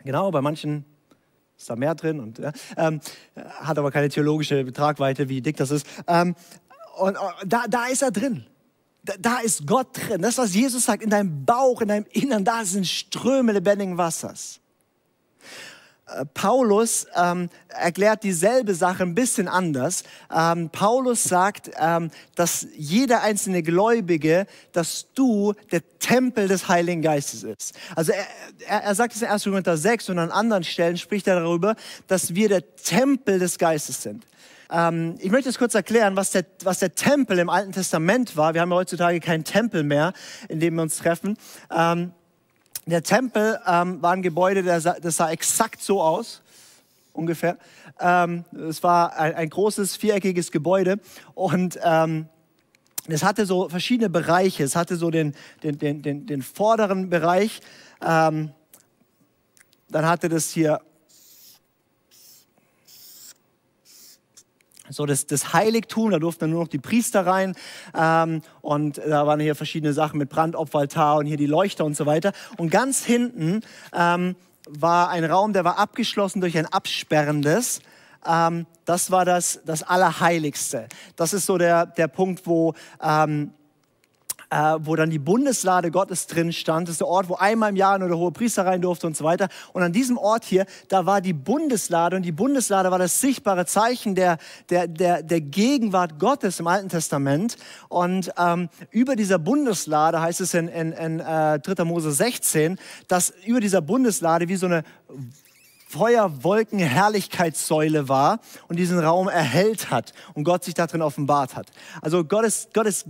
Genau, 0.03 0.31
bei 0.31 0.41
manchen 0.41 0.85
ist 1.57 1.69
da 1.69 1.75
mehr 1.75 1.95
drin 1.95 2.19
und 2.19 2.37
ja, 2.37 2.51
ähm, 2.77 3.01
hat 3.35 3.77
aber 3.77 3.91
keine 3.91 4.09
theologische 4.09 4.71
Tragweite, 4.71 5.27
wie 5.27 5.41
dick 5.41 5.57
das 5.57 5.71
ist. 5.71 5.87
Ähm, 6.07 6.35
und, 6.97 7.17
und 7.17 7.33
da, 7.45 7.65
da 7.67 7.87
ist 7.87 8.01
er 8.03 8.11
drin. 8.11 8.45
Da, 9.03 9.13
da, 9.19 9.39
ist 9.39 9.65
Gott 9.65 9.97
drin. 9.97 10.21
Das, 10.21 10.37
was 10.37 10.53
Jesus 10.53 10.85
sagt, 10.85 11.01
in 11.01 11.09
deinem 11.09 11.45
Bauch, 11.45 11.81
in 11.81 11.87
deinem 11.87 12.05
Innern, 12.11 12.43
da 12.43 12.65
sind 12.65 12.85
Ströme 12.85 13.53
lebendigen 13.53 13.97
Wassers. 13.97 14.59
Äh, 16.07 16.25
Paulus 16.33 17.07
ähm, 17.15 17.49
erklärt 17.67 18.23
dieselbe 18.23 18.73
Sache 18.73 19.03
ein 19.03 19.15
bisschen 19.15 19.47
anders. 19.47 20.03
Ähm, 20.33 20.69
Paulus 20.69 21.23
sagt, 21.23 21.71
ähm, 21.79 22.11
dass 22.35 22.67
jeder 22.75 23.21
einzelne 23.21 23.63
Gläubige, 23.63 24.47
dass 24.71 25.07
du 25.13 25.53
der 25.71 25.81
Tempel 25.99 26.47
des 26.47 26.67
Heiligen 26.67 27.01
Geistes 27.01 27.43
ist. 27.43 27.75
Also 27.95 28.13
er, 28.67 28.83
er, 28.83 28.95
sagt 28.95 29.15
es 29.15 29.21
in 29.21 29.27
1. 29.27 29.43
Korinther 29.43 29.77
6 29.77 30.09
und 30.09 30.19
an 30.19 30.31
anderen 30.31 30.63
Stellen 30.63 30.97
spricht 30.97 31.27
er 31.27 31.39
darüber, 31.41 31.75
dass 32.07 32.35
wir 32.35 32.49
der 32.49 32.75
Tempel 32.75 33.39
des 33.39 33.57
Geistes 33.57 34.01
sind. 34.01 34.25
Ähm, 34.69 35.15
ich 35.19 35.31
möchte 35.31 35.49
es 35.49 35.57
kurz 35.57 35.75
erklären, 35.75 36.15
was 36.15 36.31
der, 36.31 36.45
was 36.63 36.79
der 36.79 36.95
Tempel 36.95 37.39
im 37.39 37.49
Alten 37.49 37.71
Testament 37.71 38.35
war. 38.35 38.53
Wir 38.53 38.61
haben 38.61 38.71
ja 38.71 38.77
heutzutage 38.77 39.19
keinen 39.19 39.43
Tempel 39.43 39.83
mehr, 39.83 40.13
in 40.49 40.59
dem 40.59 40.75
wir 40.75 40.81
uns 40.81 40.97
treffen. 40.97 41.37
Ähm, 41.71 42.11
der 42.91 43.03
Tempel 43.03 43.59
ähm, 43.67 44.01
war 44.01 44.13
ein 44.13 44.21
Gebäude, 44.21 44.63
der 44.63 44.81
sah, 44.81 44.95
das 44.99 45.17
sah 45.17 45.29
exakt 45.29 45.81
so 45.81 46.01
aus. 46.01 46.41
ungefähr. 47.13 47.57
Ähm, 47.99 48.45
es 48.69 48.83
war 48.83 49.17
ein, 49.17 49.35
ein, 49.35 49.49
großes 49.49 49.95
viereckiges 49.97 50.51
Gebäude 50.51 50.99
und 51.33 51.79
ähm, 51.83 52.27
es 53.07 53.23
hatte 53.23 53.45
so 53.45 53.69
verschiedene 53.69 54.09
Bereiche. 54.09 54.63
Es 54.63 54.75
hatte 54.75 54.97
so 54.97 55.09
den, 55.09 55.33
den, 55.63 55.77
den, 55.79 56.01
den, 56.01 56.25
den 56.25 56.41
vorderen 56.41 57.09
Bereich. 57.09 57.61
Ähm, 58.01 58.51
dann 59.89 60.05
hatte 60.05 60.29
das 60.29 60.51
hier 60.51 60.81
so 64.89 65.05
das, 65.05 65.25
das 65.27 65.53
Heiligtum, 65.53 66.11
da 66.11 66.19
durften 66.19 66.49
nur 66.49 66.61
noch 66.61 66.67
die 66.67 66.79
Priester 66.79 67.25
rein 67.25 67.55
ähm, 67.95 68.41
und 68.61 68.97
da 68.97 69.27
waren 69.27 69.39
hier 69.39 69.55
verschiedene 69.55 69.93
Sachen 69.93 70.17
mit 70.17 70.29
Brandopferaltar 70.29 71.17
und 71.17 71.25
hier 71.25 71.37
die 71.37 71.45
Leuchter 71.45 71.85
und 71.85 71.95
so 71.95 72.05
weiter. 72.05 72.31
Und 72.57 72.69
ganz 72.69 73.03
hinten 73.03 73.61
ähm, 73.93 74.35
war 74.69 75.09
ein 75.09 75.23
Raum, 75.25 75.53
der 75.53 75.63
war 75.63 75.77
abgeschlossen 75.77 76.41
durch 76.41 76.57
ein 76.57 76.65
absperrendes. 76.65 77.81
Ähm, 78.27 78.65
das 78.85 79.11
war 79.11 79.25
das, 79.25 79.61
das 79.65 79.83
Allerheiligste. 79.83 80.87
Das 81.15 81.33
ist 81.33 81.45
so 81.45 81.57
der, 81.57 81.85
der 81.85 82.07
Punkt, 82.07 82.45
wo 82.45 82.73
ähm, 83.01 83.51
äh, 84.49 84.75
wo 84.79 84.95
dann 84.95 85.09
die 85.09 85.19
Bundeslade 85.19 85.91
Gottes 85.91 86.27
drin 86.27 86.53
stand. 86.53 86.87
Das 86.87 86.93
ist 86.93 87.01
der 87.01 87.07
Ort, 87.07 87.29
wo 87.29 87.35
einmal 87.35 87.69
im 87.69 87.75
Jahr 87.75 87.99
nur 87.99 88.07
der 88.07 88.17
hohe 88.17 88.31
Priester 88.31 88.65
rein 88.65 88.81
durfte 88.81 89.07
und 89.07 89.17
so 89.17 89.23
weiter. 89.23 89.49
Und 89.73 89.83
an 89.83 89.91
diesem 89.91 90.17
Ort 90.17 90.45
hier, 90.45 90.65
da 90.87 91.05
war 91.05 91.21
die 91.21 91.33
Bundeslade 91.33 92.15
und 92.15 92.23
die 92.23 92.31
Bundeslade 92.31 92.91
war 92.91 92.99
das 92.99 93.19
sichtbare 93.19 93.65
Zeichen 93.65 94.15
der, 94.15 94.37
der, 94.69 94.87
der, 94.87 95.23
der 95.23 95.41
Gegenwart 95.41 96.19
Gottes 96.19 96.59
im 96.59 96.67
Alten 96.67 96.89
Testament. 96.89 97.57
Und 97.89 98.31
ähm, 98.37 98.69
über 98.91 99.15
dieser 99.15 99.39
Bundeslade 99.39 100.21
heißt 100.21 100.41
es 100.41 100.53
in, 100.53 100.67
in, 100.67 100.91
in 100.93 101.19
äh, 101.19 101.59
3. 101.59 101.83
Mose 101.83 102.11
16, 102.11 102.77
dass 103.07 103.33
über 103.45 103.59
dieser 103.59 103.81
Bundeslade 103.81 104.47
wie 104.47 104.55
so 104.55 104.67
eine 104.67 104.83
Feuerwolken 105.89 106.79
Herrlichkeitssäule 106.79 108.09
war 108.09 108.39
und 108.67 108.77
diesen 108.77 108.99
Raum 108.99 109.29
erhellt 109.29 109.89
hat 109.89 110.11
und 110.33 110.43
Gott 110.43 110.65
sich 110.65 110.73
darin 110.73 111.01
offenbart 111.01 111.55
hat. 111.55 111.67
Also 112.01 112.25
Gottes, 112.25 112.67
Gottes 112.73 113.05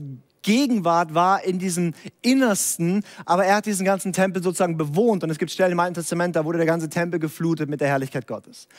Gegenwart 0.48 1.14
war 1.14 1.44
in 1.44 1.60
diesem 1.60 1.94
Innersten, 2.22 3.04
aber 3.26 3.44
er 3.44 3.58
hat 3.58 3.66
diesen 3.66 3.86
ganzen 3.86 4.14
Tempel 4.14 4.42
sozusagen 4.42 4.78
bewohnt. 4.78 5.22
Und 5.22 5.30
es 5.30 5.40
gibt 5.40 5.52
Stellen 5.52 5.74
im 5.74 5.80
Alten 5.82 5.96
Testament, 5.96 6.38
da 6.38 6.46
wurde 6.46 6.58
der 6.58 6.66
ganze 6.66 6.88
Tempel 6.88 7.20
geflutet 7.20 7.70
mit 7.70 7.82
der 7.82 7.90
Herrlichkeit 7.90 8.28
Gottes. 8.28 8.70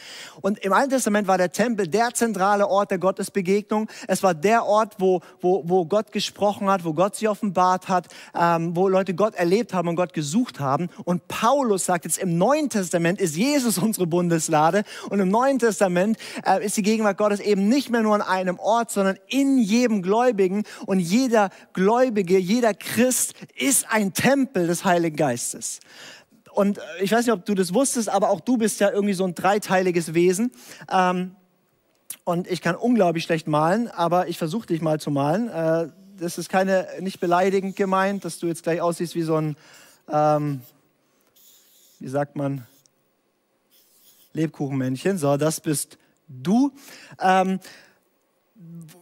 Und 0.41 0.61
im 0.61 0.73
Alten 0.73 0.89
Testament 0.89 1.29
war 1.29 1.37
der 1.37 1.53
Tempel 1.53 1.87
der 1.87 2.15
zentrale 2.15 2.67
Ort 2.69 2.91
der 2.91 2.97
Gottesbegegnung. 2.97 3.87
Es 4.07 4.23
war 4.23 4.33
der 4.33 4.65
Ort, 4.65 4.95
wo, 4.97 5.21
wo, 5.43 5.63
wo 5.67 5.85
Gott 5.85 6.11
gesprochen 6.11 6.71
hat, 6.71 6.87
wo 6.87 6.95
Gott 6.95 7.17
sich 7.17 7.29
offenbart 7.29 7.91
hat, 7.91 8.07
ähm, 8.35 8.75
wo 8.75 8.89
Leute 8.89 9.13
Gott 9.13 9.35
erlebt 9.35 9.75
haben 9.75 9.89
und 9.89 9.97
Gott 9.97 10.15
gesucht 10.15 10.61
haben. 10.61 10.89
Und 11.05 11.29
Paulus 11.29 11.85
sagt 11.85 12.07
jetzt, 12.07 12.17
im 12.17 12.39
Neuen 12.39 12.71
Testament 12.71 13.21
ist 13.21 13.37
Jesus 13.37 13.77
unsere 13.77 14.07
Bundeslade. 14.07 14.85
Und 15.11 15.21
im 15.21 15.29
Neuen 15.29 15.59
Testament 15.59 16.17
äh, 16.47 16.65
ist 16.65 16.79
die 16.79 16.83
Gegenwart 16.83 17.19
Gottes 17.19 17.41
eben 17.41 17.69
nicht 17.69 17.91
mehr 17.91 18.01
nur 18.01 18.15
an 18.15 18.23
einem 18.23 18.59
Ort, 18.59 18.91
sondern 18.91 19.19
in 19.27 19.59
jedem 19.59 20.01
Gläubigen. 20.01 20.63
Und 20.87 21.01
jeder 21.01 21.51
Gläubige, 21.73 22.39
jeder 22.39 22.75
Christ 22.75 23.35
ist 23.57 23.87
ein 23.91 24.13
Tempel 24.13 24.67
des 24.67 24.85
Heiligen 24.85 25.17
Geistes. 25.17 25.81
Und 26.53 26.79
äh, 26.79 26.83
ich 27.01 27.13
weiß 27.13 27.27
nicht, 27.27 27.35
ob 27.35 27.45
du 27.45 27.55
das 27.55 27.73
wusstest, 27.73 28.09
aber 28.09 28.31
auch 28.31 28.41
du 28.41 28.57
bist 28.57 28.81
ja 28.81 28.91
irgendwie 28.91 29.15
so 29.15 29.25
ein 29.25 29.35
dreiteiliges 29.35 30.15
Wesen. 30.15 30.51
Ähm, 30.91 31.37
und 32.25 32.47
ich 32.47 32.61
kann 32.61 32.75
unglaublich 32.75 33.25
schlecht 33.25 33.47
malen, 33.47 33.89
aber 33.89 34.29
ich 34.29 34.39
versuche 34.39 34.67
dich 34.67 34.83
mal 34.83 35.01
zu 35.01 35.11
malen. 35.11 35.49
Äh, 35.49 35.89
das 36.19 36.37
ist 36.37 36.49
keine, 36.49 36.89
nicht 37.01 37.21
beleidigend 37.21 37.77
gemeint, 37.77 38.25
dass 38.25 38.39
du 38.39 38.49
jetzt 38.49 38.65
gleich 38.65 38.81
aussiehst 38.81 39.15
wie 39.15 39.23
so 39.23 39.37
ein, 39.37 39.57
ähm, 40.11 40.63
wie 42.01 42.09
sagt 42.09 42.37
man, 42.37 42.67
Lebkuchenmännchen. 44.33 45.19
So, 45.19 45.37
das 45.37 45.61
bist 45.61 45.99
du. 46.29 46.73
Ähm, 47.21 47.61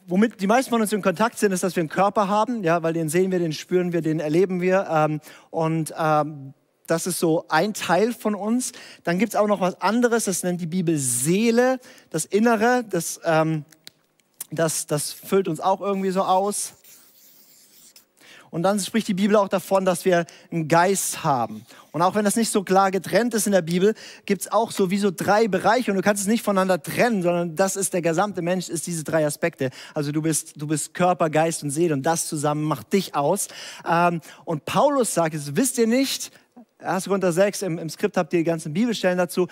womit 0.07 0.41
die 0.41 0.47
meisten 0.47 0.71
von 0.71 0.81
uns 0.81 0.93
in 0.93 1.03
Kontakt 1.03 1.39
sind, 1.39 1.53
ist, 1.53 1.63
dass 1.63 1.77
wir 1.77 1.81
einen 1.81 1.89
Körper 1.89 2.29
haben, 2.29 2.63
ja, 2.63 2.83
weil 2.83 2.93
den 2.93 3.09
sehen 3.09 3.31
wir, 3.31 3.39
den 3.39 3.53
spüren 3.53 3.93
wir, 3.93 4.03
den 4.03 4.21
erleben 4.21 4.61
wir. 4.61 4.87
Ähm, 4.91 5.21
und 5.51 5.95
ähm, 5.99 6.55
das 6.87 7.07
ist 7.07 7.19
so 7.19 7.47
ein 7.49 7.75
Teil 7.75 8.13
von 8.13 8.35
uns. 8.35 8.73
Dann 9.05 9.19
gibt 9.19 9.33
es 9.33 9.37
auch 9.37 9.47
noch 9.47 9.61
was 9.61 9.81
anderes, 9.81 10.25
das 10.25 10.43
nennt 10.43 10.61
die 10.61 10.67
Bibel 10.67 10.99
Seele, 10.99 11.81
das 12.11 12.25
Innere, 12.25 12.85
das, 12.89 13.21
ähm, 13.25 13.65
das, 14.51 14.87
das 14.87 15.13
füllt 15.13 15.49
uns 15.49 15.61
auch 15.61 15.81
irgendwie 15.81 16.11
so 16.11 16.23
aus. 16.23 16.75
Und 18.51 18.63
dann 18.63 18.79
spricht 18.81 19.09
die 19.09 19.15
Bibel 19.15 19.37
auch 19.37 19.49
davon, 19.49 19.85
dass 19.85 20.05
wir 20.05 20.27
einen 20.51 20.69
Geist 20.69 21.25
haben. 21.25 21.65
Und 21.93 22.03
auch 22.03 22.15
wenn 22.15 22.25
das 22.25 22.37
nicht 22.37 22.51
so 22.51 22.63
klar 22.63 22.91
getrennt 22.91 23.35
ist 23.35 23.47
in 23.47 23.53
der 23.53 23.63
Bibel, 23.63 23.95
gibt 24.27 24.43
es 24.43 24.53
auch 24.53 24.71
so 24.71 24.91
wie 24.91 24.99
so 24.99 25.11
drei 25.11 25.49
Bereiche 25.49 25.91
und 25.91 25.97
du 25.97 26.03
kannst 26.03 26.23
es 26.23 26.29
nicht 26.29 26.43
voneinander 26.43 26.83
trennen, 26.83 27.23
sondern 27.23 27.57
das 27.57 27.77
ist 27.77 27.95
der 27.95 28.03
gesamte 28.03 28.43
Mensch, 28.43 28.69
ist 28.69 28.87
diese 28.87 29.05
drei 29.05 29.27
Aspekte. 29.27 29.71
Also 29.95 30.13
du 30.13 30.23
bist, 30.23 30.53
du 30.57 30.67
bist 30.67 30.95
Körper, 30.95 31.31
Geist 31.31 31.63
und 31.63 31.71
Seele 31.71 31.95
und 31.95 32.03
das 32.03 32.27
zusammen 32.27 32.65
macht 32.65 32.93
dich 32.93 33.15
aus. 33.15 33.49
Ähm, 33.89 34.21
und 34.45 34.65
Paulus 34.65 35.15
sagt, 35.15 35.35
es 35.35 35.57
wisst 35.57 35.79
ihr 35.79 35.87
nicht, 35.87 36.31
1. 36.79 37.07
Korinther 37.07 37.33
6, 37.33 37.63
im, 37.63 37.79
im 37.79 37.89
Skript 37.89 38.17
habt 38.17 38.33
ihr 38.33 38.41
die 38.41 38.45
ganzen 38.45 38.73
Bibelstellen 38.73 39.19
dazu, 39.19 39.49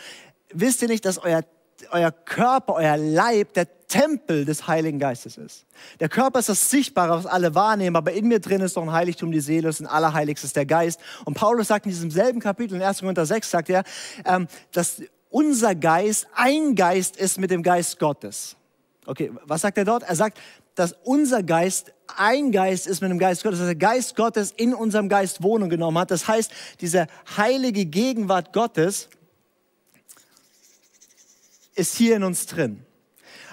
wisst 0.52 0.82
ihr 0.82 0.88
nicht, 0.88 1.04
dass 1.04 1.18
euer 1.18 1.42
euer 1.90 2.12
Körper, 2.12 2.74
euer 2.74 2.96
Leib 2.96 3.54
der 3.54 3.66
Tempel 3.86 4.44
des 4.44 4.66
Heiligen 4.66 4.98
Geistes 4.98 5.36
ist. 5.36 5.66
Der 6.00 6.08
Körper 6.08 6.40
ist 6.40 6.48
das 6.48 6.68
Sichtbare, 6.68 7.16
was 7.16 7.26
alle 7.26 7.54
wahrnehmen, 7.54 7.96
aber 7.96 8.12
in 8.12 8.26
mir 8.26 8.40
drin 8.40 8.60
ist 8.60 8.76
doch 8.76 8.82
ein 8.82 8.92
Heiligtum, 8.92 9.30
die 9.30 9.40
Seele, 9.40 9.68
ist 9.68 9.80
ein 9.80 9.86
Allerheiligstes, 9.86 10.52
der 10.52 10.66
Geist. 10.66 11.00
Und 11.24 11.34
Paulus 11.34 11.68
sagt 11.68 11.86
in 11.86 11.92
diesem 11.92 12.10
selben 12.10 12.40
Kapitel, 12.40 12.74
in 12.76 12.82
1. 12.82 13.00
Korinther 13.00 13.26
6, 13.26 13.50
sagt 13.50 13.70
er, 13.70 13.84
ähm, 14.24 14.48
dass 14.72 15.02
unser 15.30 15.74
Geist 15.74 16.26
ein 16.34 16.74
Geist 16.74 17.16
ist 17.16 17.38
mit 17.38 17.50
dem 17.50 17.62
Geist 17.62 17.98
Gottes. 17.98 18.56
Okay, 19.06 19.32
was 19.44 19.60
sagt 19.60 19.78
er 19.78 19.84
dort? 19.84 20.02
Er 20.02 20.16
sagt, 20.16 20.38
dass 20.74 20.94
unser 21.04 21.42
Geist 21.42 21.92
ein 22.16 22.52
Geist 22.52 22.86
ist 22.86 23.00
mit 23.00 23.10
dem 23.10 23.18
Geist 23.18 23.42
Gottes, 23.42 23.58
dass 23.58 23.68
der 23.68 23.76
Geist 23.76 24.16
Gottes 24.16 24.52
in 24.56 24.74
unserem 24.74 25.08
Geist 25.08 25.42
Wohnung 25.42 25.68
genommen 25.68 25.98
hat. 25.98 26.10
Das 26.10 26.26
heißt, 26.26 26.50
diese 26.80 27.06
heilige 27.36 27.84
Gegenwart 27.84 28.52
Gottes, 28.52 29.08
ist 31.74 31.96
hier 31.96 32.16
in 32.16 32.24
uns 32.24 32.46
drin. 32.46 32.84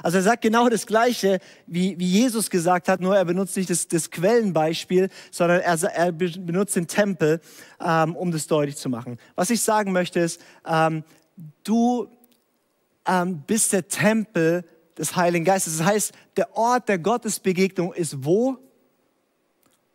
Also 0.03 0.17
er 0.17 0.23
sagt 0.23 0.41
genau 0.41 0.67
das 0.69 0.85
Gleiche, 0.85 1.39
wie, 1.67 1.97
wie 1.99 2.07
Jesus 2.07 2.49
gesagt 2.49 2.87
hat, 2.87 3.01
nur 3.01 3.15
er 3.15 3.25
benutzt 3.25 3.55
nicht 3.55 3.69
das, 3.69 3.87
das 3.87 4.09
Quellenbeispiel, 4.09 5.09
sondern 5.29 5.61
er, 5.61 5.83
er, 5.83 6.11
benutzt 6.11 6.75
den 6.75 6.87
Tempel, 6.87 7.39
ähm, 7.79 8.15
um 8.15 8.31
das 8.31 8.47
deutlich 8.47 8.77
zu 8.77 8.89
machen. 8.89 9.17
Was 9.35 9.49
ich 9.49 9.61
sagen 9.61 9.91
möchte 9.91 10.19
ist, 10.19 10.41
ähm, 10.65 11.03
du 11.63 12.07
ähm, 13.07 13.43
bist 13.45 13.73
der 13.73 13.87
Tempel 13.87 14.63
des 14.97 15.15
Heiligen 15.15 15.45
Geistes. 15.45 15.77
Das 15.77 15.87
heißt, 15.87 16.13
der 16.37 16.55
Ort 16.57 16.89
der 16.89 16.99
Gottesbegegnung 16.99 17.93
ist 17.93 18.23
wo? 18.25 18.57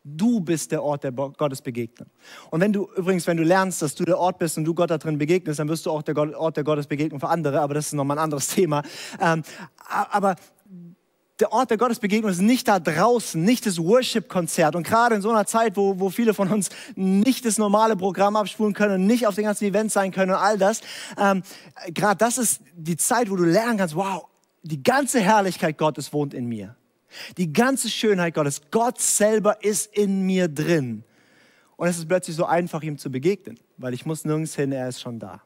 Du 0.08 0.38
bist 0.38 0.70
der 0.70 0.84
Ort 0.84 1.02
der 1.02 1.10
Gottesbegegnung. 1.10 2.08
Und 2.50 2.60
wenn 2.60 2.72
du 2.72 2.88
übrigens, 2.96 3.26
wenn 3.26 3.36
du 3.36 3.42
lernst, 3.42 3.82
dass 3.82 3.96
du 3.96 4.04
der 4.04 4.18
Ort 4.18 4.38
bist 4.38 4.56
und 4.56 4.64
du 4.64 4.72
Gott 4.72 4.88
da 4.88 4.98
drin 4.98 5.18
begegnest, 5.18 5.58
dann 5.58 5.68
wirst 5.68 5.84
du 5.84 5.90
auch 5.90 6.02
der 6.02 6.16
Ort 6.16 6.56
der 6.56 6.62
Gottesbegegnung 6.62 7.18
für 7.18 7.28
andere, 7.28 7.60
aber 7.60 7.74
das 7.74 7.86
ist 7.86 7.92
nochmal 7.94 8.16
ein 8.18 8.22
anderes 8.22 8.46
Thema. 8.48 8.82
Ähm, 9.20 9.42
aber 10.12 10.36
der 11.40 11.52
Ort 11.52 11.70
der 11.70 11.76
Gottesbegegnung 11.76 12.30
ist 12.30 12.40
nicht 12.40 12.68
da 12.68 12.78
draußen, 12.78 13.42
nicht 13.42 13.66
das 13.66 13.78
Worship-Konzert. 13.78 14.76
Und 14.76 14.86
gerade 14.86 15.16
in 15.16 15.22
so 15.22 15.30
einer 15.30 15.44
Zeit, 15.44 15.76
wo, 15.76 15.98
wo 15.98 16.08
viele 16.08 16.34
von 16.34 16.52
uns 16.52 16.70
nicht 16.94 17.44
das 17.44 17.58
normale 17.58 17.96
Programm 17.96 18.36
abspulen 18.36 18.74
können 18.74 19.06
nicht 19.06 19.26
auf 19.26 19.34
den 19.34 19.44
ganzen 19.44 19.64
Events 19.64 19.94
sein 19.94 20.12
können 20.12 20.30
und 20.30 20.38
all 20.38 20.56
das, 20.56 20.82
ähm, 21.18 21.42
gerade 21.92 22.18
das 22.18 22.38
ist 22.38 22.62
die 22.76 22.96
Zeit, 22.96 23.28
wo 23.28 23.34
du 23.34 23.44
lernen 23.44 23.78
kannst, 23.78 23.96
wow, 23.96 24.26
die 24.62 24.84
ganze 24.84 25.18
Herrlichkeit 25.18 25.78
Gottes 25.78 26.12
wohnt 26.12 26.32
in 26.32 26.46
mir. 26.46 26.76
Die 27.36 27.52
ganze 27.52 27.88
Schönheit 27.88 28.34
Gottes, 28.34 28.60
Gott 28.70 29.00
selber 29.00 29.62
ist 29.62 29.94
in 29.94 30.22
mir 30.22 30.48
drin. 30.48 31.04
Und 31.76 31.88
es 31.88 31.98
ist 31.98 32.08
plötzlich 32.08 32.36
so 32.36 32.46
einfach, 32.46 32.82
ihm 32.82 32.98
zu 32.98 33.10
begegnen, 33.10 33.58
weil 33.76 33.94
ich 33.94 34.06
muss 34.06 34.24
nirgends 34.24 34.56
hin, 34.56 34.72
er 34.72 34.88
ist 34.88 35.00
schon 35.00 35.18
da. 35.18 35.42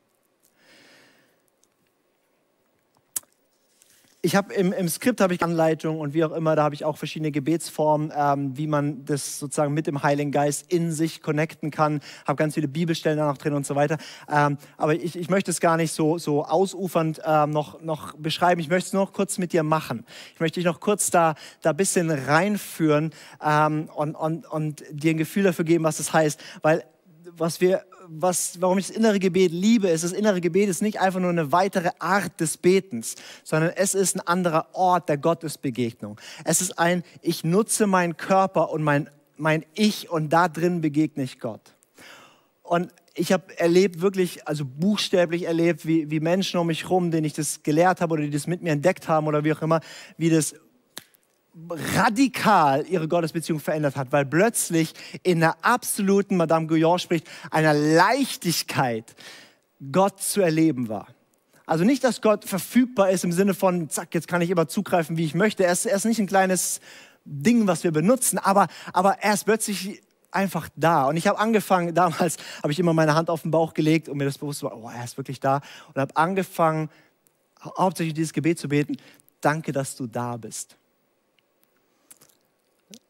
Ich 4.22 4.37
habe 4.37 4.52
im, 4.52 4.72
im 4.72 4.88
Skript 4.88 5.20
habe 5.20 5.33
ich 5.33 5.42
Anleitung 5.42 5.98
und 5.98 6.12
wie 6.12 6.24
auch 6.24 6.33
immer, 6.33 6.54
da 6.54 6.62
habe 6.62 6.74
ich 6.74 6.85
auch 6.85 6.98
verschiedene 6.98 7.30
Gebetsformen, 7.30 8.12
ähm, 8.14 8.56
wie 8.56 8.66
man 8.66 9.04
das 9.06 9.38
sozusagen 9.38 9.72
mit 9.72 9.86
dem 9.86 10.03
Heiligen 10.03 10.30
Geist 10.30 10.70
in 10.70 10.92
sich 10.92 11.22
connecten 11.22 11.70
kann. 11.70 12.01
Habe 12.26 12.36
ganz 12.36 12.55
viele 12.55 12.68
Bibelstellen 12.68 13.18
da 13.18 13.26
noch 13.26 13.38
drin 13.38 13.55
und 13.55 13.64
so 13.64 13.76
weiter. 13.76 13.97
Ähm, 14.30 14.59
aber 14.76 14.94
ich, 14.94 15.16
ich 15.16 15.30
möchte 15.30 15.51
es 15.51 15.61
gar 15.61 15.78
nicht 15.78 15.92
so, 15.92 16.18
so 16.18 16.44
ausufernd 16.44 17.22
ähm, 17.24 17.51
noch, 17.51 17.80
noch 17.80 18.14
beschreiben. 18.16 18.61
Ich 18.61 18.68
möchte 18.68 18.88
es 18.88 18.92
nur 18.92 19.05
noch 19.05 19.12
kurz 19.14 19.38
mit 19.38 19.55
dir 19.55 19.62
machen. 19.62 20.05
Ich 20.34 20.40
möchte 20.40 20.61
dich 20.61 20.66
noch 20.66 20.80
kurz 20.80 21.11
da 21.11 21.34
da 21.62 21.72
bisschen 21.72 22.11
reinführen 22.11 23.12
ähm, 23.42 23.88
und, 23.94 24.14
und, 24.14 24.47
und 24.47 24.84
dir 24.90 25.12
ein 25.12 25.18
Gefühl 25.18 25.44
dafür 25.44 25.64
geben, 25.64 25.84
was 25.84 25.97
das 25.97 26.12
heißt. 26.12 26.40
Weil 26.61 26.84
was 27.37 27.61
wir 27.61 27.85
was, 28.12 28.61
warum 28.61 28.78
ich 28.78 28.89
das 28.89 28.97
innere 28.97 29.18
Gebet 29.18 29.53
liebe, 29.53 29.89
ist, 29.89 30.05
das 30.05 30.12
innere 30.12 30.41
Gebet 30.41 30.68
ist 30.68 30.83
nicht 30.83 31.01
einfach 31.01 31.20
nur 31.20 31.31
eine 31.31 31.53
weitere 31.53 31.91
Art 31.99 32.41
des 32.41 32.57
Betens, 32.57 33.14
sondern 33.45 33.70
es 33.76 33.95
ist 33.95 34.16
ein 34.16 34.26
anderer 34.26 34.68
Ort 34.72 35.09
der 35.09 35.18
Gottesbegegnung. 35.18 36.20
Es 36.45 36.61
ist 36.61 36.78
ein, 36.78 37.05
ich 37.22 37.45
nutze 37.45 37.87
meinen 37.87 38.16
Körper 38.16 38.70
und 38.70 38.83
mein, 38.83 39.09
mein 39.37 39.64
Ich 39.74 40.11
und 40.11 40.31
da 40.31 40.49
drin 40.49 40.81
begegne 40.81 41.22
ich 41.22 41.39
Gott. 41.39 41.74
Und 42.62 42.93
ich 43.14 43.33
habe 43.33 43.59
erlebt, 43.59 44.01
wirklich, 44.01 44.47
also 44.47 44.64
buchstäblich 44.64 45.45
erlebt, 45.45 45.87
wie, 45.87 46.11
wie 46.11 46.20
Menschen 46.20 46.59
um 46.59 46.66
mich 46.66 46.85
herum, 46.85 47.11
denen 47.11 47.24
ich 47.24 47.33
das 47.33 47.62
gelehrt 47.62 48.01
habe 48.01 48.14
oder 48.14 48.22
die 48.22 48.31
das 48.31 48.47
mit 48.47 48.62
mir 48.62 48.72
entdeckt 48.72 49.09
haben 49.09 49.26
oder 49.26 49.45
wie 49.45 49.53
auch 49.53 49.62
immer, 49.62 49.81
wie 50.16 50.31
das 50.31 50.55
radikal 51.68 52.86
ihre 52.86 53.08
Gottesbeziehung 53.08 53.61
verändert 53.61 53.96
hat, 53.96 54.12
weil 54.12 54.26
plötzlich 54.26 54.94
in 55.22 55.42
einer 55.42 55.56
absoluten, 55.62 56.36
Madame 56.36 56.66
Guyon 56.66 56.98
spricht, 56.98 57.26
einer 57.50 57.74
Leichtigkeit 57.74 59.14
Gott 59.92 60.20
zu 60.20 60.40
erleben 60.40 60.88
war. 60.88 61.08
Also 61.66 61.84
nicht, 61.84 62.02
dass 62.02 62.20
Gott 62.20 62.44
verfügbar 62.44 63.11
ist 63.11 63.24
im 63.24 63.32
Sinne 63.32 63.54
von, 63.54 63.88
zack, 63.88 64.12
jetzt 64.14 64.26
kann 64.26 64.42
ich 64.42 64.50
immer 64.50 64.66
zugreifen, 64.66 65.16
wie 65.16 65.24
ich 65.24 65.34
möchte. 65.34 65.64
Er 65.64 65.72
ist, 65.72 65.86
er 65.86 65.96
ist 65.96 66.04
nicht 66.04 66.18
ein 66.18 66.26
kleines 66.26 66.80
Ding, 67.24 67.66
was 67.66 67.84
wir 67.84 67.92
benutzen, 67.92 68.38
aber, 68.38 68.66
aber 68.92 69.18
er 69.20 69.34
ist 69.34 69.44
plötzlich 69.44 70.02
einfach 70.32 70.68
da. 70.74 71.04
Und 71.06 71.16
ich 71.16 71.26
habe 71.26 71.38
angefangen, 71.38 71.94
damals 71.94 72.38
habe 72.62 72.72
ich 72.72 72.78
immer 72.78 72.92
meine 72.92 73.14
Hand 73.14 73.30
auf 73.30 73.42
den 73.42 73.50
Bauch 73.50 73.74
gelegt 73.74 74.08
und 74.08 74.18
mir 74.18 74.24
das 74.24 74.38
bewusst 74.38 74.62
war, 74.62 74.76
oh, 74.76 74.90
er 74.92 75.04
ist 75.04 75.16
wirklich 75.16 75.40
da. 75.40 75.61
Und 75.88 76.00
habe 76.00 76.16
angefangen, 76.16 76.90
hauptsächlich 77.62 78.14
dieses 78.14 78.32
Gebet 78.32 78.58
zu 78.58 78.68
beten. 78.68 78.96
Danke, 79.40 79.72
dass 79.72 79.96
du 79.96 80.06
da 80.06 80.36
bist. 80.36 80.76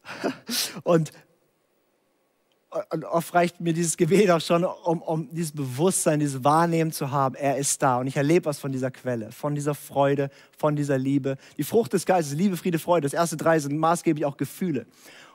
und, 0.83 1.11
und 2.89 3.05
oft 3.05 3.33
reicht 3.33 3.59
mir 3.59 3.73
dieses 3.73 3.97
Gebet 3.97 4.31
auch 4.31 4.41
schon, 4.41 4.63
um, 4.63 5.01
um 5.01 5.29
dieses 5.33 5.51
Bewusstsein, 5.51 6.19
dieses 6.19 6.43
Wahrnehmen 6.43 6.91
zu 6.91 7.11
haben. 7.11 7.35
Er 7.35 7.57
ist 7.57 7.81
da 7.81 7.97
und 7.97 8.07
ich 8.07 8.15
erlebe 8.15 8.45
was 8.45 8.59
von 8.59 8.71
dieser 8.71 8.91
Quelle, 8.91 9.31
von 9.31 9.55
dieser 9.55 9.75
Freude, 9.75 10.29
von 10.57 10.75
dieser 10.75 10.97
Liebe. 10.97 11.37
Die 11.57 11.63
Frucht 11.63 11.93
des 11.93 12.05
Geistes, 12.05 12.35
Liebe, 12.35 12.57
Friede, 12.57 12.79
Freude. 12.79 13.05
Das 13.05 13.13
erste 13.13 13.37
drei 13.37 13.59
sind 13.59 13.77
maßgeblich 13.77 14.25
auch 14.25 14.37
Gefühle. 14.37 14.85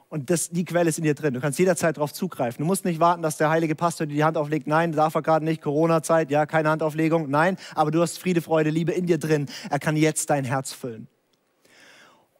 Und 0.09 0.31
das, 0.31 0.51
die 0.51 0.65
Quelle 0.65 0.89
ist 0.89 0.99
in 0.99 1.05
dir 1.05 1.15
drin. 1.15 1.35
Du 1.35 1.41
kannst 1.41 1.59
jederzeit 1.59 1.97
darauf 1.97 2.13
zugreifen. 2.13 2.63
Du 2.63 2.67
musst 2.67 2.85
nicht 2.85 3.01
warten, 3.01 3.23
dass 3.23 3.39
der 3.39 3.51
heilige 3.51 3.75
Pastor 3.75 4.07
dir 4.07 4.15
die 4.15 4.25
Hand 4.25 4.37
auflegt. 4.37 4.69
Nein, 4.69 4.93
darf 4.93 5.17
er 5.17 5.23
gerade 5.23 5.45
nicht. 5.45 5.61
Corona-Zeit, 5.61 6.31
ja, 6.31 6.47
keine 6.47 6.71
Handauflegung. 6.71 7.29
Nein, 7.29 7.57
aber 7.75 7.91
du 7.91 8.01
hast 8.01 8.19
Friede, 8.21 8.41
Freude, 8.41 8.71
Liebe 8.71 8.93
in 8.93 9.07
dir 9.07 9.19
drin. 9.19 9.47
Er 9.69 9.81
kann 9.81 9.97
jetzt 9.97 10.31
dein 10.31 10.45
Herz 10.45 10.73
füllen. 10.73 11.09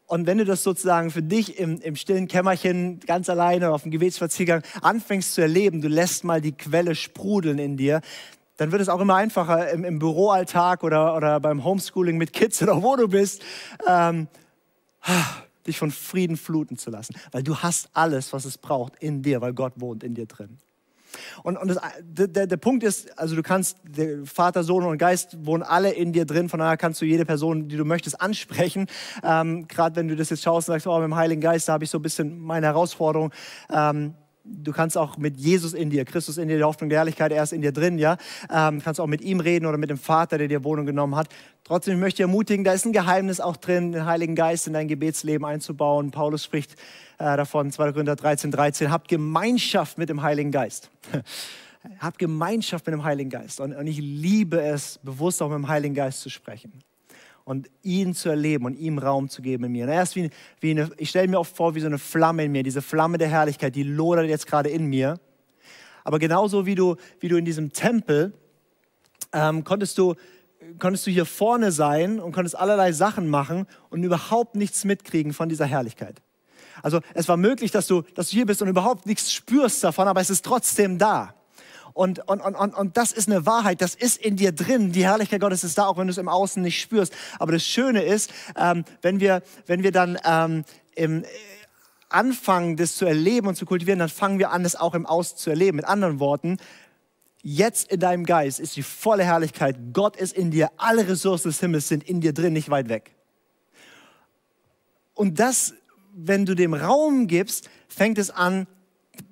Und 0.07 0.27
wenn 0.27 0.39
du 0.39 0.45
das 0.45 0.63
sozusagen 0.63 1.11
für 1.11 1.23
dich 1.23 1.59
im, 1.59 1.81
im 1.81 1.97
stillen 1.97 2.29
Kämmerchen 2.29 3.01
ganz 3.01 3.29
alleine 3.29 3.73
auf 3.73 3.83
dem 3.83 3.91
Gebetsspaziergang 3.91 4.63
anfängst 4.81 5.35
zu 5.35 5.41
erleben, 5.41 5.81
du 5.81 5.89
lässt 5.89 6.23
mal 6.23 6.41
die 6.41 6.53
Quelle 6.53 6.95
sprudeln 6.95 7.59
in 7.59 7.77
dir, 7.77 8.01
dann 8.57 8.73
wird 8.73 8.81
es 8.81 8.89
auch 8.89 9.01
immer 9.01 9.17
einfacher 9.17 9.71
im, 9.71 9.85
im 9.85 9.99
Büroalltag 9.99 10.85
oder, 10.85 11.17
oder 11.17 11.41
beim 11.41 11.65
Homeschooling 11.65 12.17
mit 12.17 12.33
Kids 12.33 12.63
oder 12.63 12.83
wo 12.83 12.97
du 12.97 13.09
bist, 13.09 13.43
ähm, 13.87 14.29
dich 15.67 15.79
von 15.79 15.91
Frieden 15.91 16.37
fluten 16.37 16.79
zu 16.79 16.91
lassen. 16.91 17.17
Weil 17.33 17.43
du 17.43 17.57
hast 17.57 17.91
alles, 17.93 18.33
was 18.33 18.45
es 18.45 18.59
braucht 18.59 18.95
in 19.01 19.23
dir, 19.23 19.41
weil 19.41 19.53
Gott 19.53 19.75
wohnt 19.77 20.05
in 20.05 20.15
dir 20.15 20.27
drin. 20.27 20.59
Und, 21.43 21.57
und 21.57 21.69
das, 21.69 21.79
der, 22.03 22.47
der 22.47 22.57
Punkt 22.57 22.85
ist, 22.85 23.19
also 23.19 23.37
du 23.37 23.43
kannst, 23.43 23.79
Vater, 24.25 24.63
Sohn 24.63 24.85
und 24.85 24.99
Geist 24.99 25.37
wohnen 25.47 25.63
alle 25.63 25.91
in 25.91 26.13
dir 26.13 26.25
drin, 26.25 26.49
von 26.49 26.61
daher 26.61 26.77
kannst 26.77 27.01
du 27.01 27.05
jede 27.05 27.25
Person, 27.25 27.69
die 27.69 27.77
du 27.77 27.85
möchtest, 27.85 28.21
ansprechen. 28.21 28.87
Ähm, 29.23 29.67
Gerade 29.69 29.97
wenn 29.97 30.09
du 30.09 30.17
das 30.17 30.31
jetzt 30.31 30.43
schaust 30.43 30.69
und 30.69 30.75
sagst, 30.75 30.87
oh, 30.87 30.99
mit 30.99 31.05
dem 31.05 31.17
Heiligen 31.17 31.41
Geist, 31.41 31.69
da 31.69 31.75
habe 31.75 31.85
ich 31.85 31.91
so 31.91 31.99
ein 31.99 32.03
bisschen 32.03 32.39
meine 32.39 32.67
Herausforderung. 32.67 33.33
Ähm, 33.71 34.15
du 34.49 34.73
kannst 34.73 34.97
auch 34.97 35.17
mit 35.17 35.37
Jesus 35.37 35.75
in 35.75 35.91
dir, 35.91 36.05
Christus 36.05 36.39
in 36.39 36.49
dir, 36.49 36.57
die 36.57 36.65
Hoffnung 36.65 36.89
der 36.89 36.99
Herrlichkeit, 36.99 37.33
er 37.33 37.43
ist 37.43 37.53
in 37.53 37.63
dir 37.63 37.73
drin, 37.73 37.99
ja. 37.99 38.17
Ähm, 38.51 38.81
kannst 38.83 39.01
auch 39.01 39.07
mit 39.07 39.21
ihm 39.21 39.41
reden 39.41 39.67
oder 39.67 39.79
mit 39.79 39.91
dem 39.91 39.99
Vater, 39.99 40.39
der 40.39 40.49
dir 40.49 40.65
Wohnung 40.65 40.87
genommen 40.87 41.17
hat. 41.17 41.29
Trotzdem 41.65 41.99
möchte 42.01 42.23
ich 42.23 42.27
ermutigen, 42.27 42.65
da 42.65 42.73
ist 42.73 42.87
ein 42.87 42.93
Geheimnis 42.93 43.41
auch 43.41 43.57
drin, 43.57 43.93
den 43.93 44.07
Heiligen 44.07 44.35
Geist 44.35 44.67
in 44.67 44.73
dein 44.73 44.89
Gebetsleben 44.89 45.45
einzubauen. 45.45 46.11
Paulus 46.11 46.45
spricht 46.45 46.75
äh, 47.19 47.37
davon, 47.37 47.71
2. 47.71 47.93
Korinther 47.93 48.17
13, 48.17 48.51
13, 48.51 48.91
habt 48.91 49.09
Gemeinschaft 49.09 49.99
mit 49.99 50.09
dem 50.09 50.23
Heiligen 50.23 50.53
Geist. 50.53 50.91
habt 51.99 52.19
Gemeinschaft 52.19 52.87
mit 52.87 52.93
dem 52.93 53.05
Heiligen 53.05 53.31
Geist. 53.31 53.61
Und, 53.61 53.75
und 53.75 53.87
ich 53.87 53.99
liebe 53.99 54.61
es, 54.61 54.99
bewusst 55.03 55.43
auch 55.43 55.49
mit 55.49 55.59
dem 55.59 55.69
Heiligen 55.69 55.95
Geist 55.95 56.21
zu 56.21 56.31
sprechen 56.31 56.73
und 57.47 57.71
ihn 57.83 58.13
zu 58.13 58.29
erleben 58.29 58.67
und 58.67 58.75
ihm 58.75 58.99
Raum 58.99 59.29
zu 59.29 59.41
geben 59.41 59.65
in 59.65 59.73
mir. 59.73 59.85
Und 59.85 59.91
er 59.91 60.03
ist 60.03 60.17
wie, 60.17 60.31
wie 60.61 60.73
eine, 60.73 60.91
ich 60.97 61.11
stelle 61.11 61.29
mir 61.29 61.39
oft 61.39 61.57
vor, 61.57 61.77
wie 61.77 61.81
so 61.81 61.87
eine 61.87 61.99
Flamme 61.99 62.45
in 62.45 62.51
mir, 62.51 62.65
diese 62.65 62.83
Flamme 62.83 63.19
der 63.19 63.29
Herrlichkeit, 63.29 63.77
die 63.77 63.85
lodert 63.85 64.27
jetzt 64.27 64.49
gerade 64.49 64.69
in 64.69 64.87
mir. 64.87 65.21
Aber 66.03 66.19
genauso 66.19 66.67
wie 66.67 66.75
du, 66.75 66.97
wie 67.21 67.29
du 67.29 67.37
in 67.37 67.45
diesem 67.45 67.73
Tempel 67.73 68.33
ähm, 69.33 69.63
konntest 69.63 69.97
du 69.97 70.17
konntest 70.81 71.07
du 71.07 71.13
hier 71.13 71.25
vorne 71.25 71.71
sein 71.71 72.19
und 72.19 72.33
konntest 72.33 72.59
allerlei 72.59 72.91
Sachen 72.91 73.29
machen 73.29 73.67
und 73.91 74.03
überhaupt 74.03 74.57
nichts 74.57 74.85
mitkriegen 74.85 75.33
von 75.33 75.49
dieser 75.49 75.67
Herrlichkeit. 75.67 76.21
Also 76.83 77.01
es 77.15 77.29
war 77.29 77.37
möglich, 77.37 77.71
dass 77.71 77.87
du, 77.87 78.03
dass 78.17 78.31
du 78.31 78.37
hier 78.37 78.47
bist 78.47 78.61
und 78.61 78.69
überhaupt 78.69 79.07
nichts 79.07 79.33
spürst 79.33 79.85
davon, 79.85 80.09
aber 80.09 80.21
es 80.21 80.31
ist 80.31 80.45
trotzdem 80.45 80.99
da. 80.99 81.35
Und, 81.97 82.29
und, 82.29 82.43
und, 82.43 82.55
und, 82.55 82.75
und 82.75 82.99
das 82.99 83.11
ist 83.11 83.27
eine 83.27 83.47
Wahrheit, 83.47 83.81
das 83.81 83.95
ist 83.95 84.19
in 84.19 84.37
dir 84.37 84.53
drin. 84.53 84.93
Die 84.93 85.05
Herrlichkeit 85.05 85.41
Gottes 85.41 85.65
ist 85.65 85.79
da, 85.79 85.87
auch 85.87 85.97
wenn 85.97 86.07
du 86.07 86.11
es 86.11 86.19
im 86.19 86.29
Außen 86.29 86.63
nicht 86.63 86.79
spürst. 86.79 87.11
Aber 87.39 87.53
das 87.53 87.65
Schöne 87.65 88.03
ist, 88.03 88.31
ähm, 88.55 88.85
wenn, 89.01 89.19
wir, 89.19 89.43
wenn 89.65 89.83
wir 89.83 89.93
dann 89.93 90.19
ähm, 90.23 90.65
im, 90.95 91.25
äh, 91.25 91.27
anfangen, 92.11 92.77
das 92.77 92.97
zu 92.97 93.07
erleben 93.07 93.47
und 93.47 93.57
zu 93.57 93.65
kultivieren, 93.65 93.99
dann 93.99 94.11
fangen 94.11 94.39
wir 94.39 94.51
an, 94.51 94.63
das 94.63 94.77
auch 94.77 94.93
im 94.93 95.07
Außen 95.07 95.39
zu 95.39 95.49
erleben. 95.49 95.77
Mit 95.77 95.87
anderen 95.87 96.21
Worten, 96.21 96.59
jetzt 97.41 97.91
in 97.91 97.99
deinem 97.99 98.27
Geist 98.27 98.61
ist 98.61 98.77
die 98.77 98.83
volle 98.83 99.25
Herrlichkeit. 99.25 99.79
Gott 99.95 100.17
ist 100.17 100.37
in 100.37 100.51
dir. 100.51 100.71
Alle 100.77 101.09
Ressourcen 101.09 101.49
des 101.49 101.61
Himmels 101.61 101.89
sind 101.89 102.05
in 102.05 102.21
dir 102.21 102.35
drin, 102.35 102.53
nicht 102.53 102.69
weit 102.69 102.91
weg. 102.91 103.17
Und 105.15 105.41
das, 105.41 105.73
wenn 106.15 106.45
du 106.45 106.55
dem 106.55 106.75
Raum 106.75 107.27
gibst, 107.27 107.71
fängt 107.89 108.19
es 108.19 108.31
an, 108.31 108.67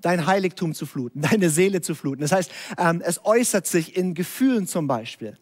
dein 0.01 0.26
Heiligtum 0.26 0.74
zu 0.74 0.87
fluten, 0.87 1.20
deine 1.22 1.51
Seele 1.51 1.80
zu 1.80 1.95
fluten. 1.95 2.22
Das 2.22 2.32
heißt, 2.32 2.51
ähm, 2.78 3.03
es 3.05 3.24
äußert 3.24 3.66
sich 3.66 3.97
in 3.97 4.14
Gefühlen 4.14 4.66
zum 4.66 4.87
Beispiel. 4.87 5.39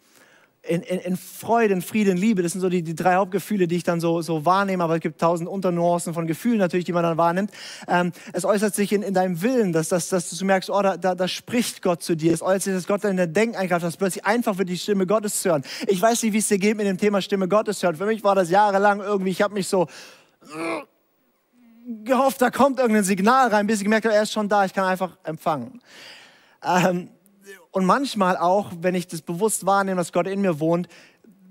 In, 0.64 0.80
in, 0.82 1.00
in 1.00 1.16
Freude, 1.16 1.74
in 1.74 1.82
Frieden, 1.82 2.16
Liebe. 2.16 2.40
Das 2.40 2.52
sind 2.52 2.60
so 2.60 2.68
die, 2.68 2.84
die 2.84 2.94
drei 2.94 3.16
Hauptgefühle, 3.16 3.66
die 3.66 3.74
ich 3.74 3.82
dann 3.82 3.98
so, 3.98 4.22
so 4.22 4.44
wahrnehme. 4.46 4.84
Aber 4.84 4.94
es 4.94 5.00
gibt 5.00 5.20
tausend 5.20 5.48
Unternuancen 5.48 6.14
von 6.14 6.28
Gefühlen 6.28 6.58
natürlich, 6.58 6.84
die 6.84 6.92
man 6.92 7.02
dann 7.02 7.18
wahrnimmt. 7.18 7.50
Ähm, 7.88 8.12
es 8.32 8.44
äußert 8.44 8.72
sich 8.72 8.92
in, 8.92 9.02
in 9.02 9.12
deinem 9.12 9.42
Willen, 9.42 9.72
dass, 9.72 9.88
dass, 9.88 10.08
dass 10.08 10.30
du 10.30 10.44
merkst, 10.44 10.70
oh, 10.70 10.80
da, 10.80 10.96
da, 10.96 11.16
da 11.16 11.26
spricht 11.26 11.82
Gott 11.82 12.04
zu 12.04 12.14
dir. 12.14 12.32
Es 12.32 12.42
äußert 12.42 12.62
sich, 12.62 12.74
dass 12.74 12.86
Gott 12.86 13.02
in 13.02 13.16
der 13.16 13.26
Denken 13.26 13.56
eingreift, 13.56 13.82
dass 13.82 13.96
plötzlich 13.96 14.24
einfach 14.24 14.56
wird, 14.56 14.68
die 14.68 14.78
Stimme 14.78 15.04
Gottes 15.04 15.42
zu 15.42 15.50
hören. 15.50 15.64
Ich 15.88 16.00
weiß 16.00 16.22
nicht, 16.22 16.32
wie 16.32 16.38
es 16.38 16.46
dir 16.46 16.58
geht 16.58 16.76
mit 16.76 16.86
dem 16.86 16.96
Thema 16.96 17.20
Stimme 17.22 17.48
Gottes 17.48 17.82
hören. 17.82 17.96
Für 17.96 18.06
mich 18.06 18.22
war 18.22 18.36
das 18.36 18.48
jahrelang 18.48 19.00
irgendwie, 19.00 19.30
ich 19.30 19.42
habe 19.42 19.54
mich 19.54 19.66
so 19.66 19.88
gehofft, 22.04 22.42
da 22.42 22.50
kommt 22.50 22.78
irgendein 22.78 23.04
Signal 23.04 23.48
rein, 23.48 23.66
bis 23.66 23.78
ich 23.78 23.84
gemerkt 23.84 24.06
habe, 24.06 24.14
er 24.14 24.22
ist 24.22 24.32
schon 24.32 24.48
da, 24.48 24.64
ich 24.64 24.72
kann 24.72 24.84
einfach 24.84 25.16
empfangen. 25.24 25.80
Ähm, 26.64 27.10
und 27.70 27.84
manchmal 27.84 28.36
auch, 28.36 28.70
wenn 28.80 28.94
ich 28.94 29.08
das 29.08 29.22
bewusst 29.22 29.66
wahrnehme, 29.66 29.96
dass 29.96 30.12
Gott 30.12 30.26
in 30.26 30.40
mir 30.40 30.60
wohnt, 30.60 30.88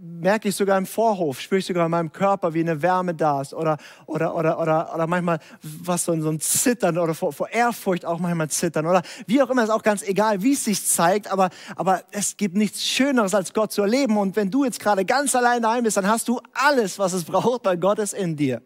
merke 0.02 0.50
ich 0.50 0.56
sogar 0.56 0.78
im 0.80 0.88
Vorhof, 0.88 1.40
spüre 1.40 1.60
ich 1.60 1.66
sogar 1.66 1.86
in 1.86 1.92
meinem 1.92 2.12
Körper, 2.12 2.54
wie 2.56 2.62
eine 2.62 2.82
Wärme 2.82 3.14
da 3.14 3.42
ist. 3.42 3.54
Oder, 3.54 3.78
oder, 4.08 4.36
oder, 4.36 4.60
oder, 4.60 4.96
oder 4.96 5.08
manchmal 5.08 5.40
was 5.62 6.06
so, 6.06 6.12
ein 6.12 6.40
Zittern 6.40 6.98
oder 6.98 7.14
vor, 7.14 7.32
vor 7.34 7.50
Ehrfurcht 7.50 8.06
auch 8.06 8.20
manchmal 8.20 8.50
zittern. 8.50 8.88
Oder 8.88 9.04
wie 9.28 9.42
auch 9.42 9.50
immer, 9.50 9.64
ist 9.64 9.70
auch 9.70 9.84
ganz 9.84 10.02
egal, 10.02 10.42
wie 10.42 10.54
es 10.54 10.66
sich 10.66 10.86
zeigt. 10.86 11.32
Aber, 11.32 11.50
aber 11.76 12.02
es 12.12 12.36
gibt 12.36 12.56
nichts 12.56 12.84
Schöneres, 12.84 13.36
als 13.36 13.54
Gott 13.54 13.72
zu 13.72 13.84
erleben. 13.84 14.18
Und 14.18 14.36
wenn 14.36 14.50
du 14.50 14.64
jetzt 14.64 14.80
gerade 14.80 15.06
ganz 15.06 15.36
allein 15.36 15.62
daheim 15.62 15.84
bist, 15.84 15.98
dann 15.98 16.08
hast 16.08 16.28
du 16.28 16.40
alles, 16.54 16.98
was 16.98 17.14
es 17.14 17.24
braucht, 17.24 17.66
weil 17.66 17.78
Gott 17.78 18.00
ist 18.00 18.14
in 18.14 18.36
dir 18.36 18.62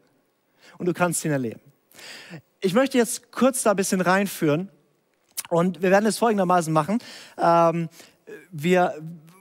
und 0.77 0.85
du 0.85 0.93
kannst 0.93 1.25
ihn 1.25 1.31
erleben. 1.31 1.64
Ich 2.61 2.73
möchte 2.73 2.97
jetzt 2.97 3.31
kurz 3.31 3.63
da 3.63 3.71
ein 3.71 3.75
bisschen 3.75 4.01
reinführen 4.01 4.69
und 5.49 5.81
wir 5.81 5.91
werden 5.91 6.05
es 6.05 6.17
folgendermaßen 6.17 6.73
machen. 6.73 6.99
Ähm, 7.37 7.89
wir, 8.51 8.95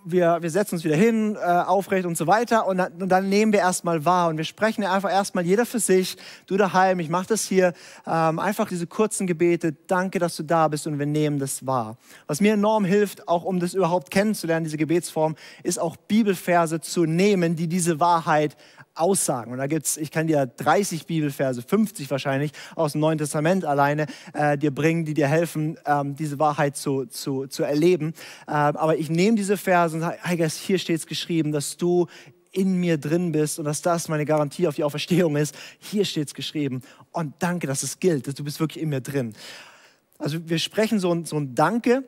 wir, 0.04 0.38
wir 0.42 0.50
setzen 0.50 0.74
uns 0.74 0.84
wieder 0.84 0.96
hin, 0.96 1.36
äh, 1.36 1.38
aufrecht 1.40 2.04
und 2.06 2.16
so 2.16 2.26
weiter 2.26 2.66
und 2.66 2.78
dann, 2.78 2.92
und 3.00 3.08
dann 3.08 3.28
nehmen 3.28 3.52
wir 3.52 3.60
erstmal 3.60 4.04
wahr 4.04 4.28
und 4.28 4.36
wir 4.36 4.44
sprechen 4.44 4.84
einfach 4.84 5.10
erstmal 5.10 5.44
jeder 5.44 5.64
für 5.64 5.78
sich, 5.78 6.16
du 6.46 6.56
daheim, 6.56 7.00
ich 7.00 7.08
mache 7.08 7.28
das 7.28 7.44
hier, 7.44 7.72
ähm, 8.06 8.38
einfach 8.38 8.68
diese 8.68 8.86
kurzen 8.86 9.26
Gebete, 9.26 9.74
danke, 9.86 10.18
dass 10.18 10.36
du 10.36 10.42
da 10.42 10.68
bist 10.68 10.86
und 10.86 10.98
wir 10.98 11.06
nehmen 11.06 11.38
das 11.38 11.66
wahr. 11.66 11.96
Was 12.26 12.40
mir 12.40 12.52
enorm 12.52 12.84
hilft, 12.84 13.26
auch 13.28 13.44
um 13.44 13.60
das 13.60 13.72
überhaupt 13.72 14.10
kennenzulernen, 14.10 14.64
diese 14.64 14.76
Gebetsform, 14.76 15.36
ist 15.62 15.80
auch 15.80 15.96
Bibelverse 15.96 16.80
zu 16.80 17.06
nehmen, 17.06 17.56
die 17.56 17.68
diese 17.68 17.98
Wahrheit 18.00 18.56
Aussagen. 18.94 19.52
Und 19.52 19.58
da 19.58 19.66
gibt's, 19.66 19.96
ich 19.96 20.10
kann 20.10 20.26
dir 20.26 20.46
30 20.46 21.06
Bibelverse, 21.06 21.62
50 21.62 22.10
wahrscheinlich, 22.10 22.52
aus 22.76 22.92
dem 22.92 23.00
Neuen 23.00 23.18
Testament 23.18 23.64
alleine 23.64 24.06
äh, 24.32 24.56
dir 24.56 24.72
bringen, 24.72 25.04
die 25.04 25.14
dir 25.14 25.26
helfen, 25.26 25.78
ähm, 25.84 26.14
diese 26.16 26.38
Wahrheit 26.38 26.76
zu, 26.76 27.06
zu, 27.06 27.46
zu 27.46 27.64
erleben. 27.64 28.14
Äh, 28.46 28.52
aber 28.52 28.96
ich 28.96 29.10
nehme 29.10 29.36
diese 29.36 29.56
Verse 29.56 29.94
und 29.94 30.02
sage, 30.02 30.18
hey 30.22 30.48
hier 30.48 30.78
steht 30.78 30.98
es 30.98 31.06
geschrieben, 31.06 31.52
dass 31.52 31.76
du 31.76 32.06
in 32.52 32.78
mir 32.78 32.98
drin 32.98 33.32
bist 33.32 33.58
und 33.58 33.64
dass 33.64 33.82
das 33.82 34.08
meine 34.08 34.24
Garantie 34.24 34.68
auf 34.68 34.76
die 34.76 34.84
Auferstehung 34.84 35.36
ist. 35.36 35.56
Hier 35.80 36.04
steht 36.04 36.28
es 36.28 36.34
geschrieben. 36.34 36.82
Und 37.10 37.34
danke, 37.40 37.66
dass 37.66 37.82
es 37.82 37.98
gilt, 37.98 38.28
dass 38.28 38.34
du 38.34 38.44
bist 38.44 38.60
wirklich 38.60 38.82
in 38.82 38.90
mir 38.90 39.00
drin. 39.00 39.34
Also 40.18 40.48
wir 40.48 40.58
sprechen 40.58 41.00
so 41.00 41.12
ein, 41.12 41.24
so 41.24 41.36
ein 41.36 41.54
Danke 41.54 42.04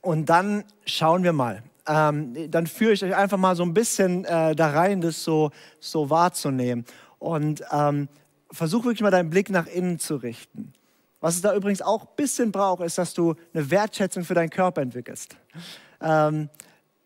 und 0.00 0.26
dann 0.26 0.64
schauen 0.86 1.24
wir 1.24 1.32
mal 1.32 1.62
ähm, 1.86 2.50
dann 2.50 2.66
führe 2.66 2.92
ich 2.92 3.04
euch 3.04 3.14
einfach 3.14 3.38
mal 3.38 3.56
so 3.56 3.62
ein 3.62 3.74
bisschen 3.74 4.24
äh, 4.24 4.54
da 4.54 4.70
rein, 4.70 5.00
das 5.00 5.22
so, 5.22 5.50
so 5.78 6.10
wahrzunehmen. 6.10 6.84
Und 7.18 7.62
ähm, 7.72 8.08
versuch 8.50 8.84
wirklich 8.84 9.02
mal 9.02 9.10
deinen 9.10 9.30
Blick 9.30 9.50
nach 9.50 9.66
innen 9.66 9.98
zu 9.98 10.16
richten. 10.16 10.72
Was 11.20 11.36
es 11.36 11.42
da 11.42 11.54
übrigens 11.54 11.82
auch 11.82 12.02
ein 12.02 12.16
bisschen 12.16 12.50
braucht, 12.50 12.82
ist, 12.82 12.96
dass 12.96 13.12
du 13.12 13.34
eine 13.52 13.70
Wertschätzung 13.70 14.24
für 14.24 14.34
deinen 14.34 14.50
Körper 14.50 14.80
entwickelst. 14.80 15.36
Ähm, 16.00 16.48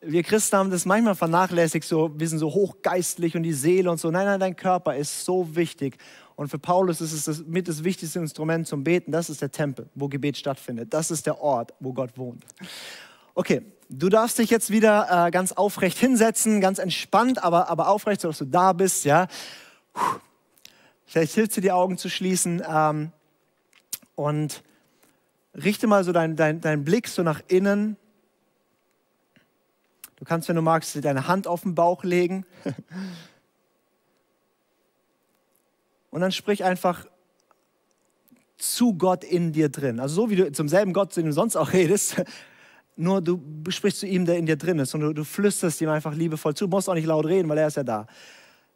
wir 0.06 0.22
Christen 0.22 0.56
haben 0.56 0.70
das 0.70 0.84
manchmal 0.84 1.14
vernachlässigt, 1.14 1.86
so, 1.86 2.10
wir 2.14 2.28
sind 2.28 2.38
so 2.38 2.52
hochgeistlich 2.52 3.36
und 3.36 3.42
die 3.42 3.52
Seele 3.52 3.90
und 3.90 3.98
so. 3.98 4.10
Nein, 4.10 4.26
nein, 4.26 4.40
dein 4.40 4.56
Körper 4.56 4.94
ist 4.94 5.24
so 5.24 5.56
wichtig. 5.56 5.96
Und 6.36 6.48
für 6.48 6.58
Paulus 6.58 7.00
ist 7.00 7.12
es 7.12 7.24
das, 7.24 7.44
mit 7.44 7.68
das 7.68 7.84
wichtigste 7.84 8.18
Instrument 8.18 8.66
zum 8.66 8.84
Beten. 8.84 9.12
Das 9.12 9.30
ist 9.30 9.40
der 9.40 9.50
Tempel, 9.50 9.88
wo 9.94 10.08
Gebet 10.08 10.36
stattfindet. 10.36 10.92
Das 10.92 11.10
ist 11.10 11.26
der 11.26 11.40
Ort, 11.40 11.72
wo 11.80 11.92
Gott 11.92 12.16
wohnt. 12.16 12.44
Okay, 13.34 13.62
du 13.88 14.08
darfst 14.08 14.38
dich 14.38 14.50
jetzt 14.50 14.70
wieder 14.70 15.26
äh, 15.26 15.30
ganz 15.30 15.52
aufrecht 15.52 15.98
hinsetzen, 15.98 16.60
ganz 16.60 16.78
entspannt, 16.78 17.42
aber, 17.42 17.68
aber 17.68 17.88
aufrecht, 17.88 18.20
sodass 18.20 18.38
du 18.38 18.44
da 18.44 18.72
bist. 18.72 19.04
Ja? 19.04 19.28
Vielleicht 21.06 21.34
hilft 21.34 21.56
dir, 21.56 21.60
die 21.60 21.72
Augen 21.72 21.98
zu 21.98 22.08
schließen 22.08 22.62
ähm, 22.68 23.12
und 24.14 24.62
richte 25.54 25.86
mal 25.86 26.04
so 26.04 26.12
deinen 26.12 26.36
dein, 26.36 26.60
dein 26.60 26.84
Blick 26.84 27.08
so 27.08 27.22
nach 27.22 27.40
innen 27.48 27.96
Du 30.24 30.24
kannst, 30.24 30.48
wenn 30.48 30.56
du 30.56 30.62
magst, 30.62 31.04
deine 31.04 31.28
Hand 31.28 31.46
auf 31.46 31.62
den 31.64 31.74
Bauch 31.74 32.02
legen. 32.02 32.46
Und 36.10 36.22
dann 36.22 36.32
sprich 36.32 36.64
einfach 36.64 37.04
zu 38.56 38.94
Gott 38.94 39.22
in 39.22 39.52
dir 39.52 39.68
drin. 39.68 40.00
Also 40.00 40.14
so 40.14 40.30
wie 40.30 40.36
du 40.36 40.50
zum 40.52 40.66
selben 40.68 40.94
Gott, 40.94 41.12
zu 41.12 41.20
dem 41.20 41.26
du 41.26 41.32
sonst 41.32 41.56
auch 41.56 41.74
redest, 41.74 42.22
nur 42.96 43.20
du 43.20 43.40
sprichst 43.68 44.00
zu 44.00 44.06
ihm, 44.06 44.24
der 44.24 44.38
in 44.38 44.46
dir 44.46 44.56
drin 44.56 44.78
ist 44.78 44.94
und 44.94 45.00
du, 45.00 45.12
du 45.12 45.24
flüsterst 45.24 45.80
ihm 45.80 45.88
einfach 45.88 46.14
liebevoll 46.14 46.54
zu. 46.54 46.66
Du 46.66 46.70
musst 46.70 46.88
auch 46.88 46.94
nicht 46.94 47.06
laut 47.06 47.26
reden, 47.26 47.48
weil 47.48 47.58
er 47.58 47.66
ist 47.66 47.76
ja 47.76 47.82
da. 47.82 48.06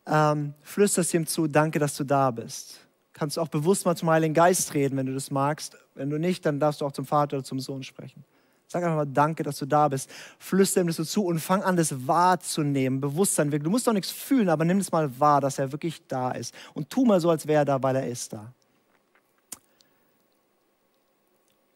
Ähm, 0.06 0.54
flüsterst 0.62 1.14
ihm 1.14 1.26
zu, 1.26 1.46
danke, 1.46 1.78
dass 1.78 1.96
du 1.96 2.04
da 2.04 2.30
bist. 2.30 2.80
Kannst 3.12 3.36
du 3.36 3.40
auch 3.40 3.48
bewusst 3.48 3.84
mal 3.84 3.96
zum 3.96 4.10
Heiligen 4.10 4.34
Geist 4.34 4.74
reden, 4.74 4.96
wenn 4.96 5.06
du 5.06 5.14
das 5.14 5.30
magst. 5.30 5.76
Wenn 5.94 6.10
du 6.10 6.18
nicht, 6.18 6.46
dann 6.46 6.58
darfst 6.60 6.80
du 6.80 6.86
auch 6.86 6.92
zum 6.92 7.04
Vater 7.04 7.36
oder 7.36 7.44
zum 7.44 7.60
Sohn 7.60 7.82
sprechen. 7.82 8.24
Sag 8.68 8.82
einfach 8.82 8.96
mal 8.96 9.06
Danke, 9.06 9.42
dass 9.42 9.58
du 9.58 9.66
da 9.66 9.88
bist. 9.88 10.10
Flüster 10.38 10.80
ihm 10.80 10.86
das 10.86 10.96
so 10.96 11.04
zu 11.04 11.24
und 11.24 11.38
fang 11.40 11.62
an, 11.62 11.76
das 11.76 12.06
wahrzunehmen, 12.06 13.00
Bewusstsein. 13.00 13.50
Du 13.50 13.70
musst 13.70 13.86
doch 13.86 13.92
nichts 13.92 14.10
fühlen, 14.10 14.48
aber 14.48 14.64
nimm 14.64 14.78
es 14.78 14.92
mal 14.92 15.18
wahr, 15.18 15.40
dass 15.40 15.58
er 15.58 15.72
wirklich 15.72 16.06
da 16.06 16.32
ist. 16.32 16.54
Und 16.74 16.90
tu 16.90 17.04
mal 17.04 17.20
so, 17.20 17.30
als 17.30 17.46
wäre 17.46 17.62
er 17.62 17.64
da, 17.64 17.82
weil 17.82 17.96
er 17.96 18.06
ist 18.06 18.32
da. 18.32 18.52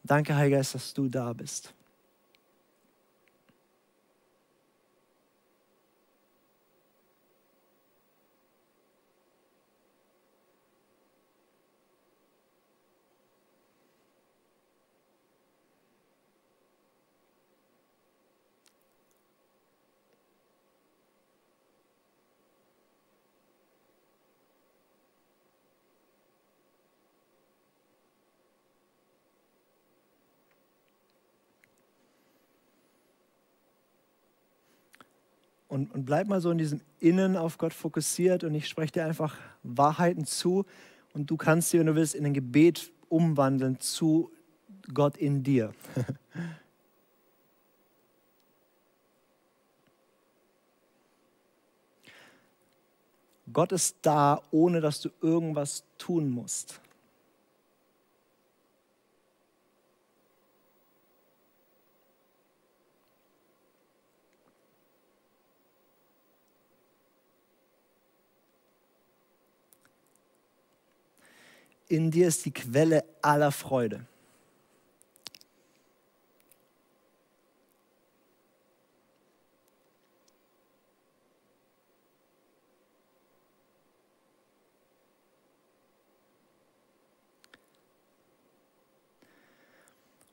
Danke, 0.05 0.35
Heiliger 0.35 0.59
Geist, 0.59 0.75
dass 0.75 0.93
du 0.93 1.09
da 1.09 1.33
bist. 1.33 1.73
Und, 35.73 35.91
und 35.95 36.05
bleib 36.05 36.29
mal 36.29 36.43
so 36.43 36.51
in 36.51 36.59
diesem 36.59 36.83
Innen 37.01 37.35
auf 37.35 37.57
Gott 37.57 37.73
fokussiert 37.73 38.45
und 38.45 38.55
ich 38.55 38.69
spreche 38.69 38.93
dir 38.93 39.07
einfach 39.07 39.39
Wahrheiten 39.63 40.27
zu 40.27 40.67
und 41.15 41.31
du 41.31 41.39
kannst 41.39 41.71
sie, 41.71 41.79
wenn 41.79 41.87
du 41.87 41.95
willst, 41.95 42.15
in 42.15 42.27
ein 42.27 42.35
Gebet 42.35 42.93
umwandeln 43.09 43.81
zu 43.81 44.31
Gott 44.93 45.17
in 45.17 45.43
dir. 45.43 45.73
Gott 53.51 53.73
ist 53.73 53.97
da, 54.03 54.43
ohne 54.51 54.83
dass 54.83 55.01
du 55.01 55.09
irgendwas 55.23 55.85
tun 55.97 56.29
musst. 56.29 56.82
In 71.89 72.11
dir 72.11 72.29
ist 72.29 72.45
die 72.45 72.53
Quelle 72.53 73.05
aller 73.21 73.53
Freude. 73.53 74.07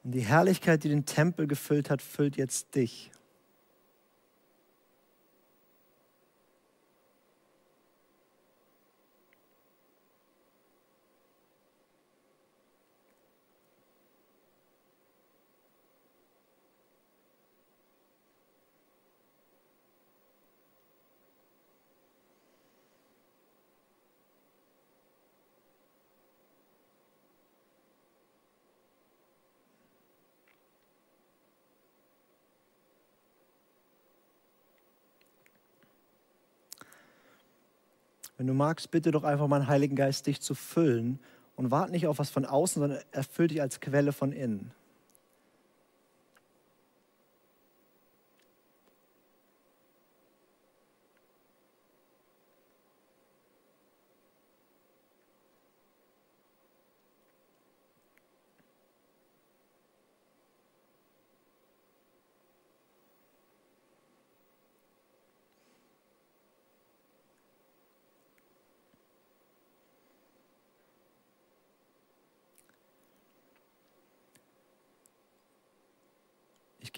Und 0.10 0.14
die 0.14 0.22
Herrlichkeit, 0.22 0.84
die 0.84 0.90
den 0.90 1.06
Tempel 1.06 1.46
gefüllt 1.46 1.92
hat, 1.92 2.02
füllt 2.02 2.36
jetzt 2.36 2.74
dich. 2.74 3.12
Wenn 38.40 38.48
du 38.48 38.54
magst, 38.54 38.90
bitte 38.90 39.12
doch 39.12 39.26
einfach 39.26 39.50
meinen 39.50 39.68
Heiligen 39.68 39.98
Geist, 39.98 40.26
dich 40.26 40.40
zu 40.40 40.56
füllen 40.56 41.20
und 41.58 41.72
warte 41.72 41.92
nicht 41.92 42.08
auf 42.08 42.20
was 42.20 42.30
von 42.30 42.46
außen, 42.46 42.80
sondern 42.82 43.00
erfüll 43.12 43.50
dich 43.50 43.62
als 43.62 43.82
Quelle 43.82 44.14
von 44.14 44.32
innen. 44.32 44.72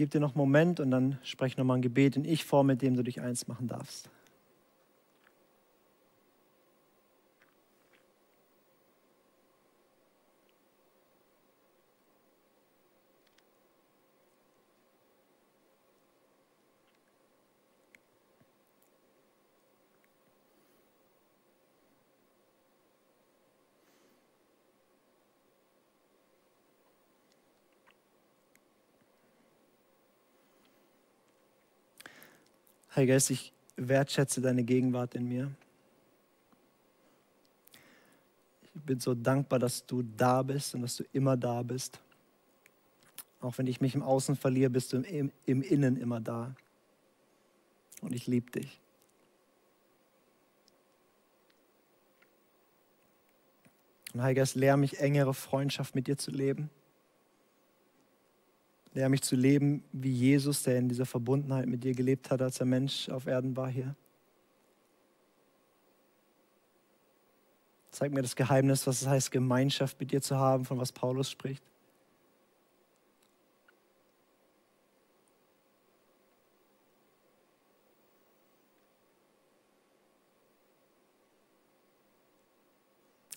Gebe 0.02 0.10
dir 0.10 0.20
noch 0.20 0.34
einen 0.34 0.40
Moment 0.40 0.80
und 0.80 0.90
dann 0.90 1.20
spreche 1.22 1.60
nochmal 1.60 1.78
ein 1.78 1.84
Gebet 1.84 2.16
in 2.16 2.26
Ich-Form, 2.26 2.66
mit 2.66 2.82
dem 2.82 2.96
du 2.96 3.04
dich 3.04 3.22
eins 3.22 3.48
machen 3.48 3.68
darfst. 3.68 4.10
Heiliger 32.96 33.14
Geist, 33.14 33.30
ich 33.30 33.54
wertschätze 33.78 34.42
deine 34.42 34.64
Gegenwart 34.64 35.16
in 35.16 35.28
mir. 35.28 35.50
Ich 38.64 38.82
bin 38.82 39.00
so 39.00 39.16
dankbar, 39.16 39.60
dass 39.60 39.86
du 39.86 40.04
da 40.04 40.44
bist 40.44 40.76
und 40.76 40.82
dass 40.82 40.98
du 40.98 41.06
immer 41.14 41.38
da 41.38 41.64
bist. 41.64 42.00
Auch 43.40 43.58
wenn 43.58 43.68
ich 43.68 43.80
mich 43.80 43.96
im 43.96 44.04
Außen 44.04 44.36
verliere, 44.36 44.70
bist 44.70 44.92
du 44.92 44.98
im, 44.98 45.32
im 45.46 45.62
Innen 45.62 45.96
immer 45.96 46.20
da. 46.20 46.54
Und 48.02 48.14
ich 48.14 48.28
liebe 48.28 48.52
dich. 48.52 48.80
Und 54.14 54.22
Heiliger 54.22 54.42
Geist, 54.42 54.56
lehre 54.56 54.78
mich 54.78 55.00
engere 55.00 55.34
Freundschaft 55.34 55.96
mit 55.96 56.08
dir 56.08 56.18
zu 56.18 56.32
leben. 56.32 56.70
Lehre 58.94 59.10
mich 59.10 59.22
zu 59.22 59.36
leben 59.36 59.84
wie 59.94 60.12
Jesus, 60.12 60.64
der 60.64 60.78
in 60.78 60.90
dieser 60.90 61.06
Verbundenheit 61.06 61.66
mit 61.68 61.84
dir 61.84 61.94
gelebt 61.94 62.30
hat, 62.30 62.42
als 62.42 62.60
er 62.60 62.66
Mensch 62.66 63.08
auf 63.10 63.26
Erden 63.26 63.56
war 63.56 63.70
hier. 63.70 63.96
Zeig 67.92 68.12
mir 68.14 68.22
das 68.22 68.36
Geheimnis, 68.36 68.88
was 68.88 69.02
es 69.02 69.08
heißt, 69.08 69.32
Gemeinschaft 69.32 70.00
mit 70.00 70.12
dir 70.12 70.22
zu 70.22 70.38
haben, 70.38 70.66
von 70.66 70.78
was 70.78 70.92
Paulus 70.92 71.30
spricht. 71.30 71.64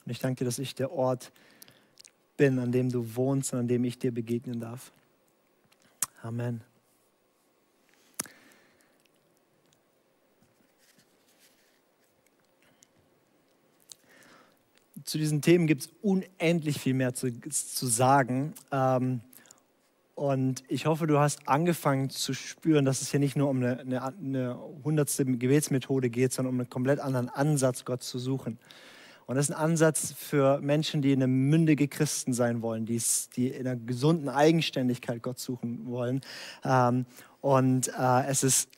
Und 0.04 0.10
ich 0.10 0.18
danke 0.18 0.38
dir, 0.38 0.44
dass 0.44 0.58
ich 0.58 0.74
der 0.74 0.92
Ort 0.92 1.32
bin, 2.36 2.58
an 2.58 2.72
dem 2.72 2.90
du 2.90 3.16
wohnst 3.16 3.52
und 3.52 3.60
an 3.60 3.68
dem 3.68 3.84
ich 3.84 3.98
dir 3.98 4.12
begegnen 4.12 4.60
darf. 4.60 4.92
Amen. 6.24 6.62
Zu 15.04 15.18
diesen 15.18 15.42
Themen 15.42 15.66
gibt 15.66 15.82
es 15.82 15.90
unendlich 16.00 16.80
viel 16.80 16.94
mehr 16.94 17.12
zu, 17.12 17.30
zu 17.50 17.86
sagen. 17.86 18.54
Ähm, 18.72 19.20
und 20.14 20.64
ich 20.68 20.86
hoffe, 20.86 21.06
du 21.06 21.18
hast 21.18 21.46
angefangen 21.46 22.08
zu 22.08 22.32
spüren, 22.32 22.86
dass 22.86 23.02
es 23.02 23.10
hier 23.10 23.20
nicht 23.20 23.36
nur 23.36 23.50
um 23.50 23.58
eine, 23.58 24.02
eine, 24.02 24.58
hundertste 24.82 25.26
Gebetsmethode 25.26 26.08
geht, 26.08 26.32
sondern 26.32 26.54
um 26.54 26.60
einen 26.60 26.70
komplett 26.70 27.00
anderen 27.00 27.28
Ansatz, 27.28 27.84
Gott 27.84 28.02
zu 28.02 28.18
suchen. 28.18 28.58
Und 29.26 29.36
das 29.36 29.48
ist 29.48 29.54
ein 29.54 29.60
Ansatz 29.60 30.12
für 30.16 30.60
Menschen, 30.60 31.02
die 31.02 31.12
eine 31.12 31.26
mündige 31.26 31.88
Christen 31.88 32.32
sein 32.32 32.62
wollen, 32.62 32.86
die, 32.86 33.00
die 33.36 33.48
in 33.48 33.66
einer 33.66 33.76
gesunden 33.76 34.28
Eigenständigkeit 34.28 35.22
Gott 35.22 35.38
suchen 35.38 35.86
wollen. 35.86 36.20
Ähm, 36.64 37.06
und 37.40 37.88
äh, 37.88 38.26
es 38.26 38.42
ist 38.42 38.68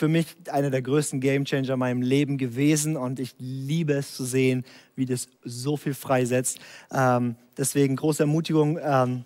für 0.00 0.08
mich 0.08 0.34
einer 0.50 0.70
der 0.70 0.80
größten 0.80 1.20
Gamechanger 1.20 1.74
in 1.74 1.78
meinem 1.78 2.00
Leben 2.00 2.38
gewesen 2.38 2.96
und 2.96 3.20
ich 3.20 3.34
liebe 3.38 3.92
es 3.92 4.16
zu 4.16 4.24
sehen, 4.24 4.64
wie 4.96 5.04
das 5.04 5.28
so 5.44 5.76
viel 5.76 5.92
freisetzt. 5.92 6.58
Ähm, 6.90 7.36
deswegen 7.58 7.96
große 7.96 8.22
Ermutigung. 8.22 8.78
Ähm, 8.82 9.24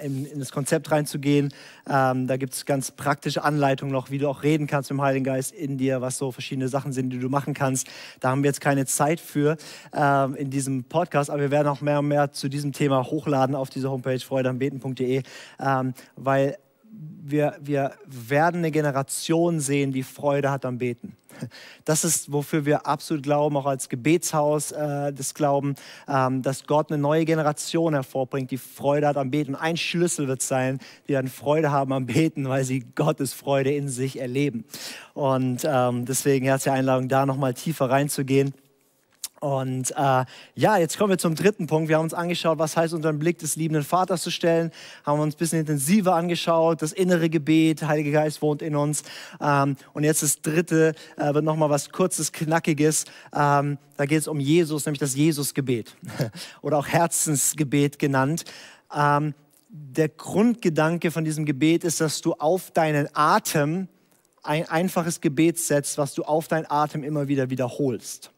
in, 0.00 0.26
in 0.26 0.38
das 0.38 0.52
Konzept 0.52 0.90
reinzugehen. 0.90 1.52
Ähm, 1.88 2.26
da 2.26 2.36
gibt 2.36 2.54
es 2.54 2.66
ganz 2.66 2.90
praktische 2.90 3.44
Anleitungen 3.44 3.92
noch, 3.92 4.10
wie 4.10 4.18
du 4.18 4.28
auch 4.28 4.42
reden 4.42 4.66
kannst 4.66 4.90
mit 4.90 4.98
dem 4.98 5.02
Heiligen 5.02 5.24
Geist 5.24 5.52
in 5.52 5.78
dir, 5.78 6.00
was 6.00 6.18
so 6.18 6.32
verschiedene 6.32 6.68
Sachen 6.68 6.92
sind, 6.92 7.10
die 7.10 7.18
du 7.18 7.28
machen 7.28 7.54
kannst. 7.54 7.88
Da 8.20 8.30
haben 8.30 8.42
wir 8.42 8.48
jetzt 8.48 8.60
keine 8.60 8.86
Zeit 8.86 9.20
für 9.20 9.56
ähm, 9.94 10.34
in 10.34 10.50
diesem 10.50 10.84
Podcast, 10.84 11.30
aber 11.30 11.40
wir 11.40 11.50
werden 11.50 11.68
auch 11.68 11.80
mehr 11.80 12.00
und 12.00 12.08
mehr 12.08 12.32
zu 12.32 12.48
diesem 12.48 12.72
Thema 12.72 13.04
hochladen 13.04 13.54
auf 13.54 13.70
dieser 13.70 13.90
Homepage 13.90 14.20
freudeambeten.de, 14.20 15.22
ähm, 15.60 15.94
weil 16.16 16.56
wir, 16.92 17.56
wir 17.60 17.92
werden 18.06 18.58
eine 18.58 18.70
Generation 18.70 19.60
sehen, 19.60 19.92
die 19.92 20.02
Freude 20.02 20.50
hat 20.50 20.64
am 20.64 20.78
Beten. 20.78 21.16
Das 21.84 22.04
ist, 22.04 22.32
wofür 22.32 22.66
wir 22.66 22.86
absolut 22.86 23.22
glauben, 23.22 23.56
auch 23.56 23.66
als 23.66 23.88
Gebetshaus 23.88 24.72
äh, 24.72 25.12
des 25.12 25.34
Glauben, 25.34 25.74
ähm, 26.08 26.42
dass 26.42 26.66
Gott 26.66 26.90
eine 26.90 27.00
neue 27.00 27.24
Generation 27.24 27.94
hervorbringt, 27.94 28.50
die 28.50 28.58
Freude 28.58 29.06
hat 29.06 29.16
am 29.16 29.30
Beten. 29.30 29.54
Ein 29.54 29.76
Schlüssel 29.76 30.28
wird 30.28 30.42
sein, 30.42 30.80
die 31.08 31.12
dann 31.12 31.28
Freude 31.28 31.70
haben 31.70 31.92
am 31.92 32.06
Beten, 32.06 32.48
weil 32.48 32.64
sie 32.64 32.80
Gottes 32.94 33.32
Freude 33.32 33.72
in 33.72 33.88
sich 33.88 34.20
erleben. 34.20 34.64
Und 35.14 35.62
ähm, 35.64 36.04
deswegen 36.04 36.46
herzliche 36.46 36.74
Einladung, 36.74 37.08
da 37.08 37.26
nochmal 37.26 37.54
tiefer 37.54 37.88
reinzugehen. 37.88 38.52
Und 39.40 39.92
äh, 39.92 40.24
ja, 40.54 40.76
jetzt 40.76 40.98
kommen 40.98 41.10
wir 41.10 41.18
zum 41.18 41.34
dritten 41.34 41.66
Punkt. 41.66 41.88
Wir 41.88 41.96
haben 41.96 42.04
uns 42.04 42.12
angeschaut, 42.12 42.58
was 42.58 42.76
heißt 42.76 42.92
unter 42.92 43.10
den 43.10 43.18
Blick 43.18 43.38
des 43.38 43.56
liebenden 43.56 43.82
Vaters 43.82 44.22
zu 44.22 44.30
stellen. 44.30 44.70
Haben 45.04 45.18
uns 45.20 45.34
ein 45.34 45.38
bisschen 45.38 45.60
intensiver 45.60 46.14
angeschaut. 46.14 46.82
Das 46.82 46.92
innere 46.92 47.30
Gebet, 47.30 47.82
Heiliger 47.82 48.10
Geist 48.10 48.42
wohnt 48.42 48.60
in 48.60 48.76
uns. 48.76 49.02
Ähm, 49.40 49.76
und 49.94 50.04
jetzt 50.04 50.22
das 50.22 50.42
dritte 50.42 50.94
äh, 51.16 51.32
wird 51.32 51.44
nochmal 51.44 51.70
was 51.70 51.90
kurzes, 51.90 52.32
knackiges. 52.32 53.06
Ähm, 53.34 53.78
da 53.96 54.04
geht 54.04 54.18
es 54.18 54.28
um 54.28 54.40
Jesus, 54.40 54.84
nämlich 54.84 55.00
das 55.00 55.14
Jesusgebet 55.14 55.96
oder 56.60 56.76
auch 56.76 56.86
Herzensgebet 56.86 57.98
genannt. 57.98 58.44
Ähm, 58.94 59.32
der 59.70 60.10
Grundgedanke 60.10 61.10
von 61.10 61.24
diesem 61.24 61.46
Gebet 61.46 61.84
ist, 61.84 62.02
dass 62.02 62.20
du 62.20 62.34
auf 62.34 62.72
deinen 62.72 63.08
Atem 63.14 63.88
ein 64.42 64.68
einfaches 64.68 65.22
Gebet 65.22 65.58
setzt, 65.58 65.96
was 65.96 66.12
du 66.12 66.24
auf 66.24 66.46
deinen 66.48 66.66
Atem 66.68 67.04
immer 67.04 67.28
wieder 67.28 67.48
wiederholst. 67.48 68.32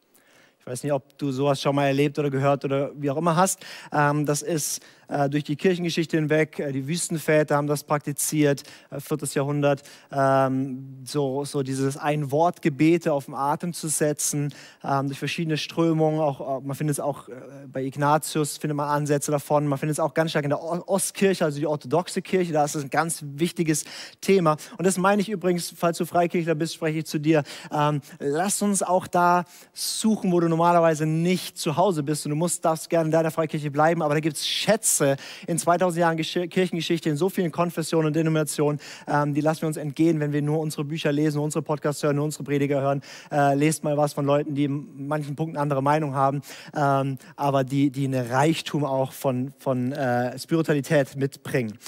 Ich 0.62 0.66
weiß 0.68 0.84
nicht, 0.84 0.92
ob 0.92 1.18
du 1.18 1.32
sowas 1.32 1.60
schon 1.60 1.74
mal 1.74 1.86
erlebt 1.86 2.20
oder 2.20 2.30
gehört 2.30 2.64
oder 2.64 2.92
wie 2.94 3.10
auch 3.10 3.16
immer 3.16 3.34
hast. 3.34 3.58
Ähm, 3.92 4.24
das 4.24 4.42
ist 4.42 4.80
durch 5.28 5.44
die 5.44 5.56
Kirchengeschichte 5.56 6.16
hinweg. 6.16 6.58
Äh, 6.58 6.72
die 6.72 6.86
Wüstenväter 6.86 7.56
haben 7.56 7.66
das 7.66 7.84
praktiziert, 7.84 8.62
äh, 8.90 9.00
viertes 9.00 9.34
Jahrhundert, 9.34 9.82
ähm, 10.10 10.98
so, 11.04 11.44
so 11.44 11.62
dieses 11.62 11.96
Ein-Wort-Gebete 11.96 13.12
auf 13.12 13.26
den 13.26 13.34
Atem 13.34 13.72
zu 13.72 13.88
setzen, 13.88 14.54
ähm, 14.82 15.06
durch 15.06 15.18
verschiedene 15.18 15.56
Strömungen. 15.56 16.20
Auch, 16.20 16.62
man 16.62 16.76
findet 16.76 16.94
es 16.94 17.00
auch 17.00 17.28
bei 17.72 17.82
Ignatius, 17.82 18.58
findet 18.58 18.76
man 18.76 18.88
Ansätze 18.88 19.30
davon. 19.30 19.66
Man 19.66 19.78
findet 19.78 19.94
es 19.94 20.00
auch 20.00 20.14
ganz 20.14 20.30
stark 20.30 20.44
in 20.44 20.50
der 20.50 20.62
Ostkirche, 20.62 21.44
also 21.44 21.58
die 21.58 21.66
orthodoxe 21.66 22.22
Kirche. 22.22 22.52
Da 22.52 22.64
ist 22.64 22.74
es 22.74 22.84
ein 22.84 22.90
ganz 22.90 23.22
wichtiges 23.22 23.84
Thema. 24.20 24.56
Und 24.78 24.86
das 24.86 24.98
meine 24.98 25.22
ich 25.22 25.28
übrigens, 25.28 25.72
falls 25.76 25.98
du 25.98 26.04
Freikirchler 26.04 26.54
bist, 26.54 26.74
spreche 26.74 26.98
ich 26.98 27.06
zu 27.06 27.18
dir. 27.18 27.42
Ähm, 27.70 28.00
lass 28.18 28.62
uns 28.62 28.82
auch 28.82 29.06
da 29.06 29.44
suchen, 29.72 30.32
wo 30.32 30.40
du 30.40 30.48
normalerweise 30.48 31.06
nicht 31.06 31.58
zu 31.58 31.76
Hause 31.76 32.02
bist. 32.02 32.26
Und 32.26 32.30
du 32.30 32.36
musst, 32.36 32.64
darfst 32.64 32.90
gerne 32.90 33.06
in 33.06 33.12
deiner 33.12 33.30
Freikirche 33.30 33.70
bleiben, 33.70 34.02
aber 34.02 34.14
da 34.14 34.20
gibt 34.20 34.36
es 34.36 34.46
Schätze 34.46 35.01
Masse 35.02 35.16
in 35.46 35.58
2000 35.58 36.00
Jahren 36.00 36.16
Kirchengeschichte, 36.16 37.10
in 37.10 37.16
so 37.16 37.28
vielen 37.28 37.52
Konfessionen 37.52 38.08
und 38.08 38.16
Denominationen, 38.16 38.80
ähm, 39.06 39.34
die 39.34 39.40
lassen 39.40 39.62
wir 39.62 39.68
uns 39.68 39.76
entgehen, 39.76 40.20
wenn 40.20 40.32
wir 40.32 40.42
nur 40.42 40.60
unsere 40.60 40.84
Bücher 40.84 41.12
lesen, 41.12 41.40
unsere 41.40 41.62
Podcasts 41.62 42.02
hören, 42.02 42.16
nur 42.16 42.24
unsere 42.24 42.44
Prediger 42.44 42.80
hören. 42.80 43.02
Äh, 43.30 43.54
lest 43.54 43.84
mal 43.84 43.96
was 43.96 44.12
von 44.12 44.24
Leuten, 44.24 44.54
die 44.54 44.64
in 44.64 45.06
manchen 45.06 45.36
Punkten 45.36 45.56
andere 45.56 45.82
Meinung 45.82 46.14
haben, 46.14 46.42
ähm, 46.74 47.18
aber 47.36 47.64
die, 47.64 47.90
die 47.90 48.06
eine 48.06 48.30
Reichtum 48.30 48.84
auch 48.84 49.12
von, 49.12 49.52
von 49.58 49.92
äh, 49.92 50.38
Spiritualität 50.38 51.16
mitbringen 51.16 51.78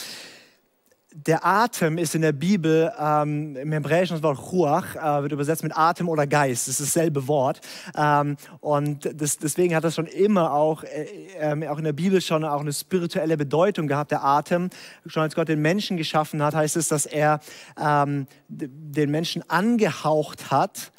der 1.17 1.47
Atem 1.47 1.97
ist 1.97 2.17
in 2.17 2.23
der 2.23 2.33
Bibel 2.33 2.93
ähm, 2.99 3.55
im 3.55 3.71
Hebräischen 3.71 4.17
das 4.17 4.23
Wort 4.25 4.53
Ruach, 4.53 4.97
äh, 4.97 5.23
wird 5.23 5.31
übersetzt 5.31 5.63
mit 5.63 5.77
Atem 5.77 6.09
oder 6.09 6.27
Geist. 6.27 6.67
Das 6.67 6.81
ist 6.81 6.97
dasselbe 6.97 7.29
Wort. 7.29 7.61
Ähm, 7.97 8.37
und 8.59 9.09
das, 9.15 9.39
deswegen 9.39 9.77
hat 9.77 9.85
das 9.85 9.95
schon 9.95 10.07
immer 10.07 10.53
auch, 10.53 10.83
äh, 10.83 11.07
äh, 11.39 11.69
auch 11.69 11.79
in 11.79 11.85
der 11.85 11.93
Bibel 11.93 12.21
schon 12.21 12.45
auch 12.45 12.61
eine 12.61 12.73
spirituelle 12.73 13.37
Bedeutung 13.37 13.87
gehabt, 13.87 14.11
der 14.11 14.25
Atem. 14.25 14.71
Schon 15.07 15.23
als 15.23 15.37
Gott 15.37 15.47
den 15.47 15.63
Menschen 15.63 15.97
geschaffen 15.97 16.43
hat, 16.43 16.55
heißt 16.55 16.77
es, 16.77 16.89
dass 16.89 17.07
er 17.07 17.39
ähm, 17.81 18.27
den 18.49 19.11
Menschen 19.13 19.49
angehaucht 19.49 20.51
hat 20.51 20.91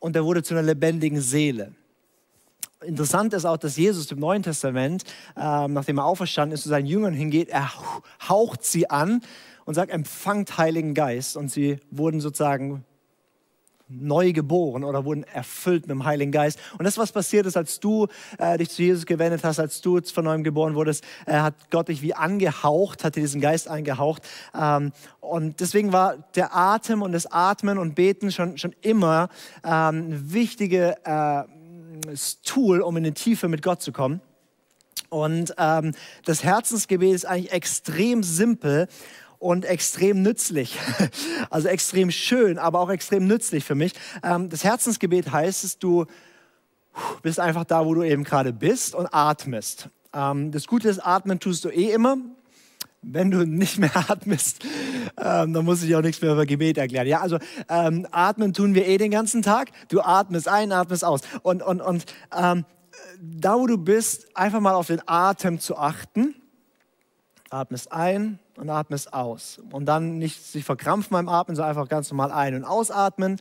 und 0.00 0.16
er 0.16 0.24
wurde 0.24 0.42
zu 0.42 0.54
einer 0.54 0.64
lebendigen 0.64 1.20
Seele. 1.20 1.72
Interessant 2.86 3.34
ist 3.34 3.44
auch, 3.44 3.56
dass 3.56 3.76
Jesus 3.76 4.10
im 4.12 4.20
Neuen 4.20 4.42
Testament, 4.42 5.02
ähm, 5.36 5.72
nachdem 5.72 5.98
er 5.98 6.04
auferstanden 6.04 6.54
ist, 6.54 6.62
zu 6.62 6.68
seinen 6.68 6.86
Jüngern 6.86 7.14
hingeht, 7.14 7.48
er 7.48 7.70
haucht 8.28 8.64
sie 8.64 8.88
an 8.88 9.22
und 9.64 9.74
sagt, 9.74 9.90
empfangt 9.90 10.56
Heiligen 10.56 10.94
Geist. 10.94 11.36
Und 11.36 11.50
sie 11.50 11.78
wurden 11.90 12.20
sozusagen 12.20 12.84
neu 13.88 14.32
geboren 14.32 14.84
oder 14.84 15.04
wurden 15.04 15.24
erfüllt 15.24 15.82
mit 15.82 15.90
dem 15.90 16.04
Heiligen 16.04 16.32
Geist. 16.32 16.58
Und 16.78 16.84
das, 16.84 16.98
was 16.98 17.12
passiert 17.12 17.46
ist, 17.46 17.56
als 17.56 17.78
du 17.78 18.06
äh, 18.38 18.58
dich 18.58 18.70
zu 18.70 18.82
Jesus 18.82 19.06
gewendet 19.06 19.44
hast, 19.44 19.60
als 19.60 19.80
du 19.80 20.00
von 20.00 20.24
neuem 20.24 20.42
geboren 20.42 20.74
wurdest, 20.74 21.04
äh, 21.26 21.34
hat 21.34 21.54
Gott 21.70 21.88
dich 21.88 22.02
wie 22.02 22.14
angehaucht, 22.14 23.04
hat 23.04 23.16
dir 23.16 23.20
diesen 23.20 23.40
Geist 23.40 23.68
eingehaucht. 23.68 24.22
Ähm, 24.58 24.92
und 25.20 25.60
deswegen 25.60 25.92
war 25.92 26.16
der 26.34 26.56
Atem 26.56 27.02
und 27.02 27.12
das 27.12 27.30
Atmen 27.30 27.78
und 27.78 27.94
Beten 27.94 28.32
schon, 28.32 28.58
schon 28.58 28.74
immer 28.80 29.28
ähm, 29.64 30.32
wichtige 30.32 30.96
äh, 31.04 31.44
Tool, 32.44 32.80
um 32.80 32.96
in 32.96 33.04
die 33.04 33.12
Tiefe 33.12 33.48
mit 33.48 33.62
Gott 33.62 33.82
zu 33.82 33.92
kommen. 33.92 34.20
Und 35.08 35.54
ähm, 35.58 35.92
das 36.24 36.42
Herzensgebet 36.42 37.14
ist 37.14 37.26
eigentlich 37.26 37.52
extrem 37.52 38.22
simpel 38.22 38.88
und 39.38 39.64
extrem 39.64 40.22
nützlich. 40.22 40.78
Also 41.48 41.68
extrem 41.68 42.10
schön, 42.10 42.58
aber 42.58 42.80
auch 42.80 42.90
extrem 42.90 43.26
nützlich 43.26 43.64
für 43.64 43.76
mich. 43.76 43.92
Ähm, 44.22 44.48
das 44.48 44.64
Herzensgebet 44.64 45.30
heißt, 45.30 45.62
dass 45.62 45.78
du 45.78 46.06
bist 47.22 47.38
einfach 47.38 47.64
da, 47.64 47.86
wo 47.86 47.94
du 47.94 48.02
eben 48.02 48.24
gerade 48.24 48.52
bist 48.52 48.94
und 48.94 49.06
atmest. 49.12 49.88
Ähm, 50.12 50.50
das 50.50 50.66
Gute 50.66 50.88
ist, 50.88 50.98
atmen 50.98 51.38
tust 51.38 51.64
du 51.64 51.68
eh 51.68 51.92
immer 51.92 52.16
wenn 53.08 53.30
du 53.30 53.46
nicht 53.46 53.78
mehr 53.78 53.96
atmest, 54.10 54.64
ähm, 55.16 55.52
dann 55.52 55.64
muss 55.64 55.82
ich 55.82 55.94
auch 55.94 56.02
nichts 56.02 56.20
mehr 56.20 56.32
über 56.32 56.46
Gebet 56.46 56.78
erklären. 56.78 57.06
Ja, 57.06 57.20
also 57.20 57.38
ähm, 57.68 58.06
atmen 58.10 58.52
tun 58.52 58.74
wir 58.74 58.86
eh 58.86 58.98
den 58.98 59.10
ganzen 59.10 59.42
Tag. 59.42 59.70
Du 59.88 60.00
atmest 60.00 60.48
ein, 60.48 60.72
atmest 60.72 61.04
aus. 61.04 61.20
Und, 61.42 61.62
und, 61.62 61.80
und 61.80 62.04
ähm, 62.36 62.64
da, 63.20 63.54
wo 63.56 63.66
du 63.66 63.78
bist, 63.78 64.36
einfach 64.36 64.60
mal 64.60 64.74
auf 64.74 64.88
den 64.88 65.00
Atem 65.06 65.60
zu 65.60 65.76
achten. 65.76 66.34
Atmest 67.50 67.92
ein 67.92 68.40
und 68.56 68.68
atmest 68.68 69.12
aus. 69.12 69.60
Und 69.70 69.86
dann 69.86 70.18
nicht 70.18 70.44
sich 70.44 70.64
verkrampfen 70.64 71.14
beim 71.14 71.28
Atmen, 71.28 71.54
sondern 71.54 71.70
einfach 71.70 71.88
ganz 71.88 72.10
normal 72.10 72.32
ein- 72.32 72.56
und 72.56 72.64
ausatmen. 72.64 73.40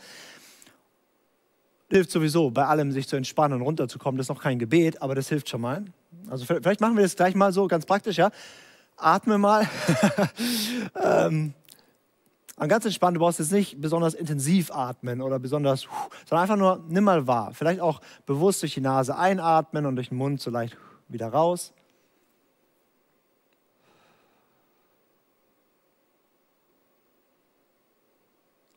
hilft 1.89 2.11
sowieso 2.11 2.51
bei 2.51 2.65
allem, 2.65 2.91
sich 2.91 3.07
zu 3.07 3.15
entspannen 3.15 3.59
und 3.59 3.65
runterzukommen. 3.65 4.17
Das 4.17 4.25
ist 4.25 4.29
noch 4.29 4.41
kein 4.41 4.59
Gebet, 4.59 5.01
aber 5.01 5.15
das 5.15 5.27
hilft 5.29 5.49
schon 5.49 5.61
mal. 5.61 5.85
Also 6.29 6.45
vielleicht 6.45 6.81
machen 6.81 6.95
wir 6.95 7.03
das 7.03 7.15
gleich 7.15 7.35
mal 7.35 7.51
so 7.51 7.67
ganz 7.67 7.85
praktisch, 7.85 8.17
ja. 8.17 8.29
Atme 8.97 9.37
mal. 9.37 9.67
ähm, 11.03 11.53
ganz 12.57 12.85
entspannt, 12.85 13.15
du 13.15 13.19
brauchst 13.19 13.39
jetzt 13.39 13.51
nicht 13.51 13.81
besonders 13.81 14.13
intensiv 14.13 14.71
atmen 14.71 15.21
oder 15.21 15.39
besonders, 15.39 15.87
sondern 16.25 16.43
einfach 16.43 16.57
nur 16.57 16.83
nimm 16.87 17.03
mal 17.03 17.27
wahr. 17.27 17.51
Vielleicht 17.53 17.81
auch 17.81 18.01
bewusst 18.25 18.61
durch 18.61 18.73
die 18.73 18.81
Nase 18.81 19.17
einatmen 19.17 19.85
und 19.85 19.95
durch 19.95 20.09
den 20.09 20.17
Mund 20.17 20.41
so 20.41 20.49
leicht 20.49 20.77
wieder 21.07 21.27
raus. 21.27 21.73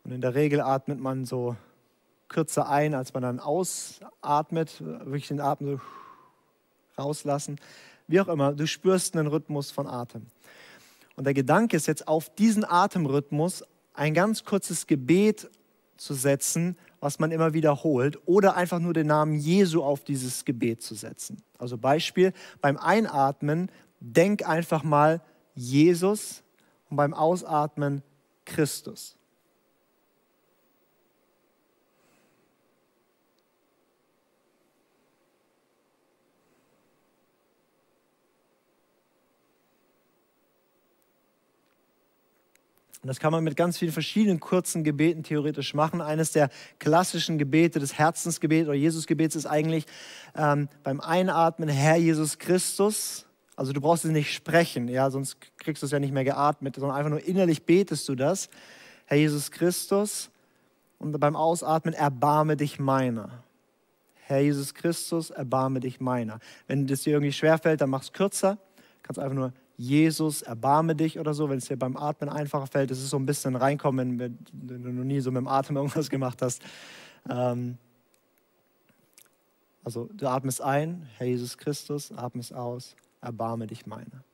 Und 0.04 0.12
in 0.12 0.20
der 0.22 0.34
Regel 0.34 0.60
atmet 0.62 0.98
man 0.98 1.26
so 1.26 1.56
kürzer 2.28 2.68
ein, 2.68 2.94
als 2.94 3.12
man 3.12 3.22
dann 3.22 3.40
ausatmet, 3.40 4.80
wirklich 4.80 5.28
den 5.28 5.40
Atem 5.40 5.66
so 5.66 5.80
rauslassen. 6.98 7.60
Wie 8.08 8.20
auch 8.20 8.28
immer, 8.28 8.54
du 8.54 8.66
spürst 8.66 9.16
einen 9.16 9.28
Rhythmus 9.28 9.70
von 9.70 9.86
Atem. 9.86 10.26
Und 11.14 11.24
der 11.24 11.34
Gedanke 11.34 11.76
ist 11.76 11.86
jetzt 11.86 12.08
auf 12.08 12.34
diesen 12.34 12.64
Atemrhythmus 12.64 13.62
ein 13.92 14.14
ganz 14.14 14.44
kurzes 14.44 14.86
Gebet 14.86 15.50
zu 15.98 16.14
setzen, 16.14 16.78
was 17.00 17.18
man 17.18 17.30
immer 17.32 17.52
wiederholt, 17.52 18.18
oder 18.24 18.56
einfach 18.56 18.78
nur 18.78 18.94
den 18.94 19.08
Namen 19.08 19.34
Jesu 19.34 19.82
auf 19.82 20.04
dieses 20.04 20.44
Gebet 20.44 20.82
zu 20.82 20.94
setzen. 20.94 21.42
Also 21.58 21.76
Beispiel, 21.76 22.32
beim 22.60 22.76
Einatmen 22.76 23.70
denk 24.00 24.48
einfach 24.48 24.82
mal 24.82 25.20
Jesus 25.54 26.42
und 26.88 26.96
beim 26.96 27.12
Ausatmen 27.12 28.02
Christus. 28.44 29.17
Und 43.08 43.12
das 43.12 43.20
kann 43.20 43.32
man 43.32 43.42
mit 43.42 43.56
ganz 43.56 43.78
vielen 43.78 43.90
verschiedenen 43.90 44.38
kurzen 44.38 44.84
Gebeten 44.84 45.22
theoretisch 45.22 45.72
machen. 45.72 46.02
Eines 46.02 46.32
der 46.32 46.50
klassischen 46.78 47.38
Gebete 47.38 47.78
des 47.78 47.96
Herzensgebets 47.96 48.68
oder 48.68 48.76
Jesusgebets 48.76 49.34
ist 49.34 49.46
eigentlich 49.46 49.86
ähm, 50.36 50.68
beim 50.82 51.00
Einatmen 51.00 51.70
Herr 51.70 51.96
Jesus 51.96 52.38
Christus. 52.38 53.24
Also 53.56 53.72
du 53.72 53.80
brauchst 53.80 54.04
es 54.04 54.10
nicht 54.10 54.34
sprechen, 54.34 54.88
ja, 54.88 55.10
sonst 55.10 55.38
kriegst 55.56 55.82
du 55.82 55.86
es 55.86 55.92
ja 55.92 55.98
nicht 55.98 56.12
mehr 56.12 56.24
geatmet, 56.24 56.74
sondern 56.74 56.98
einfach 56.98 57.08
nur 57.08 57.24
innerlich 57.24 57.64
betest 57.64 58.06
du 58.10 58.14
das. 58.14 58.50
Herr 59.06 59.16
Jesus 59.16 59.50
Christus. 59.52 60.28
Und 60.98 61.18
beim 61.18 61.34
Ausatmen 61.34 61.94
erbarme 61.94 62.58
dich 62.58 62.78
meiner. 62.78 63.42
Herr 64.26 64.40
Jesus 64.40 64.74
Christus, 64.74 65.30
erbarme 65.30 65.80
dich 65.80 65.98
meiner. 65.98 66.40
Wenn 66.66 66.86
das 66.86 67.04
dir 67.04 67.14
irgendwie 67.14 67.32
schwerfällt, 67.32 67.80
dann 67.80 67.88
mach 67.88 68.02
es 68.02 68.12
kürzer. 68.12 68.58
Kannst 69.02 69.18
einfach 69.18 69.34
nur 69.34 69.54
Jesus, 69.78 70.42
erbarme 70.42 70.96
dich 70.96 71.20
oder 71.20 71.32
so, 71.34 71.48
wenn 71.48 71.58
es 71.58 71.66
dir 71.66 71.76
beim 71.76 71.96
Atmen 71.96 72.28
einfacher 72.28 72.66
fällt. 72.66 72.90
Das 72.90 72.98
ist 72.98 73.10
so 73.10 73.16
ein 73.16 73.26
bisschen 73.26 73.54
reinkommen, 73.54 74.18
wenn 74.18 74.36
du 74.52 74.74
noch 74.76 75.04
nie 75.04 75.20
so 75.20 75.30
mit 75.30 75.38
dem 75.38 75.46
Atem 75.46 75.76
irgendwas 75.78 76.10
gemacht 76.10 76.42
hast. 76.42 76.62
Ähm, 77.30 77.78
also 79.84 80.10
du 80.12 80.26
atmest 80.26 80.60
ein, 80.60 81.08
Herr 81.16 81.28
Jesus 81.28 81.56
Christus, 81.56 82.10
atmest 82.10 82.52
aus, 82.52 82.96
erbarme 83.20 83.68
dich 83.68 83.86
meiner. 83.86 84.24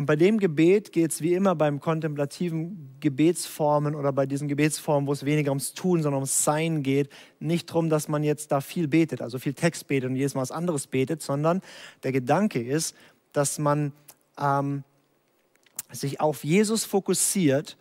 Und 0.00 0.06
bei 0.06 0.16
dem 0.16 0.38
Gebet 0.38 0.92
geht 0.92 1.10
es 1.12 1.20
wie 1.20 1.34
immer 1.34 1.54
beim 1.54 1.78
kontemplativen 1.78 2.88
Gebetsformen 3.00 3.94
oder 3.94 4.14
bei 4.14 4.24
diesen 4.24 4.48
Gebetsformen, 4.48 5.06
wo 5.06 5.12
es 5.12 5.26
weniger 5.26 5.50
ums 5.50 5.74
Tun, 5.74 6.02
sondern 6.02 6.20
ums 6.20 6.42
Sein 6.42 6.82
geht, 6.82 7.10
nicht 7.38 7.68
darum, 7.68 7.90
dass 7.90 8.08
man 8.08 8.24
jetzt 8.24 8.50
da 8.50 8.62
viel 8.62 8.88
betet, 8.88 9.20
also 9.20 9.38
viel 9.38 9.52
Text 9.52 9.88
betet 9.88 10.08
und 10.08 10.16
jedes 10.16 10.34
Mal 10.34 10.40
was 10.40 10.52
anderes 10.52 10.86
betet, 10.86 11.20
sondern 11.20 11.60
der 12.02 12.12
Gedanke 12.12 12.62
ist, 12.62 12.96
dass 13.34 13.58
man 13.58 13.92
ähm, 14.38 14.84
sich 15.92 16.18
auf 16.18 16.44
Jesus 16.44 16.86
fokussiert 16.86 17.76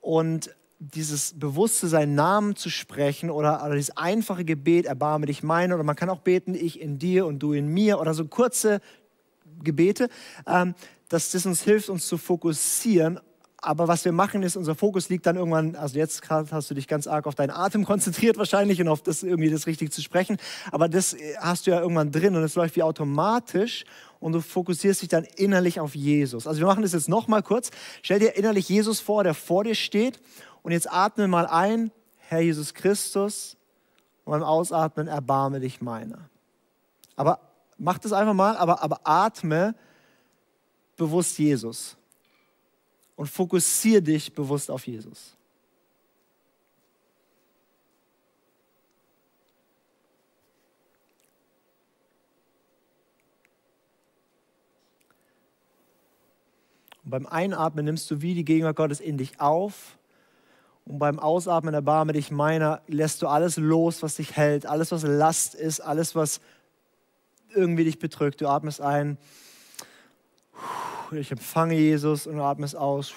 und 0.00 0.50
dieses 0.80 1.38
bewusste 1.38 1.86
seinen 1.86 2.16
Namen 2.16 2.56
zu 2.56 2.68
sprechen 2.68 3.30
oder, 3.30 3.64
oder 3.64 3.76
dieses 3.76 3.96
einfache 3.96 4.44
Gebet, 4.44 4.86
erbarme 4.86 5.26
dich 5.26 5.44
meine, 5.44 5.72
oder 5.76 5.84
man 5.84 5.94
kann 5.94 6.10
auch 6.10 6.18
beten, 6.18 6.56
ich 6.56 6.80
in 6.80 6.98
dir 6.98 7.26
und 7.26 7.38
du 7.38 7.52
in 7.52 7.68
mir 7.68 8.00
oder 8.00 8.12
so 8.12 8.24
kurze 8.24 8.80
Gebete, 9.62 10.08
ähm, 10.48 10.74
dass 11.14 11.30
das 11.30 11.46
uns 11.46 11.62
hilft, 11.62 11.90
uns 11.90 12.08
zu 12.08 12.18
fokussieren. 12.18 13.20
Aber 13.58 13.86
was 13.86 14.04
wir 14.04 14.10
machen 14.10 14.42
ist, 14.42 14.56
unser 14.56 14.74
Fokus 14.74 15.08
liegt 15.08 15.26
dann 15.26 15.36
irgendwann, 15.36 15.76
also 15.76 15.96
jetzt 15.96 16.22
gerade 16.22 16.50
hast 16.50 16.68
du 16.70 16.74
dich 16.74 16.88
ganz 16.88 17.06
arg 17.06 17.28
auf 17.28 17.36
deinen 17.36 17.52
Atem 17.52 17.84
konzentriert 17.84 18.36
wahrscheinlich 18.36 18.80
und 18.80 18.88
auf 18.88 19.00
das 19.00 19.22
irgendwie 19.22 19.48
das 19.48 19.68
richtig 19.68 19.92
zu 19.92 20.02
sprechen. 20.02 20.38
Aber 20.72 20.88
das 20.88 21.14
äh, 21.14 21.36
hast 21.38 21.66
du 21.66 21.70
ja 21.70 21.80
irgendwann 21.80 22.10
drin 22.10 22.34
und 22.34 22.42
es 22.42 22.56
läuft 22.56 22.74
wie 22.74 22.82
automatisch 22.82 23.84
und 24.18 24.32
du 24.32 24.40
fokussierst 24.40 25.02
dich 25.02 25.08
dann 25.08 25.22
innerlich 25.36 25.78
auf 25.78 25.94
Jesus. 25.94 26.48
Also 26.48 26.58
wir 26.58 26.66
machen 26.66 26.82
das 26.82 26.92
jetzt 26.92 27.08
nochmal 27.08 27.44
kurz. 27.44 27.70
Stell 28.02 28.18
dir 28.18 28.36
innerlich 28.36 28.68
Jesus 28.68 28.98
vor, 28.98 29.22
der 29.22 29.34
vor 29.34 29.62
dir 29.62 29.76
steht 29.76 30.20
und 30.62 30.72
jetzt 30.72 30.92
atme 30.92 31.28
mal 31.28 31.46
ein, 31.46 31.92
Herr 32.18 32.40
Jesus 32.40 32.74
Christus 32.74 33.56
und 34.24 34.32
beim 34.32 34.42
Ausatmen 34.42 35.06
erbarme 35.06 35.60
dich 35.60 35.80
meiner. 35.80 36.28
Aber 37.14 37.38
mach 37.78 37.98
das 37.98 38.12
einfach 38.12 38.34
mal, 38.34 38.56
aber, 38.56 38.82
aber 38.82 39.02
atme 39.04 39.76
bewusst 40.96 41.38
Jesus 41.38 41.96
und 43.16 43.26
fokussiere 43.26 44.02
dich 44.02 44.32
bewusst 44.32 44.70
auf 44.70 44.86
Jesus. 44.86 45.36
Und 57.04 57.10
beim 57.10 57.26
Einatmen 57.26 57.84
nimmst 57.84 58.10
du 58.10 58.22
wie 58.22 58.34
die 58.34 58.44
Gegenwart 58.44 58.76
Gottes 58.76 59.00
in 59.00 59.18
dich 59.18 59.40
auf. 59.40 59.98
Und 60.86 60.98
beim 60.98 61.18
Ausatmen 61.18 61.72
erbarme 61.72 62.12
dich 62.12 62.30
meiner, 62.30 62.82
lässt 62.88 63.22
du 63.22 63.26
alles 63.26 63.56
los, 63.56 64.02
was 64.02 64.16
dich 64.16 64.36
hält, 64.36 64.66
alles, 64.66 64.90
was 64.92 65.02
Last 65.02 65.54
ist, 65.54 65.80
alles, 65.80 66.14
was 66.14 66.40
irgendwie 67.54 67.84
dich 67.84 67.98
bedrückt. 67.98 68.40
Du 68.40 68.48
atmest 68.48 68.80
ein 68.80 69.18
ich 71.12 71.30
empfange 71.30 71.74
Jesus 71.74 72.26
und 72.26 72.36
du 72.36 72.42
atmest 72.42 72.76
aus 72.76 73.14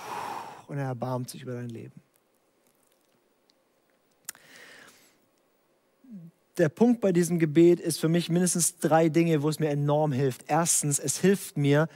und 0.67 0.77
er 0.77 0.85
erbarmt 0.85 1.29
sich 1.29 1.41
über 1.41 1.53
dein 1.53 1.69
Leben. 1.69 2.01
Der 6.57 6.69
Punkt 6.69 7.01
bei 7.01 7.11
diesem 7.11 7.37
Gebet 7.37 7.79
ist 7.79 7.99
für 7.99 8.09
mich 8.09 8.29
mindestens 8.29 8.77
drei 8.77 9.09
Dinge, 9.09 9.43
wo 9.43 9.49
es 9.49 9.59
mir 9.59 9.69
enorm 9.69 10.11
hilft. 10.11 10.45
Erstens, 10.47 10.97
es 10.97 11.19
hilft 11.19 11.55
mir, 11.55 11.87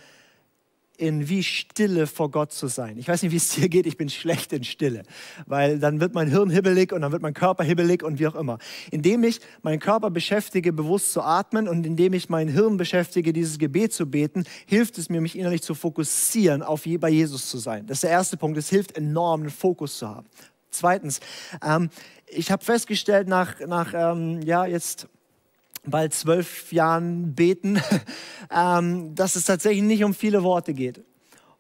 in 1.02 1.28
wie 1.28 1.42
Stille 1.42 2.06
vor 2.06 2.30
Gott 2.30 2.52
zu 2.52 2.68
sein. 2.68 2.98
Ich 2.98 3.08
weiß 3.08 3.24
nicht, 3.24 3.32
wie 3.32 3.38
es 3.38 3.50
dir 3.50 3.70
geht, 3.70 3.88
ich 3.88 3.98
bin 3.98 4.10
schlecht 4.10 4.54
in 4.54 4.64
Stille, 4.64 5.02
weil 5.48 5.80
dann 5.80 6.00
wird 6.00 6.14
mein 6.14 6.30
Hirn 6.30 6.52
hibbelig 6.52 6.94
und 6.94 7.02
dann 7.02 7.12
wird 7.12 7.24
mein 7.24 7.34
Körper 7.34 7.64
hibbelig 7.64 8.04
und 8.04 8.20
wie 8.20 8.28
auch 8.28 8.36
immer. 8.36 8.60
Indem 8.92 9.24
ich 9.24 9.40
meinen 9.64 9.80
Körper 9.80 10.12
beschäftige, 10.12 10.72
bewusst 10.72 11.12
zu 11.12 11.22
atmen 11.22 11.68
und 11.68 11.86
indem 11.86 12.14
ich 12.14 12.30
mein 12.30 12.48
Hirn 12.48 12.78
beschäftige, 12.78 13.34
dieses 13.34 13.58
Gebet 13.58 13.94
zu 13.94 14.06
beten, 14.06 14.44
hilft 14.68 15.00
es 15.00 15.10
mir, 15.10 15.22
mich 15.22 15.38
innerlich 15.38 15.64
zu 15.64 15.74
fokussieren, 15.74 16.62
auf 16.62 16.86
bei 17.00 17.10
Jesus 17.10 17.50
zu 17.50 17.58
sein. 17.58 17.88
Das 17.88 17.98
ist 17.98 18.04
der 18.04 18.12
erste 18.12 18.38
Punkt. 18.38 18.58
Es 18.58 18.70
hilft 18.70 18.96
enorm, 18.96 19.42
einen 19.42 19.50
Fokus 19.50 19.98
zu 19.98 20.08
haben. 20.08 20.28
Zweitens, 20.70 21.20
ähm, 21.64 21.90
ich 22.28 22.52
habe 22.52 22.64
festgestellt, 22.64 23.28
nach, 23.28 23.60
nach 23.60 23.94
ähm, 23.96 24.42
ja, 24.44 24.66
jetzt 24.66 25.08
bald 25.86 26.14
zwölf 26.14 26.72
Jahren 26.72 27.34
beten, 27.34 27.82
ähm, 28.52 29.16
dass 29.16 29.36
es 29.36 29.46
tatsächlich 29.46 29.84
nicht 29.84 30.04
um 30.04 30.14
viele 30.14 30.44
Worte 30.44 30.74
geht. 30.74 31.04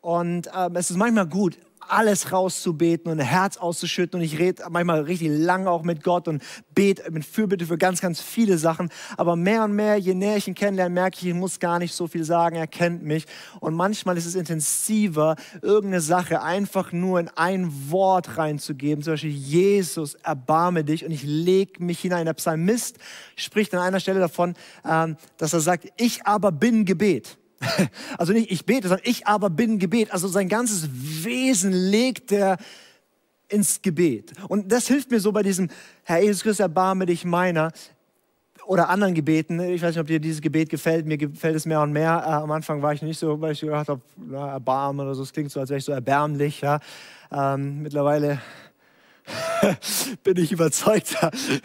Und 0.02 0.50
ähm, 0.56 0.76
es 0.76 0.92
ist 0.92 0.98
manchmal 0.98 1.28
gut, 1.28 1.58
alles 1.88 2.32
rauszubeten 2.32 3.12
und 3.12 3.20
Herz 3.20 3.58
auszuschütten. 3.58 4.20
Und 4.20 4.26
ich 4.26 4.40
rede 4.40 4.64
manchmal 4.70 5.02
richtig 5.02 5.30
lang 5.32 5.68
auch 5.68 5.84
mit 5.84 6.04
Gott 6.04 6.28
und 6.28 6.44
bete 6.74 7.10
mit 7.12 7.26
Fürbitte 7.26 7.66
für 7.66 7.78
ganz, 7.78 8.02
ganz 8.02 8.22
viele 8.22 8.58
Sachen. 8.58 8.90
Aber 9.18 9.36
mehr 9.36 9.64
und 9.64 9.74
mehr, 9.76 9.98
je 9.98 10.14
näher 10.14 10.38
ich 10.38 10.48
ihn 10.48 10.56
kennenlerne, 10.56 10.94
merke 10.94 11.18
ich, 11.20 11.28
ich 11.28 11.34
muss 11.34 11.60
gar 11.60 11.80
nicht 11.80 11.94
so 11.94 12.08
viel 12.08 12.24
sagen. 12.24 12.56
Er 12.56 12.68
kennt 12.68 13.04
mich. 13.04 13.26
Und 13.60 13.76
manchmal 13.76 14.18
ist 14.18 14.26
es 14.26 14.36
intensiver, 14.36 15.36
irgendeine 15.62 16.02
Sache 16.02 16.42
einfach 16.42 16.92
nur 16.92 17.20
in 17.20 17.30
ein 17.36 17.72
Wort 17.90 18.38
reinzugeben. 18.38 19.04
Zum 19.04 19.14
Beispiel, 19.14 19.32
Jesus, 19.32 20.16
erbarme 20.16 20.84
dich. 20.84 21.06
Und 21.06 21.12
ich 21.12 21.24
lege 21.24 21.84
mich 21.84 22.00
hinein. 22.00 22.26
Der 22.26 22.34
Psalmist 22.34 22.98
spricht 23.36 23.74
an 23.74 23.82
einer 23.82 24.00
Stelle 24.00 24.20
davon, 24.20 24.56
ähm, 24.88 25.18
dass 25.38 25.54
er 25.54 25.60
sagt, 25.60 25.88
ich 25.98 26.26
aber 26.26 26.52
bin 26.52 26.86
Gebet. 26.86 27.38
Also 28.18 28.34
nicht 28.34 28.52
ich 28.52 28.66
bete, 28.66 28.88
sondern 28.88 29.06
ich 29.08 29.28
aber 29.28 29.50
bin 29.50 29.80
Gebet. 29.80 30.12
Also 30.12 30.28
sein 30.28 30.50
ganzes 30.50 30.90
Wesen 30.92 31.72
legt 31.72 32.32
er 32.32 32.58
ins 33.50 33.82
Gebet. 33.82 34.34
Und 34.48 34.72
das 34.72 34.88
hilft 34.88 35.12
mir 35.12 35.20
so 35.20 35.32
bei 35.32 35.44
diesem 35.44 35.70
Herr 36.04 36.22
Jesus 36.22 36.44
Christus, 36.44 36.62
erbarme 36.62 37.06
dich 37.06 37.26
meiner 37.26 37.72
oder 38.66 38.90
anderen 38.90 39.14
Gebeten. 39.14 39.60
Ich 39.60 39.82
weiß 39.82 39.90
nicht, 39.96 40.00
ob 40.00 40.08
dir 40.08 40.20
dieses 40.20 40.42
Gebet 40.42 40.70
gefällt. 40.70 41.06
Mir 41.06 41.18
gefällt 41.18 41.56
es 41.56 41.66
mehr 41.66 41.82
und 41.82 41.92
mehr. 41.92 42.24
Äh, 42.26 42.30
am 42.30 42.52
Anfang 42.52 42.82
war 42.82 42.94
ich 42.94 43.02
nicht 43.02 43.20
so, 43.20 43.40
weil 43.42 43.52
ich 43.54 43.62
gedacht 43.62 43.90
habe, 43.90 44.02
na, 44.16 44.52
erbarmen 44.52 45.06
oder 45.06 45.16
so. 45.16 45.24
Es 45.24 45.34
klingt 45.34 45.52
so, 45.52 45.60
als 45.60 45.70
wäre 45.70 45.80
ich 45.80 45.86
so 45.86 45.92
erbärmlich. 45.92 46.62
Ja. 46.62 46.80
Ähm, 47.32 47.82
mittlerweile 47.82 48.40
bin 50.24 50.38
ich 50.38 50.52
überzeugt, 50.52 51.16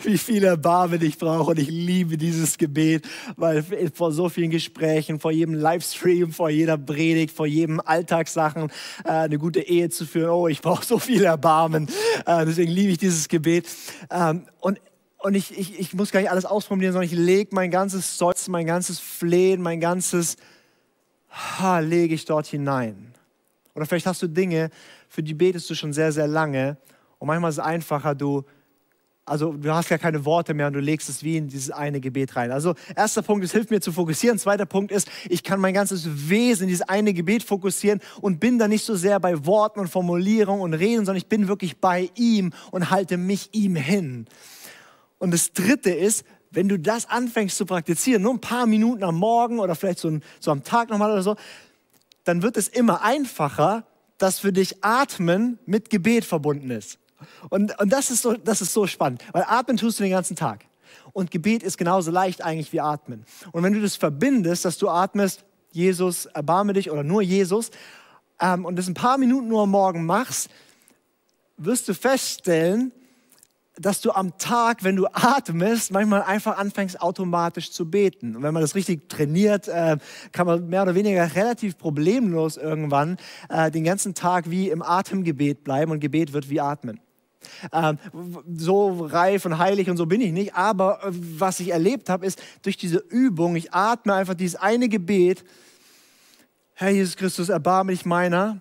wie 0.03 0.19
viel 0.19 0.45
Erbarmen 0.45 1.03
ich 1.03 1.19
brauche. 1.19 1.51
Und 1.53 1.59
ich 1.59 1.69
liebe 1.69 2.17
dieses 2.17 2.59
Gebet, 2.59 3.07
weil 3.37 3.65
vor 3.95 4.13
so 4.13 4.29
vielen 4.29 4.51
Gesprächen, 4.51 5.21
vor 5.21 5.33
jedem 5.33 5.55
Livestream, 5.55 6.33
vor 6.33 6.51
jeder 6.51 6.79
Predigt, 6.79 7.35
vor 7.35 7.47
jedem 7.47 7.81
Alltagssachen 7.81 8.71
äh, 9.05 9.11
eine 9.11 9.39
gute 9.39 9.61
Ehe 9.61 9.89
zu 9.91 10.07
führen, 10.07 10.31
oh, 10.31 10.49
ich 10.49 10.61
brauche 10.61 10.85
so 10.85 10.99
viel 10.99 11.25
Erbarmen. 11.25 11.89
Äh, 12.27 12.47
deswegen 12.47 12.71
liebe 12.71 12.93
ich 12.93 12.99
dieses 12.99 13.29
Gebet. 13.29 13.67
Ähm, 14.11 14.47
und 14.61 14.81
und 15.19 15.35
ich, 15.35 15.59
ich, 15.59 15.81
ich 15.81 15.95
muss 15.95 16.13
gar 16.13 16.21
nicht 16.21 16.31
alles 16.31 16.45
ausprobieren, 16.45 16.93
sondern 16.93 17.11
ich 17.11 17.19
lege 17.19 17.53
mein 17.53 17.73
ganzes 17.73 18.15
Stolz, 18.15 18.47
mein 18.47 18.67
ganzes 18.67 19.01
Flehen, 19.01 19.61
mein 19.61 19.81
ganzes 19.81 20.37
ha, 21.31 21.81
lege 21.81 22.15
ich 22.15 22.27
dort 22.27 22.47
hinein. 22.47 23.13
Oder 23.75 23.87
vielleicht 23.87 24.07
hast 24.07 24.23
du 24.23 24.29
Dinge, 24.29 24.71
für 25.09 25.23
die 25.23 25.35
betest 25.35 25.69
du 25.69 25.75
schon 25.75 25.93
sehr, 25.93 26.13
sehr 26.13 26.27
lange. 26.27 26.77
Und 27.19 27.29
manchmal 27.29 27.51
ist 27.51 27.59
es 27.59 27.65
einfacher, 27.65 28.15
du, 28.15 28.45
also 29.25 29.53
du 29.53 29.75
hast 29.75 29.89
ja 29.89 29.99
keine 29.99 30.25
Worte 30.25 30.55
mehr 30.55 30.69
und 30.69 30.75
du 30.75 30.81
legst 30.81 31.09
es 31.09 31.23
wie 31.23 31.37
in 31.37 31.49
dieses 31.49 31.71
eine 31.71 32.01
Gebet 32.01 32.37
rein. 32.37 32.53
Also 32.53 32.75
erster 32.95 33.23
Punkt, 33.23 33.45
es 33.45 33.53
hilft 33.53 33.71
mir 33.71 33.81
zu 33.81 33.93
fokussieren. 33.93 34.39
Zweiter 34.39 34.67
Punkt 34.67 34.93
ist, 34.93 35.09
ich 35.29 35.43
kann 35.43 35.61
mein 35.61 35.75
ganzes 35.75 36.29
Wesen 36.29 36.65
in 36.65 36.69
dieses 36.69 36.89
eine 36.89 37.13
Gebet 37.13 37.43
fokussieren 37.43 38.01
und 38.21 38.39
bin 38.39 38.59
da 38.59 38.69
nicht 38.69 38.85
so 38.85 38.95
sehr 38.95 39.19
bei 39.19 39.45
Worten 39.45 39.81
und 39.81 39.89
Formulierungen 39.89 40.63
und 40.63 40.75
Reden, 40.75 41.05
sondern 41.05 41.17
ich 41.17 41.27
bin 41.27 41.49
wirklich 41.49 41.79
bei 41.79 42.11
ihm 42.15 42.53
und 42.71 42.91
halte 42.91 43.17
mich 43.17 43.49
ihm 43.53 43.75
hin. 43.75 44.27
Und 45.19 45.33
das 45.33 45.53
Dritte 45.53 45.91
ist, 45.91 46.25
wenn 46.51 46.69
du 46.69 46.79
das 46.79 47.09
anfängst 47.09 47.57
zu 47.57 47.67
praktizieren, 47.67 48.23
nur 48.23 48.33
ein 48.33 48.41
paar 48.41 48.67
Minuten 48.67 49.03
am 49.03 49.17
Morgen 49.17 49.59
oder 49.59 49.75
vielleicht 49.75 49.99
so, 49.99 50.09
ein, 50.09 50.23
so 50.41 50.51
am 50.51 50.63
Tag 50.63 50.91
nochmal 50.91 51.11
oder 51.11 51.23
so, 51.23 51.37
dann 52.25 52.43
wird 52.43 52.57
es 52.57 52.69
immer 52.69 53.03
einfacher, 53.03 53.87
dass 54.19 54.39
für 54.39 54.53
dich 54.53 54.85
Atmen 54.85 55.59
mit 55.67 55.91
Gebet 55.91 56.25
verbunden 56.25 56.71
ist. 56.71 56.99
Und, 57.51 57.79
und 57.79 57.93
das, 57.93 58.11
ist 58.11 58.23
so, 58.23 58.35
das 58.35 58.61
ist 58.61 58.73
so 58.73 58.87
spannend, 58.87 59.25
weil 59.33 59.45
Atmen 59.47 59.77
tust 59.77 59.99
du 59.99 60.05
den 60.05 60.13
ganzen 60.13 60.37
Tag. 60.37 60.65
Und 61.13 61.31
Gebet 61.31 61.63
ist 61.63 61.79
genauso 61.79 62.11
leicht 62.11 62.43
eigentlich 62.43 62.73
wie 62.73 62.81
Atmen. 62.81 63.25
Und 63.53 63.63
wenn 63.63 63.73
du 63.73 63.81
das 63.81 63.97
verbindest, 63.97 64.65
dass 64.65 64.79
du 64.79 64.89
atmest, 64.89 65.45
Jesus, 65.73 66.27
erbarme 66.27 66.73
dich 66.73 66.91
oder 66.91 67.03
nur 67.03 67.23
Jesus, 67.23 67.71
ähm, 68.41 68.65
und 68.65 68.77
das 68.77 68.89
ein 68.89 68.95
paar 68.95 69.19
Minuten 69.19 69.49
nur 69.49 69.63
am 69.63 69.71
Morgen 69.71 70.05
machst, 70.05 70.51
wirst 71.57 71.89
du 71.89 71.95
feststellen, 71.95 72.93
dass 73.79 74.01
du 74.01 74.11
am 74.13 74.39
Tag, 74.39 74.85
wenn 74.85 74.97
du 74.97 75.07
atmest, 75.13 75.91
manchmal 75.91 76.23
einfach 76.23 76.57
anfängst 76.57 77.01
automatisch 77.01 77.71
zu 77.71 77.91
beten. 77.91 78.35
Und 78.37 78.43
wenn 78.43 78.55
man 78.55 78.63
das 78.63 78.75
richtig 78.75 79.09
trainiert, 79.09 79.69
äh, 79.69 79.99
kann 80.33 80.47
man 80.47 80.69
mehr 80.69 80.83
oder 80.83 80.95
weniger 80.95 81.35
relativ 81.35 81.77
problemlos 81.77 82.57
irgendwann 82.57 83.19
äh, 83.49 83.71
den 83.71 83.85
ganzen 83.85 84.15
Tag 84.15 84.51
wie 84.51 84.71
im 84.71 84.83
Atemgebet 84.83 85.63
bleiben 85.63 85.93
und 85.93 86.01
Gebet 86.01 86.33
wird 86.33 86.49
wie 86.49 86.61
Atmen. 86.61 87.01
Ähm, 87.73 87.99
so 88.57 89.07
reif 89.07 89.45
und 89.45 89.59
heilig 89.59 89.91
und 89.91 89.97
so 89.97 90.07
bin 90.07 90.21
ich 90.21 90.33
nicht, 90.33 90.55
aber 90.55 91.05
äh, 91.05 91.11
was 91.13 91.61
ich 91.61 91.71
erlebt 91.71 92.09
habe, 92.09 92.27
ist 92.27 92.43
durch 92.63 92.77
diese 92.77 92.99
Übung, 92.99 93.57
ich 93.57 93.73
atme 93.73 94.15
einfach 94.15 94.35
dieses 94.35 94.57
eine 94.57 94.89
Gebet, 94.89 95.45
Herr 96.75 96.91
Jesus 96.91 97.17
Christus, 97.17 97.49
erbarme 97.49 97.93
dich 97.93 98.05
meiner, 98.05 98.61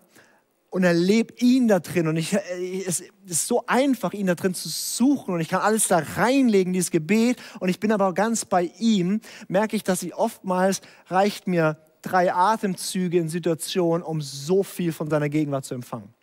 und 0.75 0.83
erlebe 0.83 1.33
ihn 1.39 1.69
da 1.69 1.79
drin. 1.79 2.09
Und 2.09 2.17
ich, 2.17 2.33
äh, 2.33 2.83
es 2.85 3.01
ist 3.25 3.47
so 3.47 3.63
einfach, 3.65 4.11
ihn 4.11 4.27
da 4.27 4.35
drin 4.35 4.53
zu 4.53 4.67
suchen. 4.67 5.33
Und 5.33 5.39
ich 5.39 5.47
kann 5.47 5.61
alles 5.61 5.87
da 5.87 5.99
reinlegen, 5.99 6.73
dieses 6.73 6.91
Gebet. 6.91 7.41
Und 7.61 7.69
ich 7.69 7.79
bin 7.79 7.93
aber 7.93 8.13
ganz 8.13 8.43
bei 8.43 8.73
ihm. 8.77 9.21
Merke 9.47 9.77
ich, 9.77 9.83
dass 9.83 10.03
ich 10.03 10.15
oftmals 10.15 10.81
reicht 11.07 11.47
mir 11.47 11.77
drei 12.01 12.33
Atemzüge 12.33 13.17
in 13.17 13.29
Situationen, 13.29 14.03
um 14.03 14.21
so 14.21 14.63
viel 14.63 14.91
von 14.91 15.09
seiner 15.09 15.29
Gegenwart 15.29 15.63
zu 15.63 15.75
empfangen. 15.75 16.13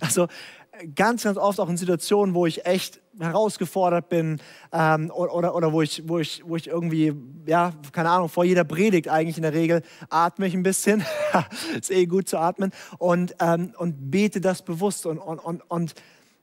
Also 0.00 0.28
ganz, 0.94 1.24
ganz 1.24 1.38
oft 1.38 1.60
auch 1.60 1.68
in 1.68 1.76
Situationen, 1.76 2.34
wo 2.34 2.46
ich 2.46 2.66
echt 2.66 3.00
herausgefordert 3.18 4.08
bin 4.08 4.40
ähm, 4.72 5.10
oder, 5.10 5.54
oder, 5.54 5.72
wo, 5.72 5.82
ich, 5.82 6.02
wo, 6.06 6.18
ich, 6.18 6.42
wo 6.46 6.56
ich 6.56 6.68
irgendwie, 6.68 7.14
ja, 7.46 7.72
keine 7.92 8.10
Ahnung, 8.10 8.28
vor 8.28 8.44
jeder 8.44 8.64
Predigt 8.64 9.08
eigentlich 9.08 9.36
in 9.36 9.42
der 9.42 9.54
Regel 9.54 9.82
atme 10.08 10.46
ich 10.46 10.54
ein 10.54 10.62
bisschen, 10.62 11.04
ist 11.78 11.90
eh 11.90 12.06
gut 12.06 12.28
zu 12.28 12.38
atmen. 12.38 12.70
Und, 12.98 13.34
ähm, 13.40 13.74
und 13.76 14.10
bete 14.10 14.40
das 14.40 14.62
bewusst 14.62 15.06
und, 15.06 15.18
und, 15.18 15.38
und, 15.38 15.62
und 15.68 15.94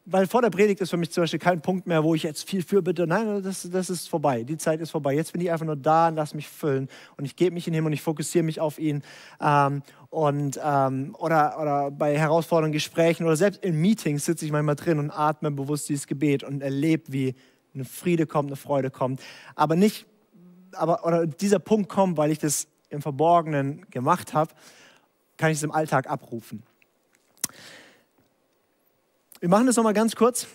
weil 0.05 0.27
vor 0.27 0.43
der 0.43 0.51
Predigt 0.51 0.81
ist 0.81 0.91
für 0.91 0.97
mich 0.97 1.09
zum 1.09 1.23
Beispiel 1.23 1.39
kein 1.39 1.61
Punkt 1.61 1.87
mehr, 1.87 2.03
wo 2.03 2.13
ich 2.13 2.23
jetzt 2.23 2.47
viel 2.47 2.61
für 2.61 2.83
bitte. 2.83 3.07
Nein, 3.07 3.41
das, 3.41 3.67
das 3.69 3.89
ist 3.89 4.07
vorbei. 4.07 4.43
Die 4.43 4.57
Zeit 4.57 4.79
ist 4.79 4.91
vorbei. 4.91 5.15
Jetzt 5.15 5.33
bin 5.33 5.41
ich 5.41 5.51
einfach 5.51 5.65
nur 5.65 5.75
da 5.75 6.09
und 6.09 6.15
lass 6.15 6.35
mich 6.35 6.47
füllen. 6.47 6.89
Und 7.17 7.25
ich 7.25 7.35
gebe 7.35 7.55
mich 7.55 7.67
in 7.67 7.73
ihn 7.73 7.85
und 7.85 7.91
ich 7.91 8.03
fokussiere 8.03 8.43
mich 8.43 8.61
auf 8.61 8.77
ihn. 8.77 9.01
Ähm, 9.41 9.81
und, 10.11 10.59
ähm, 10.63 11.15
oder, 11.17 11.59
oder 11.59 11.91
bei 11.91 12.17
herausfordernden 12.17 12.71
Gesprächen 12.71 13.25
oder 13.25 13.35
selbst 13.35 13.63
in 13.63 13.81
Meetings 13.81 14.25
sitze 14.25 14.45
ich 14.45 14.51
manchmal 14.51 14.75
drin 14.75 14.99
und 14.99 15.09
atme 15.09 15.49
bewusst 15.49 15.89
dieses 15.89 16.05
Gebet 16.05 16.43
und 16.43 16.61
erlebe, 16.61 17.11
wie 17.11 17.35
eine 17.73 17.83
Friede 17.83 18.27
kommt, 18.27 18.49
eine 18.49 18.57
Freude 18.57 18.91
kommt. 18.91 19.21
Aber 19.55 19.75
nicht, 19.75 20.05
aber, 20.73 21.03
oder 21.05 21.25
dieser 21.25 21.59
Punkt 21.59 21.89
kommt, 21.89 22.17
weil 22.17 22.31
ich 22.31 22.39
das 22.39 22.67
im 22.89 23.01
Verborgenen 23.01 23.89
gemacht 23.89 24.33
habe, 24.35 24.53
kann 25.37 25.51
ich 25.51 25.57
es 25.57 25.63
im 25.63 25.71
Alltag 25.71 26.09
abrufen. 26.09 26.63
Wir 29.45 29.49
machen 29.49 29.67
das 29.67 29.75
nochmal 29.75 29.93
ganz 29.93 30.15
kurz. 30.15 30.47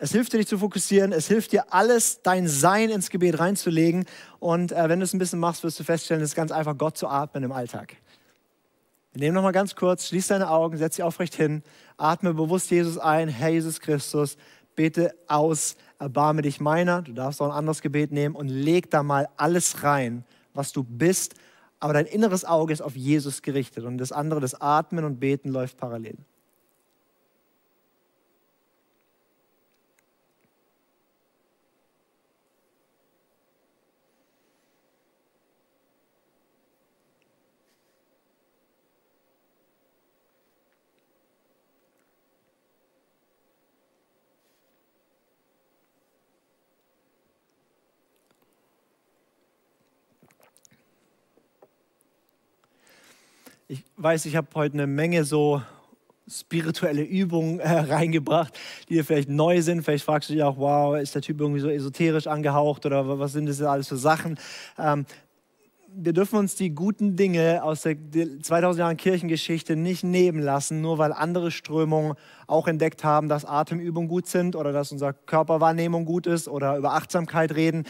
Es 0.00 0.10
hilft 0.10 0.32
dir, 0.32 0.38
dich 0.38 0.48
zu 0.48 0.58
fokussieren. 0.58 1.12
Es 1.12 1.28
hilft 1.28 1.52
dir, 1.52 1.72
alles 1.72 2.20
dein 2.20 2.48
Sein 2.48 2.90
ins 2.90 3.10
Gebet 3.10 3.38
reinzulegen. 3.38 4.06
Und 4.40 4.72
äh, 4.72 4.88
wenn 4.88 4.98
du 4.98 5.04
es 5.04 5.14
ein 5.14 5.20
bisschen 5.20 5.38
machst, 5.38 5.62
wirst 5.62 5.78
du 5.78 5.84
feststellen, 5.84 6.20
es 6.20 6.30
ist 6.30 6.34
ganz 6.34 6.50
einfach, 6.50 6.76
Gott 6.76 6.98
zu 6.98 7.06
atmen 7.06 7.44
im 7.44 7.52
Alltag. 7.52 7.94
Wir 9.12 9.20
nehmen 9.20 9.36
nochmal 9.36 9.52
ganz 9.52 9.76
kurz, 9.76 10.08
schließ 10.08 10.26
deine 10.26 10.50
Augen, 10.50 10.76
setz 10.78 10.96
dich 10.96 11.04
aufrecht 11.04 11.36
hin, 11.36 11.62
atme 11.96 12.34
bewusst 12.34 12.72
Jesus 12.72 12.98
ein, 12.98 13.28
Herr 13.28 13.50
Jesus 13.50 13.78
Christus, 13.78 14.36
bete 14.74 15.14
aus, 15.28 15.76
erbarme 16.00 16.42
dich 16.42 16.58
meiner. 16.58 17.02
Du 17.02 17.12
darfst 17.12 17.40
auch 17.40 17.46
ein 17.46 17.56
anderes 17.56 17.82
Gebet 17.82 18.10
nehmen 18.10 18.34
und 18.34 18.48
leg 18.48 18.90
da 18.90 19.04
mal 19.04 19.28
alles 19.36 19.84
rein, 19.84 20.24
was 20.54 20.72
du 20.72 20.82
bist. 20.82 21.36
Aber 21.78 21.92
dein 21.92 22.06
inneres 22.06 22.44
Auge 22.44 22.72
ist 22.72 22.80
auf 22.80 22.96
Jesus 22.96 23.42
gerichtet 23.42 23.84
und 23.84 23.98
das 23.98 24.10
andere, 24.10 24.40
das 24.40 24.60
Atmen 24.60 25.04
und 25.04 25.20
Beten 25.20 25.50
läuft 25.50 25.76
parallel. 25.76 26.16
Ich 53.68 53.82
weiß, 53.96 54.26
ich 54.26 54.36
habe 54.36 54.46
heute 54.54 54.74
eine 54.74 54.86
Menge 54.86 55.24
so 55.24 55.60
spirituelle 56.28 57.02
Übungen 57.02 57.58
äh, 57.58 57.68
reingebracht, 57.68 58.56
die 58.88 58.94
dir 58.94 59.04
vielleicht 59.04 59.28
neu 59.28 59.60
sind. 59.60 59.82
Vielleicht 59.82 60.04
fragst 60.04 60.28
du 60.28 60.34
dich 60.34 60.44
auch, 60.44 60.56
wow, 60.56 60.96
ist 60.96 61.16
der 61.16 61.22
Typ 61.22 61.40
irgendwie 61.40 61.58
so 61.58 61.68
esoterisch 61.68 62.28
angehaucht 62.28 62.86
oder 62.86 63.18
was 63.18 63.32
sind 63.32 63.46
das 63.46 63.60
alles 63.62 63.88
für 63.88 63.96
Sachen? 63.96 64.38
Ähm, 64.78 65.04
wir 65.88 66.12
dürfen 66.12 66.38
uns 66.38 66.54
die 66.54 66.70
guten 66.70 67.16
Dinge 67.16 67.64
aus 67.64 67.82
der 67.82 67.96
2000 68.40 68.78
Jahren 68.78 68.96
Kirchengeschichte 68.96 69.74
nicht 69.74 70.04
nehmen 70.04 70.40
lassen, 70.40 70.80
nur 70.80 70.98
weil 70.98 71.12
andere 71.12 71.50
Strömungen 71.50 72.14
auch 72.46 72.68
entdeckt 72.68 73.02
haben, 73.02 73.28
dass 73.28 73.44
Atemübungen 73.44 74.08
gut 74.08 74.28
sind 74.28 74.54
oder 74.54 74.70
dass 74.70 74.92
unsere 74.92 75.12
Körperwahrnehmung 75.12 76.04
gut 76.04 76.28
ist 76.28 76.46
oder 76.46 76.76
über 76.76 76.92
Achtsamkeit 76.92 77.56
reden. 77.56 77.84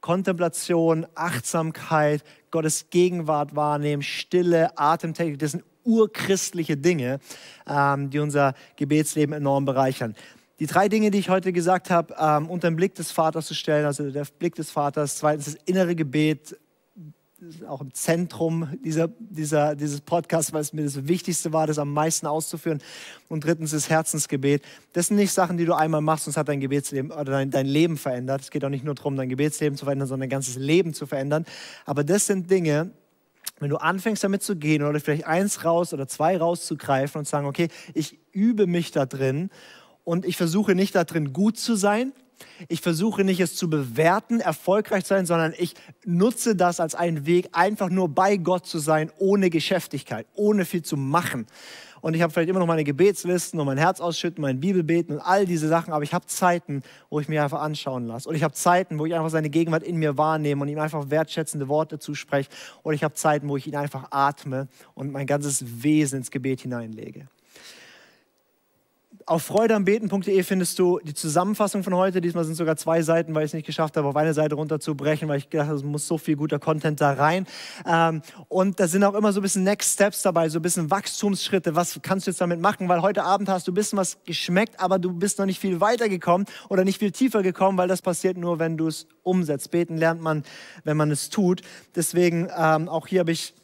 Kontemplation, 0.00 1.06
Achtsamkeit, 1.14 2.24
Gottes 2.50 2.86
Gegenwart 2.90 3.54
wahrnehmen, 3.54 4.02
Stille, 4.02 4.76
Atemtechnik, 4.78 5.38
das 5.38 5.52
sind 5.52 5.64
urchristliche 5.84 6.76
Dinge, 6.76 7.20
ähm, 7.66 8.10
die 8.10 8.18
unser 8.18 8.54
Gebetsleben 8.76 9.34
enorm 9.34 9.64
bereichern. 9.64 10.14
Die 10.58 10.66
drei 10.66 10.88
Dinge, 10.88 11.10
die 11.10 11.18
ich 11.18 11.30
heute 11.30 11.52
gesagt 11.52 11.90
habe, 11.90 12.14
ähm, 12.18 12.50
unter 12.50 12.70
den 12.70 12.76
Blick 12.76 12.94
des 12.94 13.10
Vaters 13.10 13.46
zu 13.46 13.54
stellen, 13.54 13.86
also 13.86 14.10
der 14.10 14.26
Blick 14.38 14.54
des 14.54 14.70
Vaters, 14.70 15.16
zweitens 15.16 15.46
das 15.46 15.54
innere 15.64 15.94
Gebet, 15.94 16.56
auch 17.66 17.80
im 17.80 17.94
Zentrum 17.94 18.68
dieser, 18.84 19.08
dieser, 19.18 19.74
dieses 19.74 20.00
Podcasts, 20.02 20.52
weil 20.52 20.60
es 20.60 20.72
mir 20.72 20.84
das 20.84 21.08
Wichtigste 21.08 21.52
war, 21.52 21.66
das 21.66 21.78
am 21.78 21.92
meisten 21.92 22.26
auszuführen. 22.26 22.82
Und 23.28 23.44
drittens 23.44 23.70
das 23.70 23.88
Herzensgebet. 23.88 24.62
Das 24.92 25.06
sind 25.06 25.16
nicht 25.16 25.32
Sachen, 25.32 25.56
die 25.56 25.64
du 25.64 25.74
einmal 25.74 26.02
machst 26.02 26.26
und 26.26 26.32
es 26.32 26.36
hat 26.36 26.48
dein 26.48 26.60
Gebetsleben 26.60 27.10
oder 27.10 27.24
dein, 27.24 27.50
dein 27.50 27.66
Leben 27.66 27.96
verändert. 27.96 28.42
Es 28.42 28.50
geht 28.50 28.64
auch 28.64 28.68
nicht 28.68 28.84
nur 28.84 28.94
darum, 28.94 29.16
dein 29.16 29.28
Gebetsleben 29.28 29.78
zu 29.78 29.84
verändern, 29.86 30.08
sondern 30.08 30.28
dein 30.28 30.36
ganzes 30.36 30.56
Leben 30.56 30.92
zu 30.92 31.06
verändern. 31.06 31.46
Aber 31.86 32.04
das 32.04 32.26
sind 32.26 32.50
Dinge, 32.50 32.90
wenn 33.58 33.70
du 33.70 33.76
anfängst 33.76 34.22
damit 34.22 34.42
zu 34.42 34.56
gehen 34.56 34.82
oder 34.82 35.00
vielleicht 35.00 35.26
eins 35.26 35.64
raus 35.64 35.94
oder 35.94 36.08
zwei 36.08 36.36
rauszugreifen 36.36 37.20
und 37.20 37.28
sagen, 37.28 37.46
okay, 37.46 37.68
ich 37.94 38.18
übe 38.32 38.66
mich 38.66 38.90
da 38.90 39.06
drin 39.06 39.50
und 40.04 40.26
ich 40.26 40.36
versuche 40.36 40.74
nicht 40.74 40.94
da 40.94 41.04
drin 41.04 41.32
gut 41.32 41.58
zu 41.58 41.74
sein, 41.74 42.12
Ich 42.68 42.80
versuche 42.80 43.24
nicht, 43.24 43.40
es 43.40 43.56
zu 43.56 43.68
bewerten, 43.70 44.40
erfolgreich 44.40 45.04
zu 45.04 45.14
sein, 45.14 45.26
sondern 45.26 45.54
ich 45.58 45.74
nutze 46.04 46.56
das 46.56 46.80
als 46.80 46.94
einen 46.94 47.26
Weg, 47.26 47.48
einfach 47.52 47.90
nur 47.90 48.08
bei 48.08 48.36
Gott 48.36 48.66
zu 48.66 48.78
sein, 48.78 49.10
ohne 49.18 49.50
Geschäftigkeit, 49.50 50.26
ohne 50.34 50.64
viel 50.64 50.82
zu 50.82 50.96
machen. 50.96 51.46
Und 52.00 52.14
ich 52.14 52.22
habe 52.22 52.32
vielleicht 52.32 52.48
immer 52.48 52.60
noch 52.60 52.66
meine 52.66 52.84
Gebetslisten 52.84 53.60
und 53.60 53.66
mein 53.66 53.78
Herz 53.78 54.00
ausschütten, 54.00 54.40
mein 54.40 54.60
Bibelbeten 54.60 55.16
und 55.16 55.20
all 55.20 55.46
diese 55.46 55.68
Sachen, 55.68 55.92
aber 55.92 56.02
ich 56.02 56.14
habe 56.14 56.26
Zeiten, 56.26 56.82
wo 57.10 57.20
ich 57.20 57.28
mich 57.28 57.38
einfach 57.38 57.60
anschauen 57.60 58.06
lasse. 58.06 58.28
Und 58.28 58.34
ich 58.34 58.42
habe 58.42 58.54
Zeiten, 58.54 58.98
wo 58.98 59.06
ich 59.06 59.14
einfach 59.14 59.30
seine 59.30 59.50
Gegenwart 59.50 59.82
in 59.82 59.96
mir 59.96 60.16
wahrnehme 60.16 60.62
und 60.62 60.68
ihm 60.68 60.78
einfach 60.78 61.10
wertschätzende 61.10 61.68
Worte 61.68 61.98
zuspreche. 61.98 62.48
Und 62.82 62.94
ich 62.94 63.04
habe 63.04 63.14
Zeiten, 63.14 63.48
wo 63.48 63.56
ich 63.56 63.66
ihn 63.66 63.76
einfach 63.76 64.08
atme 64.10 64.68
und 64.94 65.12
mein 65.12 65.26
ganzes 65.26 65.82
Wesen 65.82 66.18
ins 66.18 66.30
Gebet 66.30 66.62
hineinlege. 66.62 67.28
Auf 69.26 69.42
freudeambeten.de 69.42 70.42
findest 70.42 70.78
du 70.78 70.98
die 71.02 71.14
Zusammenfassung 71.14 71.82
von 71.82 71.94
heute. 71.94 72.20
Diesmal 72.20 72.44
sind 72.44 72.54
sogar 72.54 72.76
zwei 72.76 73.02
Seiten, 73.02 73.34
weil 73.34 73.44
ich 73.44 73.50
es 73.50 73.54
nicht 73.54 73.66
geschafft 73.66 73.96
habe, 73.96 74.08
auf 74.08 74.16
eine 74.16 74.34
Seite 74.34 74.54
runterzubrechen, 74.54 75.28
weil 75.28 75.38
ich 75.38 75.50
gedacht 75.50 75.68
habe, 75.68 75.76
es 75.76 75.84
muss 75.84 76.06
so 76.06 76.16
viel 76.16 76.36
guter 76.36 76.58
Content 76.58 77.00
da 77.00 77.12
rein. 77.12 77.46
Ähm, 77.86 78.22
und 78.48 78.80
da 78.80 78.88
sind 78.88 79.04
auch 79.04 79.14
immer 79.14 79.32
so 79.32 79.40
ein 79.40 79.42
bisschen 79.42 79.64
Next 79.64 79.94
Steps 79.94 80.22
dabei, 80.22 80.48
so 80.48 80.58
ein 80.58 80.62
bisschen 80.62 80.90
Wachstumsschritte. 80.90 81.76
Was 81.76 82.00
kannst 82.02 82.26
du 82.26 82.30
jetzt 82.30 82.40
damit 82.40 82.60
machen? 82.60 82.88
Weil 82.88 83.02
heute 83.02 83.22
Abend 83.22 83.48
hast 83.48 83.68
du 83.68 83.72
ein 83.72 83.74
bisschen 83.74 83.98
was 83.98 84.18
geschmeckt, 84.24 84.80
aber 84.80 84.98
du 84.98 85.12
bist 85.12 85.38
noch 85.38 85.46
nicht 85.46 85.60
viel 85.60 85.80
weitergekommen 85.80 86.46
oder 86.68 86.84
nicht 86.84 86.98
viel 86.98 87.12
tiefer 87.12 87.42
gekommen, 87.42 87.76
weil 87.76 87.88
das 87.88 88.02
passiert 88.02 88.36
nur, 88.36 88.58
wenn 88.58 88.76
du 88.76 88.86
es 88.86 89.06
umsetzt. 89.22 89.70
Beten 89.70 89.96
lernt 89.96 90.22
man, 90.22 90.44
wenn 90.84 90.96
man 90.96 91.10
es 91.10 91.28
tut. 91.28 91.62
Deswegen 91.94 92.48
ähm, 92.56 92.88
auch 92.88 93.06
hier 93.06 93.20
habe 93.20 93.32
ich 93.32 93.54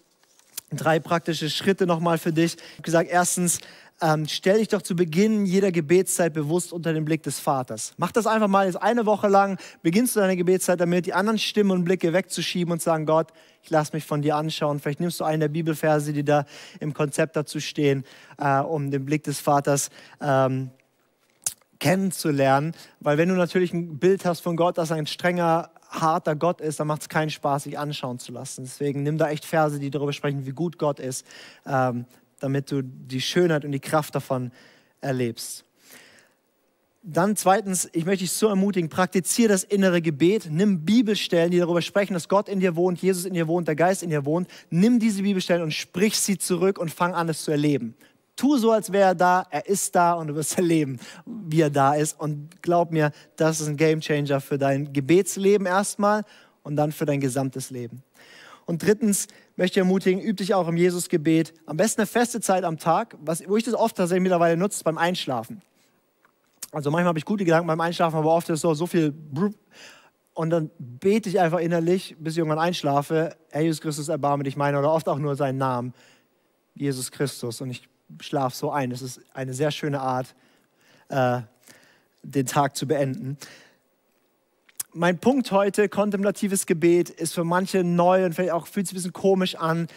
drei 0.72 0.98
praktische 0.98 1.48
Schritte 1.48 1.86
nochmal 1.86 2.18
für 2.18 2.32
dich. 2.32 2.57
Ich 2.57 2.72
habe 2.74 2.82
gesagt, 2.82 3.11
erstens, 3.11 3.61
ähm, 4.01 4.26
stell 4.28 4.59
dich 4.59 4.68
doch 4.68 4.82
zu 4.82 4.94
Beginn 4.94 5.47
jeder 5.47 5.72
Gebetszeit 5.72 6.34
bewusst 6.34 6.72
unter 6.72 6.92
den 6.92 7.05
Blick 7.05 7.22
des 7.22 7.40
Vaters. 7.40 7.94
Mach 7.97 8.12
das 8.12 8.26
einfach 8.26 8.49
mal 8.49 8.66
jetzt 8.66 8.80
eine 8.82 9.07
Woche 9.07 9.28
lang, 9.28 9.59
beginnst 9.82 10.16
du 10.16 10.20
deine 10.20 10.36
Gebetszeit 10.36 10.80
damit, 10.80 11.07
die 11.07 11.14
anderen 11.14 11.38
Stimmen 11.38 11.70
und 11.70 11.84
Blicke 11.84 12.12
wegzuschieben 12.12 12.72
und 12.72 12.82
sagen, 12.82 13.07
Gott, 13.07 13.28
ich 13.62 13.70
lass 13.70 13.92
mich 13.92 14.05
von 14.05 14.22
dir 14.22 14.36
anschauen. 14.36 14.80
Vielleicht 14.80 15.01
nimmst 15.01 15.20
du 15.20 15.24
einen 15.24 15.40
der 15.40 15.49
Bibelverse, 15.49 16.12
die 16.12 16.24
da 16.24 16.44
im 16.78 16.92
Konzept 16.92 17.36
dazu 17.36 17.59
stehen, 17.59 18.05
äh, 18.38 18.61
um 18.61 18.90
den 18.90 19.05
Blick 19.05 19.24
des 19.24 19.40
Vaters 19.40 19.88
ähm, 20.20 20.70
kennenzulernen. 21.80 22.74
Weil 23.01 23.18
wenn 23.18 23.28
du 23.28 23.34
natürlich 23.34 23.72
ein 23.72 23.99
Bild 23.99 24.24
hast 24.24 24.40
von 24.40 24.57
Gott, 24.57 24.78
dass 24.78 24.92
ein 24.92 25.07
strenger 25.07 25.70
harter 25.88 26.36
Gott 26.36 26.61
ist, 26.61 26.80
dann 26.80 26.86
macht 26.86 27.03
es 27.03 27.09
keinen 27.09 27.30
Spaß, 27.30 27.64
sich 27.64 27.78
anschauen 27.78 28.18
zu 28.18 28.32
lassen. 28.32 28.64
Deswegen 28.64 29.03
nimm 29.03 29.18
da 29.18 29.30
echt 29.30 29.44
Verse, 29.44 29.78
die 29.78 29.90
darüber 29.90 30.12
sprechen, 30.12 30.47
wie 30.47 30.51
gut 30.51 30.78
Gott 30.78 31.01
ist. 31.01 31.26
Ähm, 31.66 32.07
damit 32.41 32.70
du 32.70 32.82
die 32.82 33.20
Schönheit 33.20 33.64
und 33.64 33.72
die 33.72 33.80
Kraft 33.80 34.14
davon 34.14 34.51
erlebst. 35.01 35.64
Dann 37.09 37.37
zweitens, 37.37 37.89
ich 37.93 38.05
möchte 38.05 38.24
dich 38.24 38.32
so 38.32 38.49
ermutigen, 38.49 38.91
praktiziere 38.91 39.51
das 39.51 39.62
innere 39.62 40.03
Gebet, 40.03 40.49
nimm 40.51 40.84
Bibelstellen, 40.84 41.53
die 41.53 41.59
darüber 41.59 41.80
sprechen, 41.80 42.14
dass 42.14 42.28
Gott 42.28 42.49
in 42.49 42.59
dir 42.59 42.74
wohnt, 42.74 43.01
Jesus 43.01 43.24
in 43.24 43.34
dir 43.34 43.47
wohnt, 43.47 43.68
der 43.68 43.76
Geist 43.76 44.03
in 44.03 44.11
dir 44.11 44.24
wohnt. 44.24 44.49
Nimm 44.70 44.99
diese 44.99 45.22
Bibelstellen 45.22 45.62
und 45.62 45.72
sprich 45.72 46.18
sie 46.18 46.37
zurück 46.37 46.78
und 46.78 46.91
fang 46.91 47.14
an, 47.14 47.28
es 47.28 47.45
zu 47.45 47.53
erleben. 47.53 47.95
Tu 48.34 48.59
so, 48.59 48.72
als 48.72 48.91
wäre 48.91 49.11
er 49.11 49.14
da, 49.14 49.47
er 49.51 49.68
ist 49.68 49.95
da 49.95 50.14
und 50.14 50.26
du 50.26 50.34
wirst 50.34 50.59
erleben, 50.59 50.99
wie 51.24 51.61
er 51.61 51.70
da 51.70 51.95
ist. 51.95 52.18
Und 52.18 52.61
glaub 52.61 52.91
mir, 52.91 53.12
das 53.37 53.61
ist 53.61 53.68
ein 53.68 53.76
Gamechanger 53.76 54.41
für 54.41 54.59
dein 54.59 54.93
Gebetsleben 54.93 55.66
erstmal 55.66 56.24
und 56.64 56.74
dann 56.74 56.91
für 56.91 57.07
dein 57.07 57.20
gesamtes 57.20 57.70
Leben. 57.70 58.03
Und 58.64 58.82
drittens 58.82 59.28
möchte 59.57 59.80
ermutigen, 59.80 60.22
üb 60.22 60.36
dich 60.36 60.54
auch 60.54 60.68
im 60.68 60.76
Jesusgebet. 60.76 61.54
Am 61.64 61.76
besten 61.76 62.02
eine 62.02 62.07
feste 62.07 62.40
Zeit 62.40 62.64
am 62.64 62.78
Tag, 62.78 63.16
was, 63.20 63.42
wo 63.48 63.57
ich 63.57 63.64
das 63.64 63.74
oft 63.74 63.96
tatsächlich 63.96 64.22
mittlerweile 64.22 64.57
nutze, 64.57 64.84
beim 64.84 64.98
Einschlafen. 64.98 65.62
Also 66.72 66.90
manchmal 66.90 67.09
habe 67.09 67.18
ich 67.18 67.24
gute 67.24 67.44
Gedanken 67.44 67.66
beim 67.66 67.80
Einschlafen, 67.80 68.16
aber 68.16 68.34
oft 68.34 68.48
ist 68.50 68.61
so, 68.61 68.74
so 68.74 68.86
viel 68.86 69.14
und 70.34 70.50
dann 70.50 70.70
bete 70.78 71.30
ich 71.30 71.40
einfach 71.40 71.61
innerlich, 71.61 72.14
bis 72.18 72.34
ich 72.34 72.38
irgendwann 72.38 72.59
einschlafe, 72.59 73.34
Herr 73.50 73.62
Jesus 73.62 73.80
Christus, 73.80 74.09
erbarme 74.09 74.44
dich 74.44 74.57
meiner 74.57 74.80
oder 74.80 74.92
oft 74.92 75.09
auch 75.09 75.18
nur 75.18 75.34
seinen 75.34 75.57
Namen, 75.57 75.94
Jesus 76.74 77.11
Christus 77.11 77.62
und 77.62 77.70
ich 77.70 77.88
schlafe 78.20 78.54
so 78.54 78.70
ein. 78.70 78.90
Das 78.90 79.00
ist 79.00 79.20
eine 79.32 79.54
sehr 79.54 79.70
schöne 79.70 80.00
Art, 80.00 80.34
äh, 81.09 81.40
den 82.22 82.44
Tag 82.44 82.76
zu 82.76 82.86
beenden 82.86 83.38
mein 84.97 85.18
Punkt 85.18 85.53
heute, 85.53 85.88
kontemplatives 85.88 86.64
Gebet, 86.64 87.11
ist 87.11 87.34
für 87.34 87.44
manche 87.44 87.84
neu 87.84 88.24
und 88.24 88.34
vielleicht 88.34 88.53
auch 88.53 88.66
fühlt 88.66 88.86
sich 88.86 88.94
ein 88.94 88.97
bisschen 88.97 89.12
komisch 89.12 89.55
an. 89.55 89.88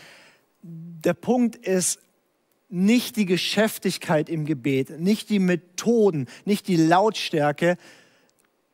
Der 0.62 1.14
Punkt 1.14 1.56
ist 1.56 2.00
nicht 2.68 3.16
die 3.16 3.26
Geschäftigkeit 3.26 4.30
im 4.30 4.46
Gebet, 4.46 5.00
nicht 5.00 5.30
die 5.30 5.40
Methoden, 5.40 6.28
nicht 6.46 6.68
die 6.68 6.76
Lautstärke, 6.76 7.78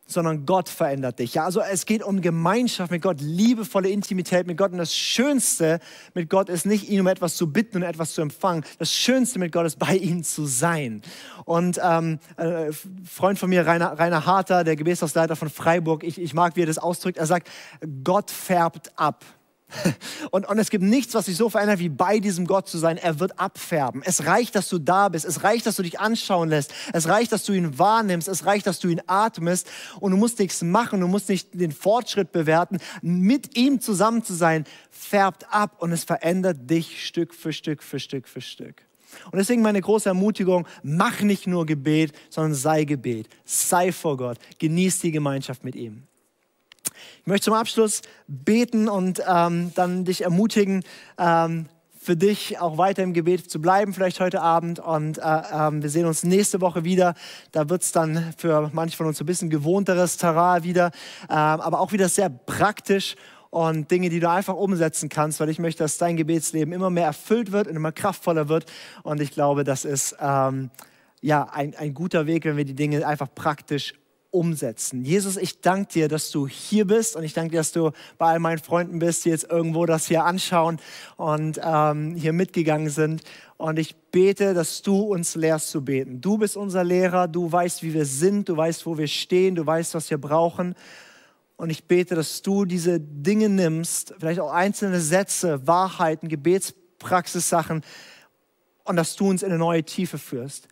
sondern 0.05 0.45
Gott 0.45 0.69
verändert 0.69 1.19
dich. 1.19 1.33
Ja, 1.33 1.45
also 1.45 1.61
es 1.61 1.85
geht 1.85 2.03
um 2.03 2.21
Gemeinschaft 2.21 2.91
mit 2.91 3.01
Gott, 3.01 3.17
liebevolle 3.19 3.89
Intimität 3.89 4.45
mit 4.45 4.57
Gott. 4.57 4.71
Und 4.71 4.77
das 4.77 4.95
Schönste 4.95 5.79
mit 6.13 6.29
Gott 6.29 6.49
ist 6.49 6.65
nicht, 6.65 6.89
ihn 6.89 7.01
um 7.01 7.07
etwas 7.07 7.35
zu 7.35 7.51
bitten 7.51 7.77
und 7.77 7.83
etwas 7.83 8.13
zu 8.13 8.21
empfangen. 8.21 8.63
Das 8.77 8.91
Schönste 8.91 9.39
mit 9.39 9.51
Gott 9.51 9.65
ist, 9.65 9.79
bei 9.79 9.95
ihm 9.95 10.23
zu 10.23 10.45
sein. 10.45 11.01
Und 11.45 11.79
ähm, 11.83 12.19
äh, 12.37 12.71
Freund 13.03 13.39
von 13.39 13.49
mir, 13.49 13.65
Rainer, 13.65 13.97
Rainer 13.97 14.25
Harter, 14.25 14.63
der 14.63 14.75
Gebetshausleiter 14.75 15.35
von 15.35 15.49
Freiburg, 15.49 16.03
ich, 16.03 16.21
ich 16.21 16.33
mag, 16.33 16.55
wie 16.55 16.61
er 16.61 16.67
das 16.67 16.77
ausdrückt. 16.77 17.17
Er 17.17 17.25
sagt, 17.25 17.49
Gott 18.03 18.29
färbt 18.29 18.91
ab. 18.97 19.25
Und, 20.31 20.47
und 20.47 20.57
es 20.57 20.69
gibt 20.69 20.83
nichts, 20.83 21.13
was 21.13 21.25
sich 21.25 21.37
so 21.37 21.49
verändert, 21.49 21.79
wie 21.79 21.89
bei 21.89 22.19
diesem 22.19 22.45
Gott 22.45 22.67
zu 22.67 22.77
sein. 22.77 22.97
Er 22.97 23.19
wird 23.19 23.39
abfärben. 23.39 24.01
Es 24.03 24.25
reicht, 24.25 24.55
dass 24.55 24.69
du 24.69 24.79
da 24.79 25.09
bist. 25.09 25.25
Es 25.25 25.43
reicht, 25.43 25.65
dass 25.65 25.75
du 25.75 25.83
dich 25.83 25.99
anschauen 25.99 26.49
lässt. 26.49 26.73
Es 26.93 27.07
reicht, 27.07 27.31
dass 27.31 27.43
du 27.43 27.53
ihn 27.53 27.77
wahrnimmst. 27.77 28.27
Es 28.27 28.45
reicht, 28.45 28.67
dass 28.67 28.79
du 28.79 28.87
ihn 28.87 29.01
atmest. 29.07 29.69
Und 29.99 30.11
du 30.11 30.17
musst 30.17 30.39
nichts 30.39 30.61
machen. 30.61 31.01
Du 31.01 31.07
musst 31.07 31.29
nicht 31.29 31.49
den 31.53 31.71
Fortschritt 31.71 32.31
bewerten. 32.31 32.79
Mit 33.01 33.57
ihm 33.57 33.79
zusammen 33.79 34.23
zu 34.23 34.33
sein, 34.33 34.65
färbt 34.89 35.45
ab 35.53 35.75
und 35.79 35.91
es 35.91 36.03
verändert 36.03 36.69
dich 36.69 37.05
Stück 37.05 37.33
für 37.33 37.53
Stück 37.53 37.83
für 37.83 37.99
Stück 37.99 38.27
für 38.27 38.41
Stück. 38.41 38.81
Und 39.31 39.37
deswegen 39.37 39.61
meine 39.61 39.79
große 39.79 40.09
Ermutigung, 40.09 40.67
mach 40.83 41.21
nicht 41.21 41.47
nur 41.47 41.65
Gebet, 41.65 42.13
sondern 42.29 42.55
sei 42.55 42.83
Gebet. 42.83 43.29
Sei 43.45 43.91
vor 43.91 44.17
Gott. 44.17 44.37
Genieß 44.59 44.99
die 44.99 45.11
Gemeinschaft 45.11 45.63
mit 45.63 45.75
ihm. 45.75 46.03
Ich 47.21 47.27
möchte 47.27 47.45
zum 47.45 47.53
Abschluss 47.53 48.01
beten 48.27 48.87
und 48.87 49.21
ähm, 49.27 49.71
dann 49.75 50.05
dich 50.05 50.23
ermutigen, 50.23 50.83
ähm, 51.17 51.67
für 52.05 52.15
dich 52.15 52.59
auch 52.59 52.77
weiter 52.77 53.01
im 53.01 53.13
Gebet 53.13 53.49
zu 53.49 53.59
bleiben, 53.59 53.93
vielleicht 53.93 54.19
heute 54.19 54.41
Abend. 54.41 54.79
Und 54.79 55.17
äh, 55.17 55.21
äh, 55.21 55.71
wir 55.71 55.89
sehen 55.89 56.05
uns 56.05 56.23
nächste 56.23 56.61
Woche 56.61 56.83
wieder. 56.83 57.15
Da 57.51 57.67
wird 57.69 57.81
es 57.81 57.91
dann 57.91 58.33
für 58.37 58.69
manche 58.73 58.95
von 58.95 59.07
uns 59.07 59.19
ein 59.19 59.25
bisschen 59.25 59.49
gewohnteres 59.49 60.17
Terrain 60.17 60.63
wieder, 60.63 60.91
äh, 61.27 61.33
aber 61.33 61.79
auch 61.79 61.91
wieder 61.91 62.07
sehr 62.07 62.29
praktisch 62.29 63.15
und 63.49 63.89
Dinge, 63.89 64.09
die 64.09 64.19
du 64.19 64.29
einfach 64.29 64.55
umsetzen 64.55 65.09
kannst, 65.09 65.39
weil 65.39 65.49
ich 65.49 65.59
möchte, 65.59 65.83
dass 65.83 65.97
dein 65.97 66.17
Gebetsleben 66.17 66.73
immer 66.73 66.89
mehr 66.89 67.05
erfüllt 67.05 67.51
wird 67.51 67.67
und 67.67 67.75
immer 67.75 67.91
kraftvoller 67.91 68.49
wird. 68.49 68.65
Und 69.01 69.21
ich 69.21 69.31
glaube, 69.31 69.63
das 69.63 69.85
ist 69.85 70.15
ähm, 70.19 70.69
ja 71.21 71.47
ein, 71.51 71.73
ein 71.75 71.93
guter 71.93 72.27
Weg, 72.27 72.45
wenn 72.45 72.57
wir 72.57 72.65
die 72.65 72.75
Dinge 72.75 73.07
einfach 73.07 73.29
praktisch 73.33 73.93
umsetzen. 74.35 75.03
Jesus, 75.03 75.37
ich 75.37 75.61
danke 75.61 75.93
dir, 75.93 76.07
dass 76.07 76.29
du 76.29 76.47
hier 76.47 76.85
bist 76.85 77.15
und 77.15 77.23
ich 77.23 77.33
danke 77.33 77.51
dir, 77.51 77.57
dass 77.57 77.71
du 77.71 77.91
bei 78.17 78.27
all 78.27 78.39
meinen 78.39 78.59
Freunden 78.59 78.99
bist, 78.99 79.25
die 79.25 79.29
jetzt 79.29 79.49
irgendwo 79.49 79.85
das 79.85 80.07
hier 80.07 80.25
anschauen 80.25 80.79
und 81.17 81.59
ähm, 81.63 82.15
hier 82.15 82.33
mitgegangen 82.33 82.89
sind. 82.89 83.23
Und 83.57 83.79
ich 83.79 83.95
bete, 84.11 84.53
dass 84.53 84.81
du 84.81 84.99
uns 85.01 85.35
lehrst 85.35 85.69
zu 85.69 85.83
beten. 85.83 86.19
Du 86.19 86.37
bist 86.37 86.57
unser 86.57 86.83
Lehrer, 86.83 87.27
du 87.27 87.49
weißt, 87.49 87.81
wie 87.81 87.93
wir 87.93 88.05
sind, 88.05 88.49
du 88.49 88.57
weißt, 88.57 88.85
wo 88.85 88.97
wir 88.97 89.07
stehen, 89.07 89.55
du 89.55 89.65
weißt, 89.65 89.95
was 89.95 90.09
wir 90.09 90.17
brauchen. 90.17 90.75
Und 91.55 91.69
ich 91.69 91.85
bete, 91.85 92.15
dass 92.15 92.41
du 92.41 92.65
diese 92.65 92.99
Dinge 92.99 93.47
nimmst, 93.47 94.13
vielleicht 94.19 94.41
auch 94.41 94.51
einzelne 94.51 94.99
Sätze, 94.99 95.65
Wahrheiten, 95.65 96.27
Gebetspraxissachen 96.27 97.83
und 98.83 98.95
dass 98.97 99.15
du 99.15 99.29
uns 99.29 99.41
in 99.41 99.49
eine 99.49 99.57
neue 99.57 99.83
Tiefe 99.83 100.17
führst. 100.17 100.67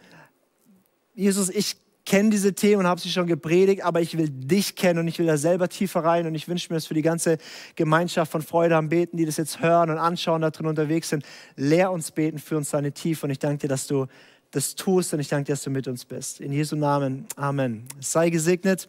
Jesus, 1.15 1.49
ich 1.49 1.77
kenne 2.05 2.29
diese 2.29 2.53
Themen 2.53 2.81
und 2.81 2.87
habe 2.87 2.99
sie 2.99 3.09
schon 3.09 3.27
gepredigt, 3.27 3.83
aber 3.83 4.01
ich 4.01 4.17
will 4.17 4.29
dich 4.29 4.75
kennen 4.75 4.99
und 4.99 5.07
ich 5.07 5.19
will 5.19 5.25
da 5.25 5.37
selber 5.37 5.69
tiefer 5.69 6.03
rein 6.03 6.27
und 6.27 6.35
ich 6.35 6.47
wünsche 6.47 6.71
mir 6.71 6.77
das 6.77 6.87
für 6.87 6.93
die 6.93 7.01
ganze 7.01 7.37
Gemeinschaft 7.75 8.31
von 8.31 8.41
Freude 8.41 8.75
am 8.75 8.89
Beten, 8.89 9.17
die 9.17 9.25
das 9.25 9.37
jetzt 9.37 9.61
hören 9.61 9.89
und 9.89 9.97
anschauen, 9.97 10.41
da 10.41 10.49
drin 10.51 10.67
unterwegs 10.67 11.09
sind. 11.09 11.25
Lehr 11.55 11.91
uns 11.91 12.11
beten, 12.11 12.39
für 12.39 12.57
uns 12.57 12.71
deine 12.71 12.91
Tiefe 12.91 13.25
und 13.25 13.31
ich 13.31 13.39
danke 13.39 13.59
dir, 13.59 13.67
dass 13.69 13.87
du 13.87 14.07
das 14.51 14.75
tust 14.75 15.13
und 15.13 15.19
ich 15.19 15.29
danke 15.29 15.45
dir, 15.45 15.53
dass 15.53 15.63
du 15.63 15.69
mit 15.69 15.87
uns 15.87 16.05
bist. 16.05 16.39
In 16.39 16.51
Jesu 16.51 16.75
Namen. 16.75 17.25
Amen. 17.35 17.85
Sei 17.99 18.29
gesegnet. 18.29 18.87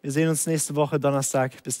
Wir 0.00 0.10
sehen 0.10 0.28
uns 0.28 0.46
nächste 0.46 0.74
Woche 0.74 0.98
Donnerstag. 0.98 1.62
Bis 1.62 1.78
dann. 1.78 1.80